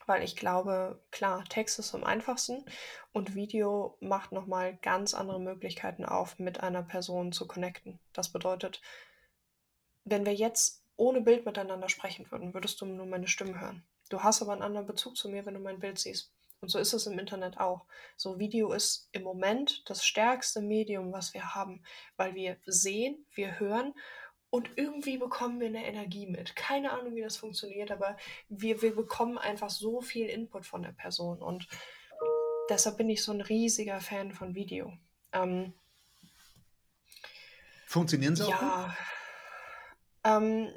weil 0.07 0.23
ich 0.23 0.37
glaube, 0.37 1.03
klar, 1.11 1.43
Text 1.49 1.81
ist 1.81 1.95
am 1.97 2.05
einfachsten 2.05 2.65
und 3.13 3.35
Video 3.35 3.97
macht 4.01 4.31
nochmal 4.31 4.77
ganz 4.83 5.15
andere 5.15 5.41
Möglichkeiten 5.41 6.05
auf, 6.05 6.39
mit 6.39 6.61
einer 6.61 6.85
Person 6.85 7.33
zu 7.33 7.49
connecten. 7.49 7.99
Das 8.13 8.31
bedeutet, 8.31 8.81
wenn 10.07 10.25
wir 10.25 10.35
jetzt 10.35 10.83
ohne 10.97 11.21
Bild 11.21 11.45
miteinander 11.45 11.89
sprechen 11.89 12.31
würden, 12.31 12.55
würdest 12.55 12.81
du 12.81 12.87
nur 12.87 13.07
meine 13.07 13.29
Stimme 13.29 13.61
hören. 13.61 13.85
Du 14.09 14.23
hast 14.23 14.41
aber 14.41 14.53
einen 14.53 14.63
anderen 14.63 14.87
Bezug 14.87 15.17
zu 15.17 15.29
mir, 15.29 15.45
wenn 15.45 15.55
du 15.55 15.61
mein 15.61 15.81
Bild 15.81 15.99
siehst. 15.99 16.33
Und 16.61 16.71
so 16.71 16.79
ist 16.79 16.95
es 16.95 17.07
im 17.07 17.19
Internet 17.19 17.59
auch. 17.59 17.85
So 18.17 18.39
Video 18.39 18.73
ist 18.73 19.11
im 19.13 19.23
Moment 19.23 19.83
das 19.91 20.07
stärkste 20.07 20.63
Medium, 20.63 21.13
was 21.13 21.35
wir 21.35 21.55
haben, 21.55 21.83
weil 22.17 22.35
wir 22.35 22.57
sehen, 22.65 23.27
wir 23.35 23.61
hören 23.61 23.93
und 24.49 24.71
irgendwie 24.77 25.19
bekommen 25.19 25.61
wir 25.61 25.67
eine 25.67 25.85
Energie 25.85 26.27
mit. 26.27 26.57
Keine 26.57 26.93
Ahnung, 26.93 27.15
wie 27.15 27.21
das 27.21 27.37
funktioniert, 27.37 27.91
aber 27.91 28.17
wir, 28.49 28.81
wir 28.81 28.95
bekommen 28.95 29.37
einfach 29.39 29.69
so 29.69 30.01
viel 30.01 30.29
Input 30.29 30.65
von 30.65 30.83
der 30.83 30.93
Person 30.93 31.43
und 31.43 31.69
deshalb 32.71 32.97
bin 32.97 33.11
ich 33.11 33.23
so 33.23 33.33
ein 33.33 33.43
riesiger 33.43 34.01
Fan 34.01 34.33
von 34.33 34.55
Video. 34.55 34.97
Ähm, 35.33 35.75
Funktionieren 37.87 38.35
sie 38.35 38.45
auch? 38.45 38.49
Ja. 38.49 38.97
Ähm, 40.27 40.69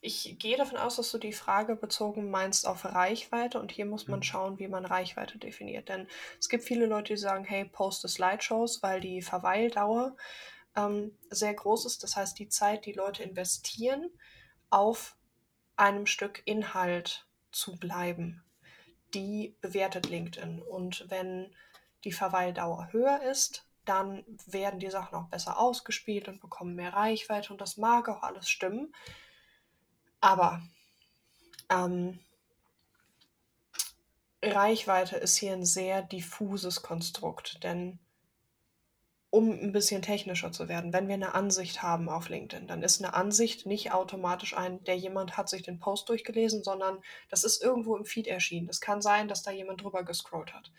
ich 0.00 0.38
gehe 0.38 0.56
davon 0.56 0.76
aus, 0.76 0.96
dass 0.96 1.10
du 1.10 1.18
die 1.18 1.32
Frage 1.32 1.74
bezogen 1.74 2.30
meinst 2.30 2.66
auf 2.66 2.84
Reichweite 2.84 3.58
und 3.58 3.72
hier 3.72 3.86
muss 3.86 4.08
man 4.08 4.20
mhm. 4.20 4.24
schauen, 4.24 4.58
wie 4.58 4.68
man 4.68 4.84
Reichweite 4.84 5.38
definiert. 5.38 5.88
Denn 5.88 6.06
es 6.38 6.48
gibt 6.48 6.64
viele 6.64 6.86
Leute, 6.86 7.14
die 7.14 7.20
sagen, 7.20 7.44
hey, 7.44 7.64
poste 7.64 8.08
Slideshows, 8.08 8.82
weil 8.82 9.00
die 9.00 9.22
Verweildauer 9.22 10.16
ähm, 10.76 11.16
sehr 11.30 11.54
groß 11.54 11.86
ist. 11.86 12.02
Das 12.02 12.16
heißt, 12.16 12.38
die 12.38 12.48
Zeit, 12.48 12.84
die 12.86 12.92
Leute 12.92 13.22
investieren, 13.22 14.10
auf 14.70 15.16
einem 15.76 16.06
Stück 16.06 16.42
Inhalt 16.44 17.26
zu 17.50 17.76
bleiben, 17.76 18.44
die 19.14 19.56
bewertet 19.60 20.08
LinkedIn. 20.08 20.62
Und 20.62 21.06
wenn 21.08 21.54
die 22.04 22.12
Verweildauer 22.12 22.92
höher 22.92 23.22
ist, 23.22 23.66
dann 23.86 24.24
werden 24.46 24.80
die 24.80 24.90
Sachen 24.90 25.14
auch 25.14 25.28
besser 25.28 25.58
ausgespielt 25.58 26.28
und 26.28 26.40
bekommen 26.40 26.74
mehr 26.74 26.92
Reichweite 26.92 27.52
und 27.52 27.60
das 27.60 27.76
mag 27.76 28.08
auch 28.08 28.22
alles 28.22 28.48
stimmen. 28.48 28.94
Aber 30.20 30.60
ähm, 31.70 32.18
Reichweite 34.42 35.16
ist 35.16 35.36
hier 35.36 35.52
ein 35.52 35.64
sehr 35.64 36.02
diffuses 36.02 36.82
Konstrukt, 36.82 37.62
denn 37.64 37.98
um 39.30 39.50
ein 39.50 39.72
bisschen 39.72 40.02
technischer 40.02 40.52
zu 40.52 40.68
werden, 40.68 40.92
wenn 40.92 41.08
wir 41.08 41.14
eine 41.14 41.34
Ansicht 41.34 41.82
haben 41.82 42.08
auf 42.08 42.28
LinkedIn, 42.28 42.68
dann 42.68 42.82
ist 42.82 43.02
eine 43.02 43.14
Ansicht 43.14 43.66
nicht 43.66 43.92
automatisch 43.92 44.56
ein, 44.56 44.82
der 44.84 44.96
jemand 44.96 45.36
hat 45.36 45.48
sich 45.48 45.62
den 45.62 45.78
Post 45.78 46.08
durchgelesen, 46.08 46.62
sondern 46.62 47.02
das 47.28 47.44
ist 47.44 47.62
irgendwo 47.62 47.96
im 47.96 48.04
Feed 48.04 48.28
erschienen. 48.28 48.68
Es 48.68 48.80
kann 48.80 49.02
sein, 49.02 49.28
dass 49.28 49.42
da 49.42 49.50
jemand 49.50 49.82
drüber 49.82 50.04
gescrollt 50.04 50.54
hat. 50.54 50.70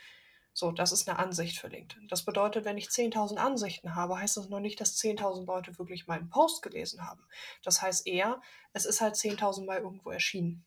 So, 0.59 0.71
das 0.71 0.91
ist 0.91 1.07
eine 1.07 1.19
Ansicht 1.19 1.59
für 1.59 1.67
LinkedIn. 1.67 2.07
Das 2.07 2.25
bedeutet, 2.25 2.65
wenn 2.65 2.79
ich 2.79 2.87
10.000 2.87 3.35
Ansichten 3.35 3.93
habe, 3.93 4.17
heißt 4.17 4.37
das 4.37 4.49
noch 4.49 4.59
nicht, 4.59 4.81
dass 4.81 4.97
10.000 4.97 5.45
Leute 5.45 5.77
wirklich 5.77 6.07
meinen 6.07 6.31
Post 6.31 6.63
gelesen 6.63 7.07
haben. 7.07 7.23
Das 7.61 7.83
heißt 7.83 8.07
eher, 8.07 8.41
es 8.73 8.87
ist 8.87 8.99
halt 8.99 9.13
10.000 9.13 9.65
Mal 9.65 9.77
irgendwo 9.77 10.09
erschienen. 10.09 10.65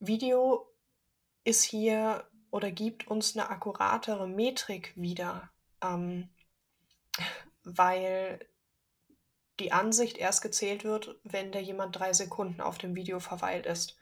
Video 0.00 0.66
ist 1.44 1.62
hier 1.62 2.28
oder 2.50 2.72
gibt 2.72 3.06
uns 3.06 3.36
eine 3.36 3.48
akkuratere 3.48 4.26
Metrik 4.26 4.92
wieder, 4.96 5.48
ähm, 5.80 6.28
weil 7.62 8.44
die 9.60 9.70
Ansicht 9.70 10.18
erst 10.18 10.42
gezählt 10.42 10.82
wird, 10.82 11.14
wenn 11.22 11.52
der 11.52 11.62
jemand 11.62 11.94
drei 11.94 12.12
Sekunden 12.12 12.60
auf 12.60 12.76
dem 12.76 12.96
Video 12.96 13.20
verweilt 13.20 13.66
ist. 13.66 13.96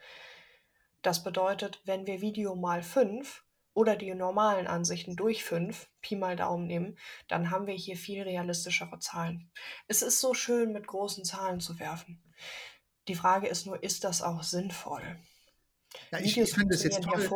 Das 1.02 1.22
bedeutet, 1.22 1.82
wenn 1.84 2.06
wir 2.06 2.22
Video 2.22 2.56
mal 2.56 2.82
fünf 2.82 3.43
oder 3.74 3.96
die 3.96 4.14
normalen 4.14 4.66
Ansichten 4.66 5.16
durch 5.16 5.44
5, 5.44 5.88
Pi 6.00 6.16
mal 6.16 6.36
Daumen 6.36 6.66
nehmen, 6.66 6.96
dann 7.28 7.50
haben 7.50 7.66
wir 7.66 7.74
hier 7.74 7.96
viel 7.96 8.22
realistischere 8.22 8.98
Zahlen. 9.00 9.50
Es 9.88 10.02
ist 10.02 10.20
so 10.20 10.32
schön, 10.32 10.72
mit 10.72 10.86
großen 10.86 11.24
Zahlen 11.24 11.60
zu 11.60 11.78
werfen. 11.78 12.22
Die 13.08 13.14
Frage 13.14 13.48
ist 13.48 13.66
nur, 13.66 13.82
ist 13.82 14.04
das 14.04 14.22
auch 14.22 14.42
sinnvoll? 14.42 15.02
Ja, 16.10 16.18
ich, 16.20 16.38
ich 16.38 16.52
finde 16.52 16.74
es 16.74 16.82
jetzt 16.82 17.02
toll, 17.02 17.28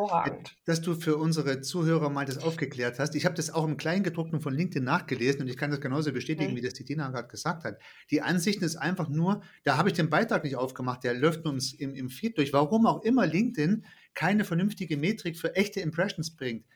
dass 0.64 0.80
du 0.80 0.94
für 0.94 1.16
unsere 1.16 1.60
Zuhörer 1.60 2.10
mal 2.10 2.24
das 2.24 2.38
aufgeklärt 2.38 2.98
hast. 2.98 3.14
Ich 3.14 3.24
habe 3.24 3.34
das 3.34 3.50
auch 3.50 3.64
im 3.64 3.76
Kleingedruckten 3.76 4.40
von 4.40 4.54
LinkedIn 4.54 4.84
nachgelesen 4.84 5.42
und 5.42 5.48
ich 5.48 5.56
kann 5.56 5.70
das 5.70 5.80
genauso 5.80 6.12
bestätigen, 6.12 6.52
mhm. 6.52 6.56
wie 6.56 6.62
das 6.62 6.74
die 6.74 6.84
Tina 6.84 7.08
gerade 7.10 7.28
gesagt 7.28 7.64
hat. 7.64 7.78
Die 8.10 8.22
Ansichten 8.22 8.64
ist 8.64 8.76
einfach 8.76 9.08
nur, 9.08 9.42
da 9.64 9.76
habe 9.76 9.88
ich 9.88 9.94
den 9.94 10.10
Beitrag 10.10 10.44
nicht 10.44 10.56
aufgemacht, 10.56 11.04
der 11.04 11.14
läuft 11.14 11.46
uns 11.46 11.72
im, 11.72 11.94
im 11.94 12.08
Feed 12.08 12.38
durch. 12.38 12.52
Warum 12.52 12.86
auch 12.86 13.02
immer 13.02 13.26
LinkedIn 13.26 13.84
keine 14.18 14.44
vernünftige 14.44 14.96
Metrik 14.96 15.38
für 15.38 15.54
echte 15.54 15.78
Impressions 15.78 16.34
bringt. 16.34 16.66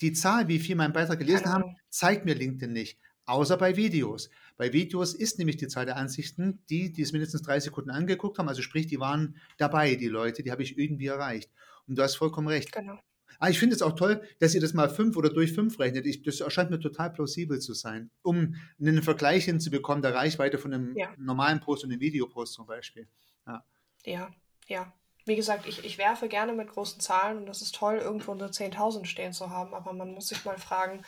Die 0.00 0.14
Zahl, 0.14 0.48
wie 0.48 0.58
viel 0.58 0.74
mein 0.74 0.94
Beitrag 0.94 1.18
gelesen 1.18 1.52
haben, 1.52 1.76
zeigt 1.90 2.24
mir 2.24 2.34
LinkedIn 2.34 2.72
nicht. 2.72 2.98
Außer 3.26 3.58
bei 3.58 3.76
Videos. 3.76 4.30
Bei 4.56 4.72
Videos 4.72 5.12
ist 5.12 5.38
nämlich 5.38 5.58
die 5.58 5.68
Zahl 5.68 5.84
der 5.84 5.96
Ansichten, 5.96 6.62
die, 6.70 6.90
die 6.90 7.02
es 7.02 7.12
mindestens 7.12 7.42
drei 7.42 7.60
Sekunden 7.60 7.90
angeguckt 7.90 8.38
haben, 8.38 8.48
also 8.48 8.62
sprich, 8.62 8.86
die 8.86 8.98
waren 8.98 9.36
dabei, 9.58 9.96
die 9.96 10.08
Leute, 10.08 10.42
die 10.42 10.50
habe 10.50 10.62
ich 10.62 10.78
irgendwie 10.78 11.08
erreicht. 11.08 11.50
Und 11.86 11.98
du 11.98 12.02
hast 12.02 12.14
vollkommen 12.14 12.48
recht. 12.48 12.72
Genau. 12.72 12.98
Ah, 13.38 13.50
ich 13.50 13.58
finde 13.58 13.76
es 13.76 13.82
auch 13.82 13.94
toll, 13.94 14.22
dass 14.38 14.54
ihr 14.54 14.62
das 14.62 14.72
mal 14.72 14.88
fünf 14.88 15.14
oder 15.18 15.28
durch 15.28 15.52
fünf 15.52 15.78
rechnet. 15.78 16.06
Ich, 16.06 16.22
das 16.22 16.40
erscheint 16.40 16.70
mir 16.70 16.80
total 16.80 17.12
plausibel 17.12 17.58
zu 17.58 17.74
sein, 17.74 18.10
um 18.22 18.54
einen 18.80 19.02
Vergleich 19.02 19.44
hinzubekommen 19.44 20.00
der 20.00 20.14
Reichweite 20.14 20.56
von 20.56 20.72
einem 20.72 20.96
ja. 20.96 21.12
normalen 21.18 21.60
Post 21.60 21.84
und 21.84 21.92
einem 21.92 22.00
Videopost 22.00 22.54
zum 22.54 22.64
Beispiel. 22.64 23.06
Ja, 23.46 23.62
ja. 24.06 24.30
ja 24.68 24.94
wie 25.28 25.36
gesagt, 25.36 25.66
ich, 25.66 25.84
ich 25.84 25.98
werfe 25.98 26.28
gerne 26.28 26.52
mit 26.52 26.70
großen 26.70 27.00
Zahlen 27.00 27.38
und 27.38 27.46
das 27.46 27.62
ist 27.62 27.74
toll, 27.74 27.98
irgendwo 27.98 28.32
unter 28.32 28.46
10.000 28.46 29.04
stehen 29.06 29.32
zu 29.32 29.50
haben, 29.50 29.74
aber 29.74 29.92
man 29.92 30.12
muss 30.12 30.28
sich 30.28 30.44
mal 30.44 30.58
fragen, 30.58 31.04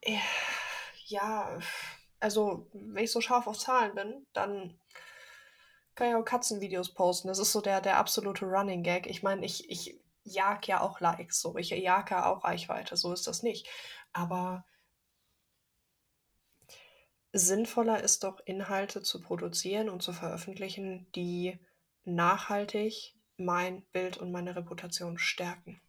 äh, 0.00 0.18
ja, 1.06 1.58
also 2.20 2.68
wenn 2.72 3.04
ich 3.04 3.12
so 3.12 3.20
scharf 3.20 3.46
auf 3.46 3.58
Zahlen 3.58 3.94
bin, 3.94 4.26
dann 4.32 4.78
kann 5.94 6.08
ich 6.08 6.14
auch 6.14 6.24
Katzenvideos 6.24 6.94
posten. 6.94 7.28
Das 7.28 7.38
ist 7.38 7.52
so 7.52 7.60
der, 7.60 7.80
der 7.80 7.98
absolute 7.98 8.46
Running 8.46 8.82
Gag. 8.82 9.06
Ich 9.06 9.22
meine, 9.22 9.44
ich, 9.44 9.68
ich 9.70 10.00
jag 10.24 10.66
ja 10.66 10.80
auch 10.80 11.00
Likes, 11.00 11.40
so 11.40 11.56
ich 11.56 11.70
jag 11.70 12.10
ja 12.10 12.26
auch 12.26 12.44
Reichweite, 12.44 12.96
so 12.96 13.12
ist 13.12 13.26
das 13.26 13.42
nicht. 13.42 13.68
Aber 14.12 14.64
sinnvoller 17.32 18.02
ist 18.02 18.24
doch, 18.24 18.40
Inhalte 18.44 19.02
zu 19.02 19.20
produzieren 19.20 19.88
und 19.88 20.02
zu 20.02 20.12
veröffentlichen, 20.12 21.10
die 21.14 21.58
nachhaltig 22.04 23.14
mein 23.36 23.82
Bild 23.92 24.18
und 24.18 24.32
meine 24.32 24.56
Reputation 24.56 25.18
stärken. 25.18 25.80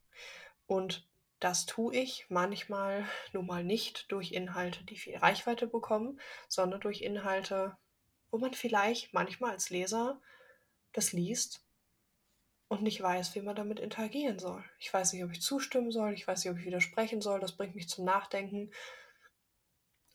Und 0.65 1.07
das 1.39 1.65
tue 1.65 1.95
ich 1.95 2.25
manchmal 2.29 3.05
nun 3.33 3.45
mal 3.45 3.63
nicht 3.63 4.11
durch 4.11 4.31
Inhalte, 4.31 4.83
die 4.85 4.95
viel 4.95 5.17
Reichweite 5.17 5.67
bekommen, 5.67 6.19
sondern 6.47 6.79
durch 6.79 7.01
Inhalte, 7.01 7.77
wo 8.31 8.37
man 8.37 8.53
vielleicht 8.53 9.13
manchmal 9.13 9.51
als 9.51 9.69
Leser 9.69 10.21
das 10.93 11.11
liest 11.11 11.65
und 12.69 12.81
nicht 12.81 13.01
weiß, 13.01 13.35
wie 13.35 13.41
man 13.41 13.55
damit 13.55 13.79
interagieren 13.79 14.39
soll. 14.39 14.63
Ich 14.79 14.93
weiß 14.93 15.13
nicht, 15.13 15.23
ob 15.23 15.31
ich 15.31 15.41
zustimmen 15.41 15.91
soll, 15.91 16.13
ich 16.13 16.27
weiß 16.27 16.43
nicht, 16.43 16.51
ob 16.51 16.59
ich 16.59 16.65
widersprechen 16.65 17.21
soll, 17.21 17.39
das 17.39 17.57
bringt 17.57 17.75
mich 17.75 17.89
zum 17.89 18.05
Nachdenken. 18.05 18.71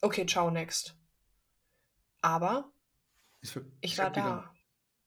Okay, 0.01 0.25
ciao, 0.25 0.49
next. 0.49 0.97
Aber 2.21 2.71
ich, 3.41 3.55
ich 3.81 3.97
war 3.97 4.11
da. 4.11 4.53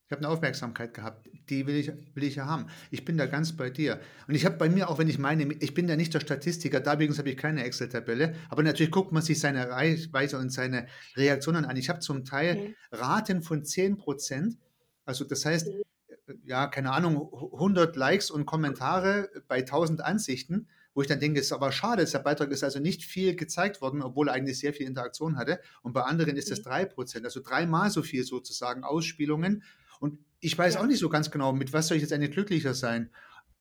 Ich 0.06 0.12
habe 0.12 0.26
eine 0.26 0.28
Aufmerksamkeit 0.28 0.92
gehabt, 0.92 1.28
die 1.48 1.66
will 1.66 1.76
ich, 1.76 1.90
will 2.14 2.24
ich 2.24 2.36
ja 2.36 2.46
haben. 2.46 2.66
Ich 2.90 3.04
bin 3.04 3.16
da 3.16 3.26
ganz 3.26 3.56
bei 3.56 3.70
dir. 3.70 4.00
Und 4.28 4.34
ich 4.34 4.44
habe 4.44 4.56
bei 4.56 4.68
mir, 4.68 4.90
auch 4.90 4.98
wenn 4.98 5.08
ich 5.08 5.18
meine, 5.18 5.44
ich 5.60 5.74
bin 5.74 5.88
ja 5.88 5.96
nicht 5.96 6.12
der 6.12 6.20
Statistiker, 6.20 6.80
da 6.80 6.94
übrigens 6.94 7.18
habe 7.18 7.30
ich 7.30 7.36
keine 7.36 7.64
Excel-Tabelle, 7.64 8.34
aber 8.50 8.62
natürlich 8.62 8.92
guckt 8.92 9.12
man 9.12 9.22
sich 9.22 9.40
seine 9.40 9.70
Reichweite 9.70 10.38
und 10.38 10.50
seine 10.50 10.86
Reaktionen 11.16 11.64
an. 11.64 11.76
Ich 11.76 11.88
habe 11.88 12.00
zum 12.00 12.24
Teil 12.24 12.56
mhm. 12.56 12.74
Raten 12.90 13.42
von 13.42 13.64
10 13.64 13.96
Prozent. 13.96 14.58
Also 15.04 15.24
das 15.24 15.46
heißt, 15.46 15.68
mhm. 15.68 16.34
ja, 16.44 16.66
keine 16.66 16.92
Ahnung, 16.92 17.32
100 17.32 17.96
Likes 17.96 18.30
und 18.30 18.44
Kommentare 18.44 19.30
bei 19.48 19.60
1000 19.60 20.02
Ansichten 20.02 20.68
wo 20.94 21.02
ich 21.02 21.08
dann 21.08 21.20
denke, 21.20 21.40
es 21.40 21.46
ist 21.46 21.52
aber 21.52 21.72
schade, 21.72 22.04
der 22.04 22.18
Beitrag 22.18 22.50
ist 22.50 22.64
also 22.64 22.78
nicht 22.78 23.04
viel 23.04 23.34
gezeigt 23.34 23.80
worden, 23.80 24.02
obwohl 24.02 24.28
er 24.28 24.34
eigentlich 24.34 24.58
sehr 24.58 24.74
viel 24.74 24.86
Interaktion 24.86 25.36
hatte. 25.36 25.60
Und 25.82 25.92
bei 25.92 26.02
anderen 26.02 26.36
ist 26.36 26.50
das 26.50 26.58
mhm. 26.60 26.64
drei 26.64 26.84
Prozent, 26.84 27.24
also 27.24 27.40
dreimal 27.40 27.90
so 27.90 28.02
viel 28.02 28.24
sozusagen 28.24 28.84
Ausspielungen. 28.84 29.62
Und 30.02 30.18
ich 30.40 30.58
weiß 30.58 30.74
ja. 30.74 30.80
auch 30.80 30.86
nicht 30.86 30.98
so 30.98 31.08
ganz 31.08 31.30
genau, 31.30 31.52
mit 31.52 31.72
was 31.72 31.86
soll 31.86 31.96
ich 31.96 32.02
jetzt 32.02 32.12
eigentlich 32.12 32.32
glücklicher 32.32 32.74
sein. 32.74 33.12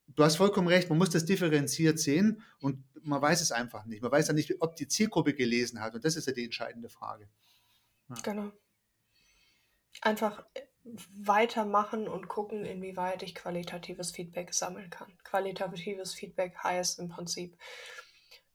Du 0.08 0.24
hast 0.24 0.38
vollkommen 0.38 0.68
recht, 0.68 0.89
man 0.89 0.98
muss 0.98 1.12
das 1.12 1.24
differenziert 1.24 2.00
sehen 2.00 2.42
und 2.60 2.84
man 3.04 3.22
weiß 3.22 3.42
es 3.42 3.52
einfach 3.52 3.86
nicht. 3.86 4.02
Man 4.02 4.12
weiß 4.12 4.30
ja 4.30 4.34
nicht, 4.34 4.60
ob 4.60 4.76
die 4.76 4.88
Zielgruppe 4.88 5.36
gelesen 5.36 5.80
hat. 5.80 5.94
Und 5.94 6.04
das 6.04 6.16
ist 6.16 6.26
ja 6.26 6.34
die 6.34 6.46
entscheidende 6.46 6.89
Frage. 6.89 7.30
Ja. 8.10 8.16
Genau. 8.24 8.52
Einfach 10.02 10.44
weitermachen 11.14 12.08
und 12.08 12.28
gucken, 12.28 12.66
inwieweit 12.66 13.22
ich 13.22 13.36
qualitatives 13.36 14.10
Feedback 14.10 14.56
sammeln 14.56 14.89
kann. 14.89 15.16
Qualitatives 15.24 16.16
Feedback 16.16 16.56
heißt 16.58 16.98
im 16.98 17.10
Prinzip, 17.10 17.56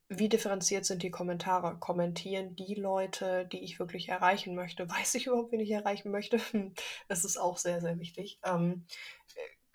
wie 0.08 0.28
differenziert 0.28 0.84
sind 0.84 1.02
die 1.02 1.10
Kommentare? 1.10 1.76
Kommentieren 1.78 2.54
die 2.54 2.74
Leute, 2.74 3.46
die 3.46 3.64
ich 3.64 3.78
wirklich 3.78 4.08
erreichen 4.08 4.54
möchte? 4.54 4.88
Weiß 4.90 5.14
ich 5.14 5.26
überhaupt, 5.26 5.52
wen 5.52 5.60
ich 5.60 5.70
erreichen 5.70 6.10
möchte? 6.10 6.40
Das 7.08 7.24
ist 7.24 7.36
auch 7.36 7.56
sehr, 7.56 7.80
sehr 7.80 7.98
wichtig. 7.98 8.38
Ähm, 8.44 8.84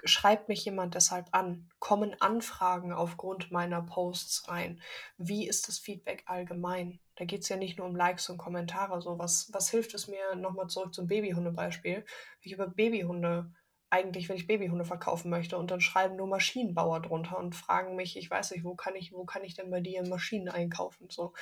schreibt 0.04 0.50
mich 0.50 0.66
jemand 0.66 0.96
deshalb 0.96 1.28
an? 1.32 1.70
Kommen 1.80 2.16
Anfragen 2.20 2.94
aufgrund 2.94 3.52
meiner 3.52 3.82
Posts 3.82 4.48
rein? 4.48 4.82
Wie 5.18 5.48
ist 5.48 5.68
das 5.68 5.80
Feedback 5.80 6.24
allgemein? 6.26 7.00
Da 7.16 7.26
geht 7.26 7.42
es 7.42 7.50
ja 7.50 7.58
nicht 7.58 7.78
nur 7.78 7.88
um 7.88 7.96
Likes 7.96 8.30
und 8.30 8.38
Kommentare. 8.38 9.02
So, 9.02 9.20
was, 9.20 9.50
was 9.54 9.70
hilft 9.70 9.94
es 9.94 10.08
mir, 10.08 10.36
nochmal 10.36 10.68
zurück 10.68 10.94
zum 10.94 11.08
Babyhunde-Beispiel, 11.08 11.96
wenn 11.96 12.06
ich 12.42 12.54
über 12.54 12.68
Babyhunde 12.68 13.52
eigentlich, 13.92 14.30
wenn 14.30 14.38
ich 14.38 14.48
Babyhunde 14.48 14.86
verkaufen 14.86 15.30
möchte 15.30 15.58
und 15.58 15.70
dann 15.70 15.82
schreiben 15.82 16.16
nur 16.16 16.28
Maschinenbauer 16.28 17.02
drunter 17.02 17.38
und 17.38 17.56
fragen 17.56 17.96
mich, 17.96 18.18
ich 18.18 18.30
weiß 18.30 18.52
nicht, 18.52 18.64
wo 18.64 18.76
kann 18.76 18.96
ich, 18.96 19.12
wo 19.12 19.26
kann 19.26 19.44
ich 19.44 19.54
denn 19.54 19.70
bei 19.70 19.82
dir 19.82 20.08
Maschinen 20.08 20.50
einkaufen? 20.50 21.10
So, 21.10 21.34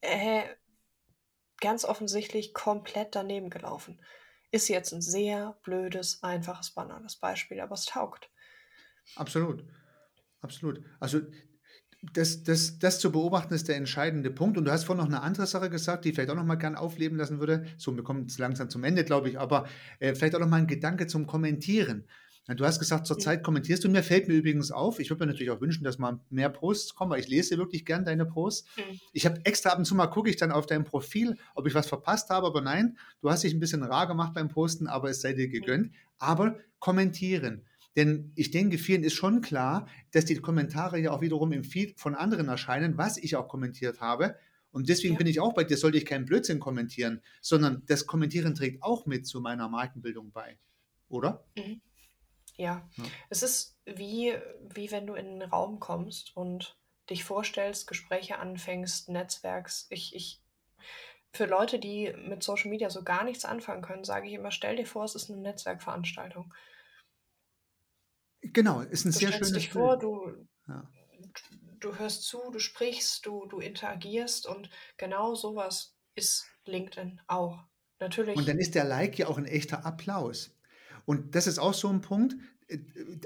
äh, 0.00 0.42
ganz 1.60 1.84
offensichtlich 1.84 2.54
komplett 2.54 3.14
daneben 3.14 3.50
gelaufen. 3.50 4.00
Ist 4.52 4.68
jetzt 4.68 4.92
ein 4.92 5.02
sehr 5.02 5.58
blödes, 5.64 6.22
einfaches, 6.22 6.70
banales 6.70 7.16
Beispiel, 7.16 7.60
aber 7.60 7.74
es 7.74 7.86
taugt. 7.86 8.30
Absolut. 9.16 9.64
Absolut. 10.40 10.84
Also 11.00 11.22
das, 12.12 12.42
das, 12.42 12.78
das 12.78 12.98
zu 13.00 13.12
beobachten 13.12 13.54
ist 13.54 13.68
der 13.68 13.76
entscheidende 13.76 14.30
Punkt. 14.30 14.58
Und 14.58 14.64
du 14.64 14.72
hast 14.72 14.84
vorhin 14.84 15.04
noch 15.04 15.10
eine 15.10 15.22
andere 15.22 15.46
Sache 15.46 15.70
gesagt, 15.70 16.04
die 16.04 16.10
ich 16.10 16.14
vielleicht 16.14 16.30
auch 16.30 16.36
noch 16.36 16.44
mal 16.44 16.56
gern 16.56 16.76
aufleben 16.76 17.18
lassen 17.18 17.40
würde. 17.40 17.66
So, 17.76 17.94
wir 17.96 18.02
kommen 18.02 18.22
jetzt 18.22 18.38
langsam 18.38 18.70
zum 18.70 18.84
Ende, 18.84 19.04
glaube 19.04 19.28
ich, 19.28 19.38
aber 19.38 19.66
äh, 19.98 20.14
vielleicht 20.14 20.34
auch 20.34 20.40
noch 20.40 20.48
mal 20.48 20.56
ein 20.56 20.66
Gedanke 20.66 21.06
zum 21.06 21.26
Kommentieren. 21.26 22.04
Du 22.54 22.64
hast 22.64 22.78
gesagt, 22.78 23.08
zurzeit 23.08 23.42
kommentierst 23.42 23.82
du. 23.82 23.88
Mir 23.88 24.04
fällt 24.04 24.28
mir 24.28 24.34
übrigens 24.34 24.70
auf, 24.70 25.00
ich 25.00 25.10
würde 25.10 25.24
mir 25.24 25.32
natürlich 25.32 25.50
auch 25.50 25.60
wünschen, 25.60 25.82
dass 25.82 25.98
mal 25.98 26.20
mehr 26.30 26.48
Posts 26.48 26.94
kommen, 26.94 27.10
weil 27.10 27.18
ich 27.18 27.26
lese 27.26 27.58
wirklich 27.58 27.84
gern 27.84 28.04
deine 28.04 28.24
Posts. 28.24 28.68
Mhm. 28.76 29.00
Ich 29.12 29.26
habe 29.26 29.40
extra 29.42 29.70
ab 29.70 29.78
und 29.78 29.84
zu 29.84 29.96
mal 29.96 30.06
gucke 30.06 30.30
ich 30.30 30.36
dann 30.36 30.52
auf 30.52 30.66
dein 30.66 30.84
Profil, 30.84 31.36
ob 31.56 31.66
ich 31.66 31.74
was 31.74 31.88
verpasst 31.88 32.30
habe, 32.30 32.46
aber 32.46 32.60
nein, 32.60 32.96
du 33.20 33.30
hast 33.30 33.42
dich 33.42 33.52
ein 33.52 33.58
bisschen 33.58 33.82
rar 33.82 34.06
gemacht 34.06 34.32
beim 34.32 34.48
Posten, 34.48 34.86
aber 34.86 35.10
es 35.10 35.22
sei 35.22 35.32
dir 35.32 35.48
gegönnt. 35.48 35.88
Mhm. 35.88 35.96
Aber 36.18 36.56
kommentieren. 36.78 37.62
Denn 37.96 38.30
ich 38.34 38.50
denke, 38.50 38.78
vielen 38.78 39.02
ist 39.02 39.14
schon 39.14 39.40
klar, 39.40 39.88
dass 40.12 40.26
die 40.26 40.36
Kommentare 40.36 40.98
ja 40.98 41.12
auch 41.12 41.22
wiederum 41.22 41.52
im 41.52 41.64
Feed 41.64 41.98
von 41.98 42.14
anderen 42.14 42.48
erscheinen, 42.48 42.98
was 42.98 43.16
ich 43.16 43.36
auch 43.36 43.48
kommentiert 43.48 44.00
habe. 44.00 44.36
Und 44.70 44.90
deswegen 44.90 45.14
ja. 45.14 45.18
bin 45.18 45.26
ich 45.26 45.40
auch 45.40 45.54
bei 45.54 45.64
dir, 45.64 45.78
sollte 45.78 45.96
ich 45.96 46.04
keinen 46.04 46.26
Blödsinn 46.26 46.60
kommentieren, 46.60 47.22
sondern 47.40 47.82
das 47.86 48.06
Kommentieren 48.06 48.54
trägt 48.54 48.82
auch 48.82 49.06
mit 49.06 49.26
zu 49.26 49.40
meiner 49.40 49.70
Markenbildung 49.70 50.32
bei. 50.32 50.58
Oder? 51.08 51.46
Mhm. 51.56 51.80
Ja. 52.56 52.86
ja. 52.96 53.04
Es 53.30 53.42
ist 53.42 53.78
wie, 53.86 54.34
wie 54.74 54.90
wenn 54.90 55.06
du 55.06 55.14
in 55.14 55.26
einen 55.26 55.42
Raum 55.42 55.80
kommst 55.80 56.36
und 56.36 56.76
dich 57.08 57.24
vorstellst, 57.24 57.86
Gespräche 57.86 58.38
anfängst, 58.38 59.08
Netzwerks. 59.08 59.86
Ich, 59.88 60.14
ich, 60.14 60.42
für 61.32 61.46
Leute, 61.46 61.78
die 61.78 62.12
mit 62.28 62.42
Social 62.42 62.70
Media 62.70 62.90
so 62.90 63.02
gar 63.02 63.24
nichts 63.24 63.46
anfangen 63.46 63.82
können, 63.82 64.04
sage 64.04 64.26
ich 64.26 64.34
immer, 64.34 64.50
stell 64.50 64.76
dir 64.76 64.86
vor, 64.86 65.04
es 65.04 65.14
ist 65.14 65.30
eine 65.30 65.40
Netzwerkveranstaltung. 65.40 66.52
Genau, 68.40 68.80
ist 68.80 69.04
ein 69.04 69.12
du 69.12 69.18
sehr 69.18 69.32
schönes 69.32 69.52
dich 69.52 69.70
vor, 69.70 69.98
du, 69.98 70.30
ja. 70.68 70.88
du 71.80 71.98
hörst 71.98 72.24
zu, 72.24 72.38
du 72.52 72.58
sprichst, 72.58 73.26
du, 73.26 73.46
du 73.46 73.58
interagierst 73.58 74.46
und 74.46 74.70
genau 74.96 75.34
sowas 75.34 75.94
ist 76.14 76.46
LinkedIn 76.64 77.20
auch. 77.26 77.64
Natürlich. 77.98 78.36
Und 78.36 78.46
dann 78.46 78.58
ist 78.58 78.74
der 78.74 78.84
Like 78.84 79.18
ja 79.18 79.28
auch 79.28 79.38
ein 79.38 79.46
echter 79.46 79.86
Applaus. 79.86 80.54
Und 81.06 81.34
das 81.34 81.46
ist 81.46 81.58
auch 81.58 81.74
so 81.74 81.88
ein 81.88 82.02
Punkt. 82.02 82.36
Äh, 82.68 82.78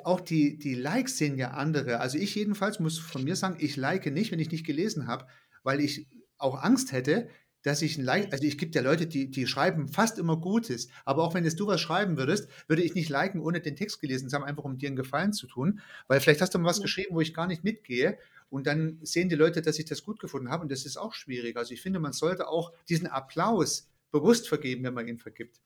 auch 0.05 0.21
die, 0.21 0.59
die 0.59 0.75
Likes 0.75 1.19
sehen 1.19 1.37
ja 1.37 1.53
andere. 1.53 2.01
Also 2.01 2.19
ich 2.19 2.35
jedenfalls 2.35 2.79
muss 2.79 2.99
von 2.99 3.25
mir 3.25 3.37
sagen, 3.37 3.57
ich 3.59 3.77
like 3.77 4.07
nicht, 4.07 4.31
wenn 4.31 4.39
ich 4.39 4.53
nicht 4.53 4.67
gelesen 4.67 5.07
habe, 5.07 5.27
weil 5.63 5.81
ich 5.81 6.07
auch 6.39 6.63
Angst 6.63 6.93
hätte, 6.93 7.29
dass 7.63 7.83
ich 7.83 7.99
ein 7.99 8.05
Like, 8.05 8.33
also 8.33 8.45
ich 8.45 8.59
gibt 8.59 8.75
ja 8.75 8.83
Leute, 8.83 9.07
die, 9.07 9.31
die 9.31 9.47
schreiben 9.47 9.89
fast 9.89 10.19
immer 10.19 10.37
Gutes, 10.37 10.89
aber 11.05 11.23
auch 11.23 11.35
wenn 11.35 11.45
jetzt 11.45 11.61
du 11.61 11.67
was 11.67 11.81
schreiben 11.81 12.17
würdest, 12.17 12.49
würde 12.69 12.83
ich 12.83 12.95
nicht 12.95 13.09
liken, 13.09 13.41
ohne 13.41 13.61
den 13.61 13.77
Text 13.77 14.01
gelesen 14.01 14.29
zu 14.29 14.37
haben, 14.37 14.45
einfach 14.45 14.65
um 14.65 14.79
dir 14.79 14.89
einen 14.89 14.97
Gefallen 14.97 15.33
zu 15.33 15.47
tun, 15.47 15.81
weil 16.09 16.21
vielleicht 16.21 16.41
hast 16.41 16.55
du 16.55 16.59
mal 16.59 16.69
was 16.69 16.81
geschrieben, 16.81 17.15
wo 17.15 17.21
ich 17.21 17.35
gar 17.35 17.47
nicht 17.47 17.65
mitgehe. 17.65 18.19
Und 18.49 18.67
dann 18.67 18.99
sehen 19.03 19.29
die 19.29 19.37
Leute, 19.37 19.63
dass 19.63 19.79
ich 19.79 19.85
das 19.85 20.03
gut 20.03 20.19
gefunden 20.19 20.51
habe. 20.51 20.63
Und 20.63 20.73
das 20.73 20.85
ist 20.85 20.97
auch 20.97 21.15
schwierig. 21.15 21.57
Also 21.57 21.73
ich 21.73 21.81
finde, 21.81 22.01
man 22.01 22.13
sollte 22.13 22.49
auch 22.49 22.73
diesen 22.89 23.07
Applaus 23.07 23.89
bewusst 24.11 24.49
vergeben, 24.49 24.83
wenn 24.83 24.95
man 24.95 25.07
ihn 25.07 25.19
vergibt. 25.19 25.61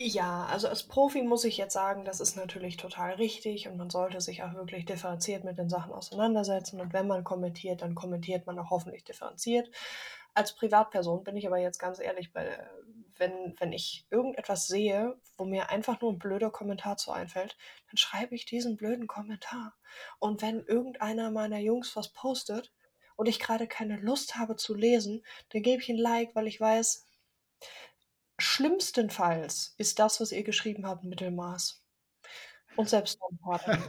Ja, 0.00 0.46
also 0.46 0.68
als 0.68 0.84
Profi 0.84 1.22
muss 1.22 1.44
ich 1.44 1.56
jetzt 1.56 1.72
sagen, 1.72 2.04
das 2.04 2.20
ist 2.20 2.36
natürlich 2.36 2.76
total 2.76 3.14
richtig 3.14 3.66
und 3.66 3.76
man 3.76 3.90
sollte 3.90 4.20
sich 4.20 4.44
auch 4.44 4.54
wirklich 4.54 4.84
differenziert 4.84 5.42
mit 5.42 5.58
den 5.58 5.68
Sachen 5.68 5.92
auseinandersetzen. 5.92 6.80
Und 6.80 6.92
wenn 6.92 7.08
man 7.08 7.24
kommentiert, 7.24 7.82
dann 7.82 7.96
kommentiert 7.96 8.46
man 8.46 8.58
auch 8.60 8.70
hoffentlich 8.70 9.02
differenziert. 9.02 9.68
Als 10.34 10.54
Privatperson 10.54 11.24
bin 11.24 11.36
ich 11.36 11.48
aber 11.48 11.58
jetzt 11.58 11.78
ganz 11.80 11.98
ehrlich, 11.98 12.30
wenn, 13.16 13.54
wenn 13.58 13.72
ich 13.72 14.06
irgendetwas 14.10 14.68
sehe, 14.68 15.16
wo 15.36 15.44
mir 15.44 15.68
einfach 15.70 16.00
nur 16.00 16.12
ein 16.12 16.18
blöder 16.20 16.50
Kommentar 16.50 16.96
zu 16.96 17.10
einfällt, 17.10 17.56
dann 17.90 17.96
schreibe 17.96 18.36
ich 18.36 18.46
diesen 18.46 18.76
blöden 18.76 19.08
Kommentar. 19.08 19.74
Und 20.20 20.42
wenn 20.42 20.60
irgendeiner 20.64 21.32
meiner 21.32 21.58
Jungs 21.58 21.96
was 21.96 22.12
postet 22.12 22.72
und 23.16 23.26
ich 23.26 23.40
gerade 23.40 23.66
keine 23.66 23.96
Lust 23.96 24.36
habe 24.36 24.54
zu 24.54 24.74
lesen, 24.74 25.24
dann 25.48 25.62
gebe 25.62 25.82
ich 25.82 25.88
ein 25.88 25.98
Like, 25.98 26.36
weil 26.36 26.46
ich 26.46 26.60
weiß, 26.60 27.08
Schlimmstenfalls 28.38 29.74
ist 29.78 29.98
das, 29.98 30.20
was 30.20 30.32
ihr 30.32 30.44
geschrieben 30.44 30.86
habt, 30.86 31.04
Mittelmaß. 31.04 31.82
Und 32.76 32.88
selbst 32.88 33.18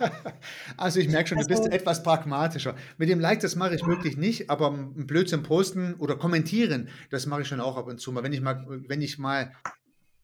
Also 0.78 1.00
ich 1.00 1.10
merke 1.10 1.30
schon, 1.30 1.38
du 1.38 1.46
bist 1.46 1.62
also 1.62 1.72
etwas 1.72 2.02
pragmatischer. 2.02 2.76
Mit 2.98 3.08
dem 3.08 3.20
Like, 3.20 3.40
das 3.40 3.56
mache 3.56 3.76
ich 3.76 3.86
wirklich 3.86 4.18
nicht, 4.18 4.50
aber 4.50 4.72
ein 4.72 5.06
Blödsinn 5.06 5.44
posten 5.44 5.94
oder 5.96 6.16
kommentieren, 6.16 6.90
das 7.12 7.28
mache 7.28 7.44
ich 7.44 7.48
schon 7.48 7.60
auch 7.60 7.78
ab 7.78 7.86
und 7.86 8.02
zu 8.02 8.12
mal. 8.12 8.24
Wenn 8.24 8.34
ich 8.34 8.42
mal, 8.42 8.66
wenn 8.68 9.02
ich 9.02 9.20
mal 9.20 9.54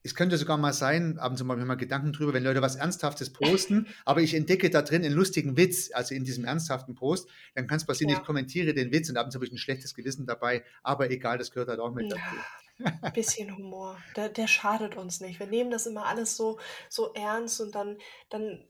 es 0.06 0.14
könnte 0.14 0.38
sogar 0.38 0.58
mal 0.58 0.72
sein, 0.72 1.18
ab 1.18 1.32
und 1.32 1.38
zu 1.38 1.45
mal, 1.45 1.58
mal 1.58 1.76
Gedanken 1.76 2.14
drüber, 2.14 2.32
wenn 2.34 2.43
Leute 2.43 2.62
was 2.62 2.76
Ernsthaftes 2.76 3.34
posten, 3.34 3.88
aber 4.06 4.22
ich 4.22 4.36
entdecke 4.36 4.70
da 4.70 4.84
drin 4.84 5.03
einen 5.03 5.16
lustigen 5.16 5.58
Witz, 5.58 5.89
also 5.91 6.14
in 6.14 6.24
diesem 6.24 6.45
ernsthaften 6.45 6.93
Post, 6.93 7.28
dann 7.56 7.66
kann 7.66 7.78
es 7.78 7.86
passieren, 7.86 8.12
ja. 8.12 8.20
ich 8.20 8.24
kommentiere 8.24 8.76
den 8.76 8.91
Witz 8.91 9.10
und 9.10 9.18
ab 9.18 9.26
und 9.26 9.32
zu 9.32 9.38
habe 9.38 9.45
ich 9.45 9.51
ein 9.51 9.58
schlechtes 9.58 9.95
Gewissen 9.95 10.28
dabei, 10.28 10.64
aber 10.84 11.10
egal, 11.10 11.39
das 11.39 11.49
gehört 11.49 11.70
halt 11.70 11.80
auch 11.80 11.91
mit 11.91 12.12
ja. 12.12 12.18
dazu. 12.18 12.93
Ein 13.01 13.14
bisschen 13.14 13.56
Humor, 13.58 13.97
der, 14.16 14.30
der, 14.30 14.47
schadet 14.47 14.95
uns 14.95 15.22
nicht. 15.22 15.39
Wir 15.39 15.47
nehmen 15.47 15.72
das 15.72 15.88
immer 15.88 16.06
alles 16.06 16.38
so, 16.38 16.60
so 16.88 17.14
ernst 17.14 17.60
und 17.62 17.74
dann, 17.74 17.97
dann 18.30 18.64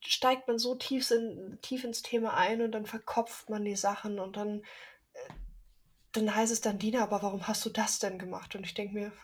steigt 0.00 0.48
man 0.48 0.58
so 0.58 0.76
tief, 0.76 1.10
in, 1.10 1.58
tief 1.60 1.84
ins 1.84 2.02
Thema 2.02 2.38
ein 2.38 2.62
und 2.62 2.72
dann 2.72 2.86
verkopft 2.86 3.50
man 3.50 3.66
die 3.66 3.76
Sachen 3.76 4.18
und 4.18 4.36
dann, 4.38 4.62
äh, 5.12 5.32
dann 6.12 6.34
heißt 6.34 6.52
es 6.52 6.62
dann, 6.62 6.78
Dina, 6.78 7.02
aber 7.02 7.22
warum 7.22 7.46
hast 7.48 7.66
du 7.66 7.70
das 7.70 7.98
denn 7.98 8.18
gemacht? 8.18 8.54
Und 8.54 8.64
ich 8.64 8.72
denke 8.72 8.94
mir, 8.94 9.12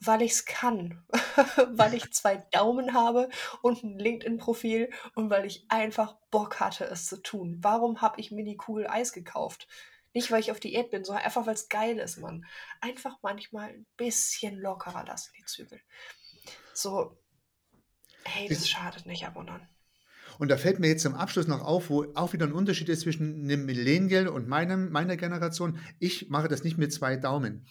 weil 0.00 0.22
ich 0.22 0.32
es 0.32 0.44
kann, 0.46 1.02
weil 1.72 1.94
ich 1.94 2.12
zwei 2.12 2.36
Daumen 2.50 2.94
habe 2.94 3.28
und 3.62 3.84
ein 3.84 3.98
LinkedIn-Profil 3.98 4.90
und 5.14 5.30
weil 5.30 5.44
ich 5.44 5.66
einfach 5.68 6.16
Bock 6.30 6.58
hatte, 6.58 6.84
es 6.84 7.06
zu 7.06 7.22
tun. 7.22 7.58
Warum 7.60 8.00
habe 8.00 8.20
ich 8.20 8.30
mir 8.30 8.44
die 8.44 8.56
Kugel 8.56 8.86
Eis 8.88 9.12
gekauft? 9.12 9.68
Nicht, 10.12 10.30
weil 10.30 10.40
ich 10.40 10.50
auf 10.50 10.58
Diät 10.58 10.90
bin, 10.90 11.04
sondern 11.04 11.24
einfach, 11.24 11.46
weil 11.46 11.54
es 11.54 11.68
geil 11.68 11.98
ist, 11.98 12.18
Mann. 12.18 12.44
Einfach 12.80 13.18
manchmal 13.22 13.68
ein 13.68 13.86
bisschen 13.96 14.58
lockerer 14.58 15.04
lassen, 15.04 15.32
die 15.38 15.44
Zügel. 15.44 15.80
So, 16.72 17.16
hey, 18.24 18.48
das, 18.48 18.68
schadet 18.68 19.06
nicht 19.06 19.26
ab 19.26 19.36
und 19.36 19.48
an. 19.50 19.68
Und 20.38 20.48
da 20.48 20.56
fällt 20.56 20.80
mir 20.80 20.88
jetzt 20.88 21.02
zum 21.02 21.14
Abschluss 21.14 21.46
noch 21.46 21.60
auf, 21.60 21.90
wo 21.90 22.06
auch 22.14 22.32
wieder 22.32 22.46
ein 22.46 22.52
Unterschied 22.52 22.88
ist 22.88 23.02
zwischen 23.02 23.44
einem 23.44 23.66
Millennial 23.66 24.26
und 24.26 24.48
meinem, 24.48 24.90
meiner 24.90 25.16
Generation. 25.16 25.78
Ich 25.98 26.30
mache 26.30 26.48
das 26.48 26.64
nicht 26.64 26.78
mit 26.78 26.92
zwei 26.92 27.16
Daumen. 27.16 27.66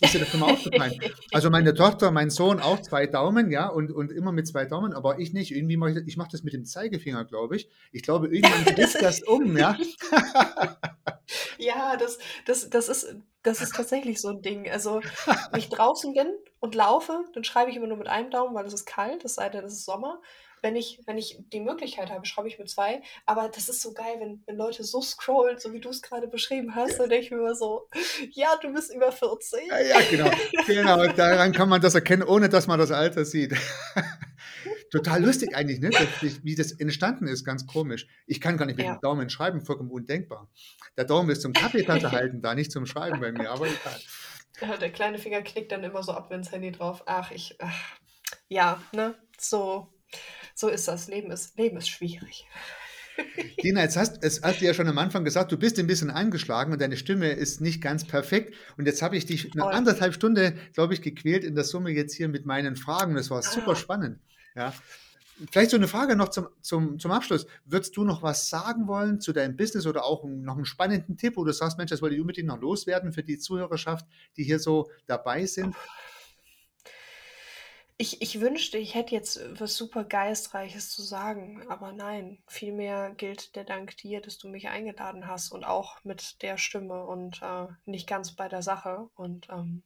Ist 0.00 0.14
dir 0.14 0.20
das 0.20 0.28
schon 0.28 0.40
mal 0.40 0.52
aufgefallen? 0.52 0.98
Also 1.32 1.50
meine 1.50 1.74
Tochter, 1.74 2.10
mein 2.10 2.30
Sohn 2.30 2.60
auch 2.60 2.80
zwei 2.80 3.06
Daumen, 3.06 3.50
ja, 3.50 3.68
und, 3.68 3.90
und 3.90 4.12
immer 4.12 4.30
mit 4.30 4.46
zwei 4.46 4.64
Daumen, 4.64 4.92
aber 4.92 5.18
ich 5.18 5.32
nicht. 5.32 5.50
Irgendwie 5.50 5.76
mache 5.76 5.90
ich, 5.90 6.06
ich 6.06 6.16
mache 6.16 6.28
das 6.30 6.44
mit 6.44 6.52
dem 6.52 6.64
Zeigefinger, 6.64 7.24
glaube 7.24 7.56
ich. 7.56 7.68
Ich 7.90 8.02
glaube, 8.02 8.28
irgendwann 8.28 8.64
dreht 8.76 9.02
das 9.02 9.22
um, 9.22 9.56
ja. 9.56 9.76
ja, 11.58 11.96
das, 11.96 12.18
das, 12.46 12.70
das, 12.70 12.88
ist, 12.88 13.16
das 13.42 13.60
ist 13.60 13.74
tatsächlich 13.74 14.20
so 14.20 14.28
ein 14.28 14.42
Ding. 14.42 14.70
Also, 14.70 15.00
wenn 15.50 15.58
ich 15.58 15.68
draußen 15.68 16.14
bin 16.14 16.28
und 16.60 16.76
laufe, 16.76 17.24
dann 17.34 17.42
schreibe 17.42 17.70
ich 17.70 17.76
immer 17.76 17.88
nur 17.88 17.98
mit 17.98 18.08
einem 18.08 18.30
Daumen, 18.30 18.54
weil 18.54 18.66
es 18.66 18.74
ist 18.74 18.86
kalt, 18.86 19.24
es 19.24 19.34
sei 19.34 19.48
denn, 19.48 19.64
es 19.64 19.72
ist 19.72 19.84
Sommer 19.84 20.20
wenn 20.62 20.76
ich, 20.76 21.00
wenn 21.06 21.18
ich 21.18 21.38
die 21.52 21.60
Möglichkeit 21.60 22.10
habe, 22.10 22.26
schreibe 22.26 22.48
ich 22.48 22.58
mit 22.58 22.68
zwei. 22.68 23.02
Aber 23.26 23.48
das 23.48 23.68
ist 23.68 23.82
so 23.82 23.92
geil, 23.92 24.16
wenn, 24.18 24.42
wenn 24.46 24.56
Leute 24.56 24.84
so 24.84 25.00
scrollen, 25.00 25.58
so 25.58 25.72
wie 25.72 25.80
du 25.80 25.88
es 25.88 26.02
gerade 26.02 26.28
beschrieben 26.28 26.74
hast, 26.74 26.98
dann 26.98 27.08
denke 27.08 27.26
ich 27.26 27.30
mir 27.30 27.38
immer 27.38 27.54
so, 27.54 27.88
ja, 28.32 28.56
du 28.60 28.72
bist 28.72 28.94
über 28.94 29.12
40. 29.12 29.66
Ja, 29.68 29.80
ja 29.80 30.00
genau. 30.10 30.30
genau. 30.66 31.06
Daran 31.12 31.52
kann 31.52 31.68
man 31.68 31.80
das 31.80 31.94
erkennen, 31.94 32.22
ohne 32.22 32.48
dass 32.48 32.66
man 32.66 32.78
das 32.78 32.90
Alter 32.90 33.24
sieht. 33.24 33.54
Total 34.90 35.22
lustig 35.22 35.54
eigentlich, 35.54 35.80
ne? 35.80 35.90
wie 36.42 36.54
das 36.54 36.72
entstanden 36.72 37.26
ist, 37.26 37.44
ganz 37.44 37.66
komisch. 37.66 38.06
Ich 38.26 38.40
kann 38.40 38.56
gar 38.56 38.64
nicht 38.64 38.76
mit 38.76 38.86
ja. 38.86 38.96
dem 38.96 39.00
Daumen 39.00 39.28
schreiben, 39.28 39.60
vollkommen 39.60 39.90
undenkbar. 39.90 40.48
Der 40.96 41.04
Daumen 41.04 41.28
ist 41.30 41.42
zum 41.42 41.52
Kaffeetasse 41.52 42.10
halten, 42.12 42.40
da 42.40 42.54
nicht 42.54 42.72
zum 42.72 42.86
Schreiben 42.86 43.20
bei 43.20 43.30
mir, 43.32 43.50
aber 43.50 43.66
egal. 43.66 44.00
Ja, 44.60 44.76
der 44.76 44.90
kleine 44.90 45.18
Finger 45.18 45.42
knickt 45.42 45.72
dann 45.72 45.84
immer 45.84 46.02
so 46.02 46.12
ab, 46.12 46.30
wenn 46.30 46.42
das 46.42 46.52
Handy 46.52 46.72
drauf. 46.72 47.02
Ach, 47.06 47.30
ich, 47.30 47.56
ach, 47.60 47.98
ja, 48.48 48.82
ne, 48.92 49.14
so 49.38 49.92
so 50.58 50.68
ist 50.68 50.88
das. 50.88 51.06
Leben 51.06 51.30
ist, 51.30 51.56
Leben 51.56 51.76
ist 51.76 51.88
schwierig. 51.88 52.46
Dina, 53.62 53.82
jetzt 53.82 53.96
hast, 53.96 54.22
jetzt 54.24 54.42
hast 54.42 54.60
du 54.60 54.64
ja 54.64 54.74
schon 54.74 54.88
am 54.88 54.98
Anfang 54.98 55.24
gesagt, 55.24 55.52
du 55.52 55.56
bist 55.56 55.78
ein 55.78 55.86
bisschen 55.86 56.10
angeschlagen 56.10 56.72
und 56.72 56.80
deine 56.80 56.96
Stimme 56.96 57.30
ist 57.30 57.60
nicht 57.60 57.80
ganz 57.80 58.04
perfekt. 58.04 58.54
Und 58.76 58.86
jetzt 58.86 59.00
habe 59.00 59.16
ich 59.16 59.24
dich 59.24 59.52
eine 59.52 59.66
anderthalb 59.66 60.14
Stunde, 60.14 60.54
glaube 60.74 60.94
ich, 60.94 61.02
gequält 61.02 61.44
in 61.44 61.54
der 61.54 61.62
Summe 61.62 61.90
jetzt 61.90 62.14
hier 62.14 62.28
mit 62.28 62.44
meinen 62.44 62.74
Fragen. 62.74 63.14
Das 63.14 63.30
war 63.30 63.40
super 63.42 63.72
ah. 63.72 63.76
spannend. 63.76 64.18
Ja. 64.56 64.74
Vielleicht 65.52 65.70
so 65.70 65.76
eine 65.76 65.86
Frage 65.86 66.16
noch 66.16 66.30
zum, 66.30 66.48
zum, 66.60 66.98
zum 66.98 67.12
Abschluss. 67.12 67.46
Würdest 67.64 67.96
du 67.96 68.02
noch 68.02 68.24
was 68.24 68.48
sagen 68.48 68.88
wollen 68.88 69.20
zu 69.20 69.32
deinem 69.32 69.56
Business 69.56 69.86
oder 69.86 70.04
auch 70.04 70.24
noch 70.24 70.56
einen 70.56 70.64
spannenden 70.64 71.16
Tipp, 71.16 71.36
wo 71.36 71.44
du 71.44 71.52
sagst, 71.52 71.78
Mensch, 71.78 71.90
das 71.90 72.02
wollte 72.02 72.16
ich 72.16 72.20
unbedingt 72.20 72.48
noch 72.48 72.60
loswerden 72.60 73.12
für 73.12 73.22
die 73.22 73.38
Zuhörerschaft, 73.38 74.06
die 74.36 74.42
hier 74.42 74.58
so 74.58 74.90
dabei 75.06 75.46
sind? 75.46 75.76
Ich, 78.00 78.22
ich 78.22 78.40
wünschte, 78.40 78.78
ich 78.78 78.94
hätte 78.94 79.14
jetzt 79.14 79.40
was 79.58 79.76
super 79.76 80.04
Geistreiches 80.04 80.90
zu 80.90 81.02
sagen, 81.02 81.64
aber 81.68 81.92
nein. 81.92 82.38
Vielmehr 82.46 83.12
gilt 83.16 83.56
der 83.56 83.64
Dank 83.64 83.96
dir, 83.96 84.20
dass 84.20 84.38
du 84.38 84.48
mich 84.48 84.68
eingeladen 84.68 85.26
hast 85.26 85.50
und 85.50 85.64
auch 85.64 86.04
mit 86.04 86.40
der 86.42 86.58
Stimme 86.58 87.04
und 87.04 87.42
äh, 87.42 87.66
nicht 87.86 88.08
ganz 88.08 88.32
bei 88.36 88.48
der 88.48 88.62
Sache. 88.62 89.08
Und 89.16 89.48
ähm, 89.50 89.82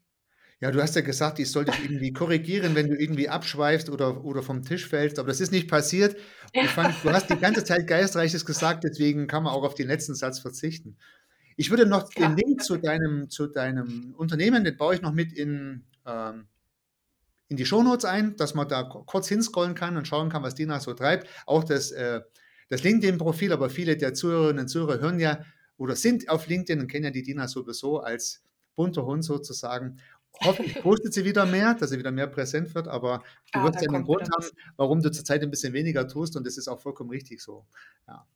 ja, 0.62 0.70
du 0.70 0.80
hast 0.80 0.94
ja 0.94 1.00
gesagt, 1.00 1.40
ich 1.40 1.50
sollte 1.50 1.72
dich 1.72 1.84
irgendwie 1.84 2.12
korrigieren, 2.12 2.76
wenn 2.76 2.88
du 2.88 2.94
irgendwie 2.94 3.28
abschweifst 3.28 3.90
oder, 3.90 4.24
oder 4.24 4.44
vom 4.44 4.62
Tisch 4.62 4.86
fällst, 4.86 5.18
aber 5.18 5.26
das 5.26 5.40
ist 5.40 5.50
nicht 5.50 5.68
passiert. 5.68 6.14
ich 6.52 6.68
fand, 6.68 6.94
du 7.02 7.10
hast 7.10 7.30
die 7.30 7.36
ganze 7.36 7.64
Zeit 7.64 7.88
Geistreiches 7.88 8.46
gesagt, 8.46 8.84
deswegen 8.84 9.26
kann 9.26 9.42
man 9.42 9.54
auch 9.54 9.64
auf 9.64 9.74
den 9.74 9.88
letzten 9.88 10.14
Satz 10.14 10.38
verzichten. 10.38 10.98
Ich 11.56 11.70
würde 11.70 11.84
noch 11.84 12.08
den 12.10 12.36
Link 12.36 12.62
zu 12.62 12.76
deinem, 12.76 13.28
zu 13.28 13.48
deinem 13.48 14.14
Unternehmen, 14.16 14.62
den 14.62 14.76
baue 14.76 14.94
ich 14.94 15.02
noch 15.02 15.12
mit 15.12 15.32
in, 15.32 15.84
ähm, 16.06 16.46
in 17.52 17.58
die 17.58 17.66
Shownotes 17.66 18.06
ein, 18.06 18.34
dass 18.36 18.54
man 18.54 18.66
da 18.66 18.82
kurz 18.82 19.28
hinscrollen 19.28 19.74
kann 19.74 19.98
und 19.98 20.08
schauen 20.08 20.30
kann, 20.30 20.42
was 20.42 20.54
Dina 20.54 20.80
so 20.80 20.94
treibt. 20.94 21.28
Auch 21.44 21.64
das, 21.64 21.90
äh, 21.90 22.22
das 22.70 22.82
LinkedIn-Profil, 22.82 23.52
aber 23.52 23.68
viele 23.68 23.98
der 23.98 24.14
Zuhörerinnen 24.14 24.62
und 24.62 24.68
Zuhörer 24.68 25.00
hören 25.00 25.20
ja 25.20 25.44
oder 25.76 25.94
sind 25.94 26.30
auf 26.30 26.46
LinkedIn 26.46 26.80
und 26.80 26.88
kennen 26.88 27.04
ja 27.04 27.10
die 27.10 27.22
Dina 27.22 27.46
sowieso 27.46 28.00
als 28.00 28.42
bunter 28.74 29.04
Hund 29.04 29.22
sozusagen. 29.22 29.98
Hoffentlich 30.42 30.80
postet 30.82 31.12
sie 31.12 31.26
wieder 31.26 31.44
mehr, 31.44 31.74
dass 31.74 31.90
sie 31.90 31.98
wieder 31.98 32.10
mehr 32.10 32.26
präsent 32.26 32.74
wird, 32.74 32.88
aber 32.88 33.22
du 33.52 33.58
ah, 33.58 33.64
wirst 33.64 33.82
ja 33.82 33.90
einen 33.90 34.04
Grund 34.04 34.30
haben, 34.34 34.46
warum 34.76 35.02
du 35.02 35.12
zurzeit 35.12 35.42
ein 35.42 35.50
bisschen 35.50 35.74
weniger 35.74 36.08
tust 36.08 36.34
und 36.34 36.46
das 36.46 36.56
ist 36.56 36.68
auch 36.68 36.80
vollkommen 36.80 37.10
richtig 37.10 37.42
so. 37.42 37.66
Ja. 38.08 38.26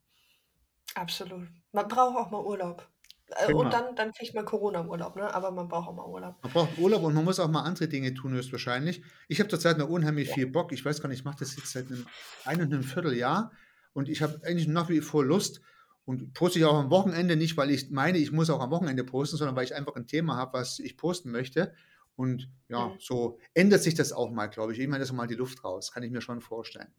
Absolut. 0.94 1.48
Man 1.72 1.88
braucht 1.88 2.18
auch 2.18 2.30
mal 2.30 2.44
Urlaub. 2.44 2.86
Äh, 3.30 3.52
und 3.52 3.72
dann, 3.72 3.96
dann 3.96 4.12
kriegt 4.12 4.34
man 4.34 4.44
Corona 4.44 4.80
im 4.80 4.88
Urlaub, 4.88 5.16
ne? 5.16 5.32
aber 5.34 5.50
man 5.50 5.68
braucht 5.68 5.88
auch 5.88 5.94
mal 5.94 6.06
Urlaub. 6.06 6.36
Man 6.42 6.52
braucht 6.52 6.78
Urlaub 6.78 7.02
und 7.02 7.14
man 7.14 7.24
muss 7.24 7.40
auch 7.40 7.48
mal 7.48 7.62
andere 7.62 7.88
Dinge 7.88 8.14
tun, 8.14 8.32
höchstwahrscheinlich. 8.32 9.02
Ich 9.28 9.40
habe 9.40 9.48
zurzeit 9.48 9.78
noch 9.78 9.88
unheimlich 9.88 10.28
ja. 10.28 10.34
viel 10.34 10.46
Bock. 10.46 10.72
Ich 10.72 10.84
weiß 10.84 11.00
gar 11.00 11.08
nicht, 11.08 11.20
ich 11.20 11.24
mache 11.24 11.38
das 11.40 11.56
jetzt 11.56 11.72
seit 11.72 11.88
einem, 11.88 12.06
einem, 12.44 12.72
einem 12.72 12.82
Vierteljahr 12.82 13.50
und 13.94 14.08
ich 14.08 14.22
habe 14.22 14.40
eigentlich 14.44 14.68
nach 14.68 14.88
wie 14.88 15.00
vor 15.00 15.24
Lust 15.24 15.60
und 16.04 16.34
poste 16.34 16.60
ich 16.60 16.64
auch 16.64 16.76
am 16.76 16.90
Wochenende 16.90 17.34
nicht, 17.34 17.56
weil 17.56 17.70
ich 17.70 17.90
meine, 17.90 18.18
ich 18.18 18.30
muss 18.30 18.48
auch 18.48 18.60
am 18.60 18.70
Wochenende 18.70 19.02
posten, 19.02 19.36
sondern 19.36 19.56
weil 19.56 19.64
ich 19.64 19.74
einfach 19.74 19.96
ein 19.96 20.06
Thema 20.06 20.36
habe, 20.36 20.58
was 20.58 20.78
ich 20.78 20.96
posten 20.96 21.32
möchte. 21.32 21.74
Und 22.14 22.48
ja, 22.68 22.88
mhm. 22.88 22.94
so 23.00 23.38
ändert 23.54 23.82
sich 23.82 23.94
das 23.94 24.12
auch 24.12 24.30
mal, 24.30 24.46
glaube 24.46 24.72
ich. 24.72 24.78
Ich 24.78 24.86
meine, 24.86 25.00
das 25.00 25.10
ist 25.10 25.16
mal 25.16 25.26
die 25.26 25.34
Luft 25.34 25.64
raus, 25.64 25.92
kann 25.92 26.04
ich 26.04 26.12
mir 26.12 26.20
schon 26.20 26.40
vorstellen. 26.40 26.92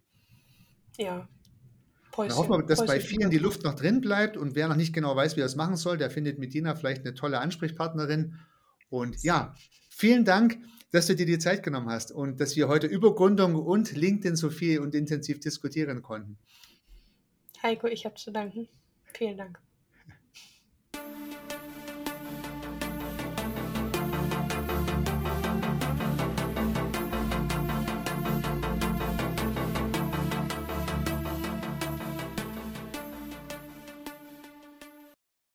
Ja, 0.97 1.27
Päuschen, 2.17 2.29
Dann 2.29 2.37
hoffen 2.37 2.61
wir, 2.61 2.65
dass 2.65 2.79
Päuschen. 2.79 2.95
bei 2.95 2.99
vielen 2.99 3.29
die 3.29 3.37
Luft 3.37 3.63
noch 3.63 3.75
drin 3.75 4.01
bleibt 4.01 4.37
und 4.37 4.55
wer 4.55 4.67
noch 4.67 4.75
nicht 4.75 4.93
genau 4.93 5.15
weiß, 5.15 5.37
wie 5.37 5.41
er 5.41 5.45
es 5.45 5.55
machen 5.55 5.75
soll, 5.75 5.97
der 5.97 6.09
findet 6.09 6.39
mit 6.39 6.53
Dina 6.53 6.75
vielleicht 6.75 7.05
eine 7.05 7.13
tolle 7.13 7.39
Ansprechpartnerin. 7.39 8.35
Und 8.89 9.21
ja, 9.23 9.53
vielen 9.89 10.25
Dank, 10.25 10.57
dass 10.91 11.05
du 11.05 11.15
dir 11.15 11.25
die 11.25 11.37
Zeit 11.37 11.63
genommen 11.63 11.89
hast 11.89 12.11
und 12.11 12.39
dass 12.41 12.55
wir 12.55 12.67
heute 12.67 12.87
über 12.87 13.13
Gründung 13.13 13.55
und 13.55 13.91
LinkedIn 13.95 14.35
so 14.35 14.49
viel 14.49 14.79
und 14.79 14.95
intensiv 14.95 15.39
diskutieren 15.39 16.01
konnten. 16.01 16.37
Heiko, 17.61 17.87
ich 17.87 18.05
habe 18.05 18.15
zu 18.15 18.31
danken. 18.31 18.67
Vielen 19.13 19.37
Dank. 19.37 19.59